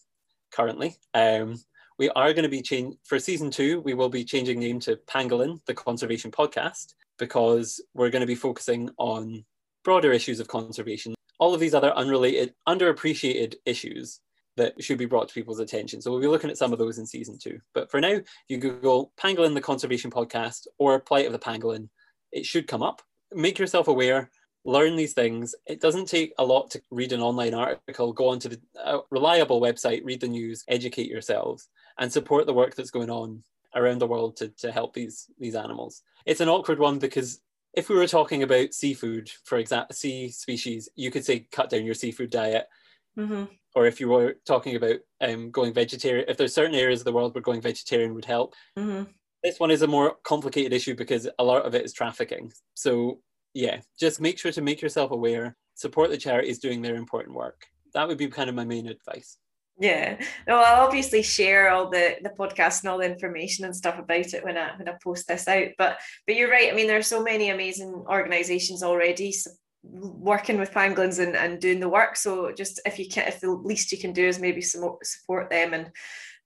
currently. 0.51 0.95
Um, 1.13 1.59
we 1.97 2.09
are 2.11 2.33
going 2.33 2.43
to 2.43 2.49
be 2.49 2.61
changing 2.61 2.97
for 3.03 3.19
season 3.19 3.51
two. 3.51 3.81
We 3.81 3.93
will 3.93 4.09
be 4.09 4.23
changing 4.23 4.59
name 4.59 4.79
to 4.81 4.95
Pangolin, 5.07 5.59
the 5.65 5.73
conservation 5.73 6.31
podcast, 6.31 6.93
because 7.17 7.83
we're 7.93 8.09
going 8.09 8.21
to 8.21 8.27
be 8.27 8.35
focusing 8.35 8.89
on 8.97 9.43
broader 9.83 10.11
issues 10.13 10.39
of 10.39 10.47
conservation, 10.47 11.13
all 11.39 11.53
of 11.53 11.59
these 11.59 11.73
other 11.73 11.91
unrelated, 11.91 12.53
underappreciated 12.67 13.55
issues 13.65 14.21
that 14.55 14.81
should 14.81 14.97
be 14.97 15.05
brought 15.05 15.27
to 15.27 15.33
people's 15.33 15.59
attention. 15.59 16.01
So 16.01 16.11
we'll 16.11 16.21
be 16.21 16.27
looking 16.27 16.49
at 16.49 16.57
some 16.57 16.73
of 16.73 16.79
those 16.79 16.99
in 16.99 17.05
season 17.05 17.37
two. 17.41 17.59
But 17.73 17.89
for 17.91 18.01
now, 18.01 18.19
you 18.47 18.57
Google 18.57 19.11
Pangolin, 19.17 19.53
the 19.53 19.61
conservation 19.61 20.11
podcast, 20.11 20.67
or 20.77 20.99
Plight 20.99 21.25
of 21.25 21.33
the 21.33 21.39
Pangolin, 21.39 21.89
it 22.31 22.45
should 22.45 22.67
come 22.67 22.83
up. 22.83 23.01
Make 23.33 23.59
yourself 23.59 23.87
aware, 23.87 24.29
learn 24.69 24.95
these 24.95 25.13
things. 25.13 25.55
It 25.65 25.81
doesn't 25.81 26.07
take 26.07 26.33
a 26.37 26.45
lot 26.45 26.71
to 26.71 26.81
read 26.91 27.11
an 27.11 27.21
online 27.21 27.53
article, 27.53 28.13
go 28.13 28.29
onto 28.29 28.49
the 28.49 28.59
uh, 28.81 28.99
reliable 29.09 29.59
website, 29.59 30.05
read 30.05 30.21
the 30.21 30.27
news, 30.27 30.63
educate 30.67 31.09
yourselves, 31.09 31.67
and 31.97 32.11
support 32.11 32.45
the 32.45 32.53
work 32.53 32.75
that's 32.75 32.91
going 32.91 33.09
on 33.09 33.43
around 33.75 33.99
the 33.99 34.07
world 34.07 34.37
to, 34.37 34.49
to 34.49 34.71
help 34.71 34.93
these 34.93 35.27
these 35.39 35.55
animals. 35.55 36.03
It's 36.25 36.41
an 36.41 36.49
awkward 36.49 36.79
one 36.79 36.99
because 36.99 37.41
if 37.73 37.89
we 37.89 37.95
were 37.95 38.07
talking 38.07 38.43
about 38.43 38.73
seafood, 38.73 39.29
for 39.43 39.57
example, 39.57 39.95
sea 39.95 40.29
species, 40.29 40.89
you 40.95 41.11
could 41.11 41.25
say 41.25 41.47
cut 41.51 41.69
down 41.69 41.85
your 41.85 41.95
seafood 41.95 42.29
diet. 42.29 42.67
Mm-hmm. 43.17 43.45
Or 43.75 43.85
if 43.85 43.99
you 43.99 44.09
were 44.09 44.37
talking 44.47 44.75
about 44.75 44.97
um, 45.21 45.51
going 45.51 45.73
vegetarian, 45.73 46.25
if 46.27 46.37
there's 46.37 46.53
certain 46.53 46.75
areas 46.75 47.01
of 47.01 47.05
the 47.05 47.13
world 47.13 47.35
where 47.35 47.41
going 47.41 47.61
vegetarian 47.61 48.15
would 48.15 48.25
help. 48.25 48.55
Mm-hmm. 48.77 49.03
This 49.43 49.59
one 49.59 49.71
is 49.71 49.83
a 49.83 49.87
more 49.87 50.15
complicated 50.23 50.73
issue 50.73 50.95
because 50.95 51.29
a 51.37 51.43
lot 51.43 51.65
of 51.65 51.75
it 51.75 51.85
is 51.85 51.93
trafficking. 51.93 52.51
So 52.73 53.19
yeah, 53.59 53.81
just 53.99 54.21
make 54.21 54.39
sure 54.39 54.53
to 54.53 54.61
make 54.61 54.81
yourself 54.81 55.11
aware, 55.11 55.55
support 55.75 56.09
the 56.09 56.17
charities 56.17 56.59
doing 56.59 56.81
their 56.81 56.95
important 56.95 57.35
work. 57.35 57.65
That 57.93 58.07
would 58.07 58.17
be 58.17 58.27
kind 58.27 58.49
of 58.49 58.55
my 58.55 58.63
main 58.63 58.87
advice. 58.87 59.37
Yeah, 59.81 60.19
no, 60.47 60.57
I'll 60.57 60.85
obviously 60.85 61.21
share 61.21 61.69
all 61.69 61.89
the 61.89 62.17
the 62.21 62.29
podcast 62.29 62.81
and 62.81 62.89
all 62.89 62.99
the 62.99 63.11
information 63.11 63.65
and 63.65 63.75
stuff 63.75 63.99
about 63.99 64.33
it 64.33 64.43
when 64.43 64.57
I 64.57 64.75
when 64.77 64.87
I 64.87 64.93
post 65.03 65.27
this 65.27 65.47
out. 65.47 65.67
But 65.77 65.99
but 66.25 66.35
you're 66.35 66.49
right. 66.49 66.71
I 66.71 66.75
mean, 66.75 66.87
there's 66.87 67.07
so 67.07 67.23
many 67.23 67.49
amazing 67.49 67.91
organisations 68.09 68.83
already 68.83 69.33
working 69.83 70.57
with 70.59 70.71
pangolins 70.71 71.19
and, 71.19 71.35
and 71.35 71.61
doing 71.61 71.79
the 71.79 71.87
work. 71.89 72.17
So 72.17 72.51
just 72.51 72.81
if 72.85 72.99
you 72.99 73.07
can, 73.07 73.27
if 73.27 73.39
the 73.39 73.51
least 73.51 73.91
you 73.91 73.97
can 73.97 74.11
do 74.13 74.25
is 74.27 74.39
maybe 74.39 74.61
support 74.61 75.49
them 75.49 75.73
and 75.73 75.91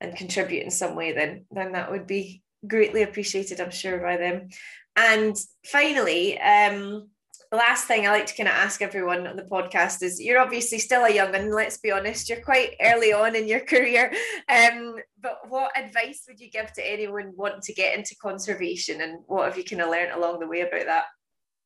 and 0.00 0.16
contribute 0.16 0.64
in 0.64 0.70
some 0.70 0.96
way, 0.96 1.12
then 1.12 1.44
then 1.50 1.72
that 1.72 1.90
would 1.90 2.06
be 2.06 2.42
greatly 2.66 3.02
appreciated. 3.02 3.60
I'm 3.60 3.70
sure 3.70 3.98
by 3.98 4.16
them. 4.16 4.48
And 4.96 5.36
finally, 5.66 6.38
um, 6.40 7.08
the 7.50 7.58
last 7.58 7.86
thing 7.86 8.06
I 8.06 8.10
like 8.10 8.26
to 8.26 8.36
kind 8.36 8.48
of 8.48 8.54
ask 8.54 8.82
everyone 8.82 9.26
on 9.26 9.36
the 9.36 9.42
podcast 9.44 10.02
is 10.02 10.20
you're 10.20 10.40
obviously 10.40 10.78
still 10.78 11.04
a 11.04 11.10
young 11.10 11.34
and 11.34 11.52
let's 11.52 11.78
be 11.78 11.92
honest, 11.92 12.28
you're 12.28 12.42
quite 12.42 12.74
early 12.80 13.12
on 13.12 13.36
in 13.36 13.46
your 13.46 13.60
career. 13.72 14.12
Um, 14.48 14.96
but 15.20 15.38
what 15.48 15.76
advice 15.78 16.24
would 16.28 16.40
you 16.40 16.50
give 16.50 16.72
to 16.72 16.92
anyone 16.92 17.32
wanting 17.36 17.60
to 17.62 17.74
get 17.74 17.96
into 17.96 18.16
conservation 18.20 19.00
and 19.00 19.20
what 19.26 19.46
have 19.46 19.56
you 19.56 19.64
kind 19.64 19.82
of 19.82 19.90
learned 19.90 20.12
along 20.12 20.40
the 20.40 20.48
way 20.48 20.62
about 20.62 20.86
that? 20.86 21.04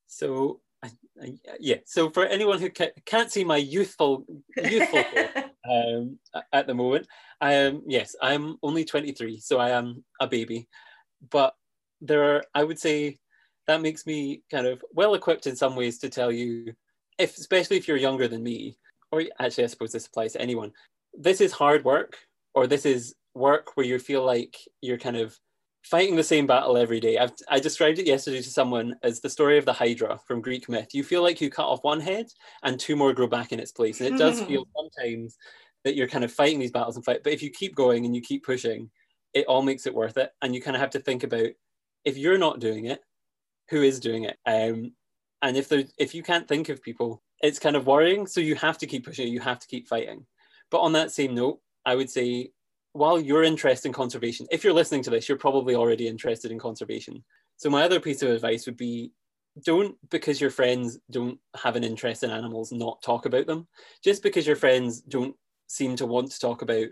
So 0.06 0.60
I, 0.82 0.90
I, 1.22 1.38
yeah, 1.58 1.76
so 1.86 2.10
for 2.10 2.26
anyone 2.26 2.60
who 2.60 2.70
ca- 2.70 2.92
can't 3.04 3.32
see 3.32 3.44
my 3.44 3.56
youthful 3.56 4.24
youthful 4.56 5.04
um, 5.70 6.18
at 6.52 6.66
the 6.66 6.74
moment, 6.74 7.06
I 7.40 7.54
am 7.54 7.82
yes, 7.86 8.14
I'm 8.22 8.56
only 8.62 8.84
23, 8.84 9.40
so 9.40 9.58
I 9.58 9.70
am 9.70 10.04
a 10.20 10.26
baby. 10.26 10.68
But 11.30 11.54
there 12.00 12.22
are, 12.24 12.42
I 12.54 12.64
would 12.64 12.78
say, 12.78 13.18
that 13.66 13.82
makes 13.82 14.06
me 14.06 14.42
kind 14.50 14.66
of 14.66 14.82
well 14.92 15.14
equipped 15.14 15.46
in 15.46 15.56
some 15.56 15.76
ways 15.76 15.98
to 15.98 16.08
tell 16.08 16.32
you, 16.32 16.72
if 17.18 17.36
especially 17.36 17.76
if 17.76 17.86
you're 17.86 17.96
younger 17.96 18.28
than 18.28 18.42
me, 18.42 18.76
or 19.12 19.24
actually, 19.40 19.64
I 19.64 19.68
suppose 19.68 19.92
this 19.92 20.06
applies 20.06 20.32
to 20.32 20.40
anyone. 20.40 20.72
This 21.14 21.40
is 21.40 21.52
hard 21.52 21.84
work, 21.84 22.16
or 22.54 22.66
this 22.66 22.86
is 22.86 23.14
work 23.34 23.76
where 23.76 23.86
you 23.86 23.98
feel 23.98 24.24
like 24.24 24.56
you're 24.80 24.98
kind 24.98 25.16
of 25.16 25.38
fighting 25.82 26.16
the 26.16 26.22
same 26.22 26.46
battle 26.46 26.76
every 26.76 27.00
day. 27.00 27.18
I've, 27.18 27.32
I 27.48 27.60
described 27.60 27.98
it 27.98 28.06
yesterday 28.06 28.42
to 28.42 28.50
someone 28.50 28.94
as 29.02 29.20
the 29.20 29.30
story 29.30 29.58
of 29.58 29.64
the 29.64 29.72
Hydra 29.72 30.18
from 30.26 30.42
Greek 30.42 30.68
myth. 30.68 30.88
You 30.92 31.02
feel 31.02 31.22
like 31.22 31.40
you 31.40 31.50
cut 31.50 31.66
off 31.66 31.84
one 31.84 32.00
head 32.00 32.26
and 32.62 32.78
two 32.78 32.96
more 32.96 33.12
grow 33.12 33.26
back 33.26 33.52
in 33.52 33.60
its 33.60 33.72
place. 33.72 34.00
And 34.00 34.14
it 34.14 34.18
does 34.18 34.42
feel 34.46 34.66
sometimes 34.76 35.36
that 35.84 35.94
you're 35.94 36.08
kind 36.08 36.24
of 36.24 36.32
fighting 36.32 36.58
these 36.58 36.72
battles 36.72 36.96
and 36.96 37.04
fight. 37.04 37.20
But 37.22 37.32
if 37.32 37.42
you 37.42 37.50
keep 37.50 37.74
going 37.74 38.04
and 38.04 38.14
you 38.14 38.20
keep 38.20 38.44
pushing, 38.44 38.90
it 39.34 39.46
all 39.46 39.62
makes 39.62 39.86
it 39.86 39.94
worth 39.94 40.16
it. 40.18 40.30
And 40.42 40.54
you 40.54 40.60
kind 40.60 40.76
of 40.76 40.80
have 40.80 40.90
to 40.90 41.00
think 41.00 41.22
about 41.22 41.48
if 42.04 42.16
you're 42.16 42.38
not 42.38 42.60
doing 42.60 42.86
it, 42.86 43.00
who 43.70 43.82
is 43.82 44.00
doing 44.00 44.24
it. 44.24 44.38
Um, 44.46 44.92
and 45.42 45.56
if 45.56 45.68
there, 45.68 45.84
if 45.98 46.14
you 46.14 46.22
can't 46.22 46.48
think 46.48 46.68
of 46.68 46.82
people, 46.82 47.22
it's 47.40 47.58
kind 47.58 47.76
of 47.76 47.86
worrying. 47.86 48.26
So 48.26 48.40
you 48.40 48.54
have 48.56 48.78
to 48.78 48.86
keep 48.86 49.04
pushing. 49.04 49.28
You 49.28 49.40
have 49.40 49.58
to 49.60 49.66
keep 49.66 49.88
fighting. 49.88 50.26
But 50.70 50.80
on 50.80 50.92
that 50.92 51.12
same 51.12 51.34
note, 51.34 51.60
I 51.84 51.94
would 51.94 52.10
say, 52.10 52.50
while 52.92 53.20
you're 53.20 53.44
interested 53.44 53.88
in 53.88 53.92
conservation, 53.92 54.46
if 54.50 54.64
you're 54.64 54.72
listening 54.72 55.02
to 55.04 55.10
this, 55.10 55.28
you're 55.28 55.38
probably 55.38 55.74
already 55.74 56.08
interested 56.08 56.50
in 56.50 56.58
conservation. 56.58 57.22
So 57.56 57.70
my 57.70 57.82
other 57.82 58.00
piece 58.00 58.22
of 58.22 58.30
advice 58.30 58.66
would 58.66 58.76
be 58.76 59.12
don't 59.64 59.96
because 60.10 60.40
your 60.40 60.50
friends 60.50 60.98
don't 61.10 61.38
have 61.56 61.76
an 61.76 61.84
interest 61.84 62.22
in 62.22 62.30
animals 62.30 62.72
not 62.72 63.02
talk 63.02 63.26
about 63.26 63.46
them 63.46 63.66
just 64.02 64.22
because 64.22 64.46
your 64.46 64.56
friends 64.56 65.00
don't 65.00 65.34
seem 65.66 65.96
to 65.96 66.06
want 66.06 66.30
to 66.30 66.38
talk 66.38 66.62
about 66.62 66.86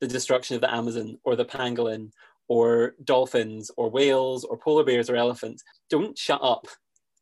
the 0.00 0.06
destruction 0.06 0.54
of 0.54 0.60
the 0.60 0.72
amazon 0.72 1.18
or 1.24 1.36
the 1.36 1.44
pangolin 1.44 2.10
or 2.48 2.94
dolphins 3.04 3.70
or 3.76 3.90
whales 3.90 4.44
or 4.44 4.58
polar 4.58 4.84
bears 4.84 5.08
or 5.08 5.16
elephants, 5.16 5.62
don't 5.90 6.16
shut 6.18 6.40
up. 6.42 6.66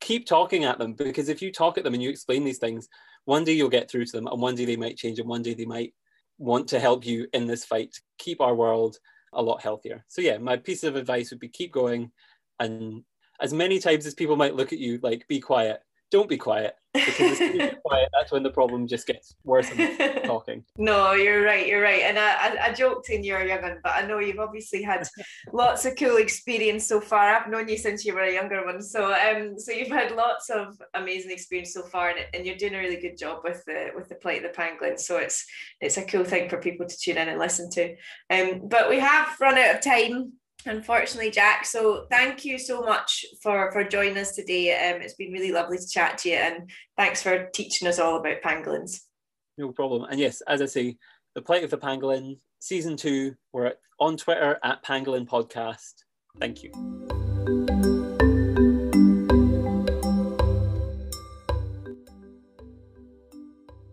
Keep 0.01 0.27
talking 0.27 0.65
at 0.65 0.79
them 0.79 0.95
because 0.95 1.29
if 1.29 1.43
you 1.43 1.53
talk 1.53 1.79
at 1.79 1.85
them 1.85 1.95
and 1.95 2.03
you 2.03 2.11
explain 2.11 2.45
these 2.45 2.59
things, 2.59 2.89
one 3.25 3.45
day 3.45 3.53
you'll 3.53 3.69
get 3.69 3.91
through 3.91 4.05
to 4.07 4.13
them 4.13 4.27
and 4.27 4.41
one 4.41 4.55
day 4.55 4.65
they 4.65 4.77
might 4.77 4.97
change 4.97 5.19
and 5.19 5.29
one 5.29 5.43
day 5.43 5.55
they 5.55 5.65
might 5.65 5.93
want 6.39 6.69
to 6.69 6.79
help 6.79 7.05
you 7.05 7.27
in 7.33 7.47
this 7.47 7.65
fight 7.65 7.93
to 7.93 8.01
keep 8.19 8.41
our 8.41 8.55
world 8.55 8.99
a 9.33 9.43
lot 9.43 9.63
healthier. 9.63 10.05
So 10.09 10.23
yeah, 10.23 10.39
my 10.39 10.57
piece 10.57 10.85
of 10.85 10.97
advice 10.97 11.31
would 11.31 11.41
be 11.41 11.49
keep 11.49 11.73
going 11.73 12.13
and 12.61 13.03
as 13.41 13.53
many 13.53 13.79
times 13.79 14.07
as 14.07 14.15
people 14.15 14.37
might 14.37 14.55
look 14.55 14.73
at 14.73 14.79
you 14.79 14.99
like 15.03 15.27
be 15.29 15.41
quiet, 15.41 15.81
don't 16.11 16.29
be 16.29 16.37
quiet 16.37 16.75
because 16.95 17.41
as 17.41 17.75
quiet, 17.85 18.09
that's 18.13 18.33
when 18.33 18.43
the 18.43 18.51
problem 18.51 18.87
just 18.87 19.07
gets 19.07 19.35
worse 19.45 19.69
than 19.71 20.23
talking. 20.23 20.65
No, 20.79 21.13
you're 21.13 21.43
right. 21.43 21.67
You're 21.67 21.83
right. 21.83 22.03
And 22.03 22.19
I, 22.19 22.35
I, 22.35 22.67
I 22.67 22.73
joked 22.73 23.11
in 23.11 23.25
you're 23.25 23.45
young 23.45 23.63
one, 23.63 23.79
but 23.83 23.93
I 23.95 24.07
know 24.07 24.19
you've 24.19 24.39
obviously 24.39 24.83
had 24.83 25.07
lots 25.53 25.85
of 25.85 25.97
cool 25.97 26.19
experience 26.19 26.87
so 26.87 27.01
far. 27.01 27.35
I've 27.35 27.51
known 27.51 27.69
you 27.69 27.77
since 27.77 28.05
you 28.05 28.15
were 28.15 28.23
a 28.23 28.33
younger 28.33 28.65
one, 28.65 28.83
so 28.83 29.13
um, 29.13 29.59
so 29.59 29.73
you've 29.73 29.89
had 29.89 30.13
lots 30.13 30.51
of 30.51 30.77
amazing 30.95 31.33
experience 31.33 31.75
so 31.75 31.83
far, 31.83 32.11
and, 32.11 32.21
and 32.35 32.47
you're 32.47 32.57
doing 32.57 32.75
a 32.75 32.79
really 32.79 33.01
good 33.01 33.19
job 33.19 33.41
with 33.43 33.65
the 33.67 33.91
with 33.95 34.09
the 34.09 34.15
plight 34.17 34.45
of 34.45 34.53
the 34.53 34.59
pangolin. 34.59 34.99
So 34.99 35.17
it's 35.17 35.45
it's 35.81 35.97
a 35.97 36.05
cool 36.05 36.25
thing 36.25 36.49
for 36.49 36.59
people 36.59 36.87
to 36.87 36.97
tune 36.97 37.19
in 37.19 37.29
and 37.29 37.39
listen 37.39 37.71
to. 37.71 37.97
Um, 38.31 38.69
but 38.69 38.89
we 38.89 39.01
have 39.01 39.37
run 39.41 39.59
out 39.59 39.77
of 39.77 39.81
time 39.81 40.33
unfortunately 40.67 41.31
jack. 41.31 41.65
So 41.65 42.07
thank 42.11 42.45
you 42.45 42.59
so 42.59 42.81
much 42.83 43.25
for 43.43 43.71
for 43.73 43.85
joining 43.85 44.19
us 44.19 44.35
today. 44.35 44.73
Um, 44.73 45.03
it's 45.03 45.15
been 45.15 45.33
really 45.33 45.53
lovely 45.53 45.79
to 45.79 45.89
chat 45.89 46.19
to 46.19 46.31
you 46.31 46.37
and 46.37 46.71
thanks 46.97 47.23
for 47.23 47.47
teaching 47.53 47.89
us 47.89 47.99
all 47.99 48.17
about 48.17 48.43
pangolins. 48.43 49.01
No 49.59 49.73
problem. 49.73 50.05
And 50.11 50.21
yes 50.21 50.43
as 50.47 50.63
i 50.63 50.67
say 50.67 50.97
the 51.35 51.43
plight 51.43 51.65
of 51.65 51.71
the 51.71 51.79
pangolin 51.79 52.39
season 52.59 52.97
two 52.97 53.35
we're 53.53 53.73
on 54.01 54.17
twitter 54.17 54.59
at 54.63 54.83
pangolin 54.85 55.27
podcast. 55.27 55.95
Thank 56.39 56.63
you 56.63 57.26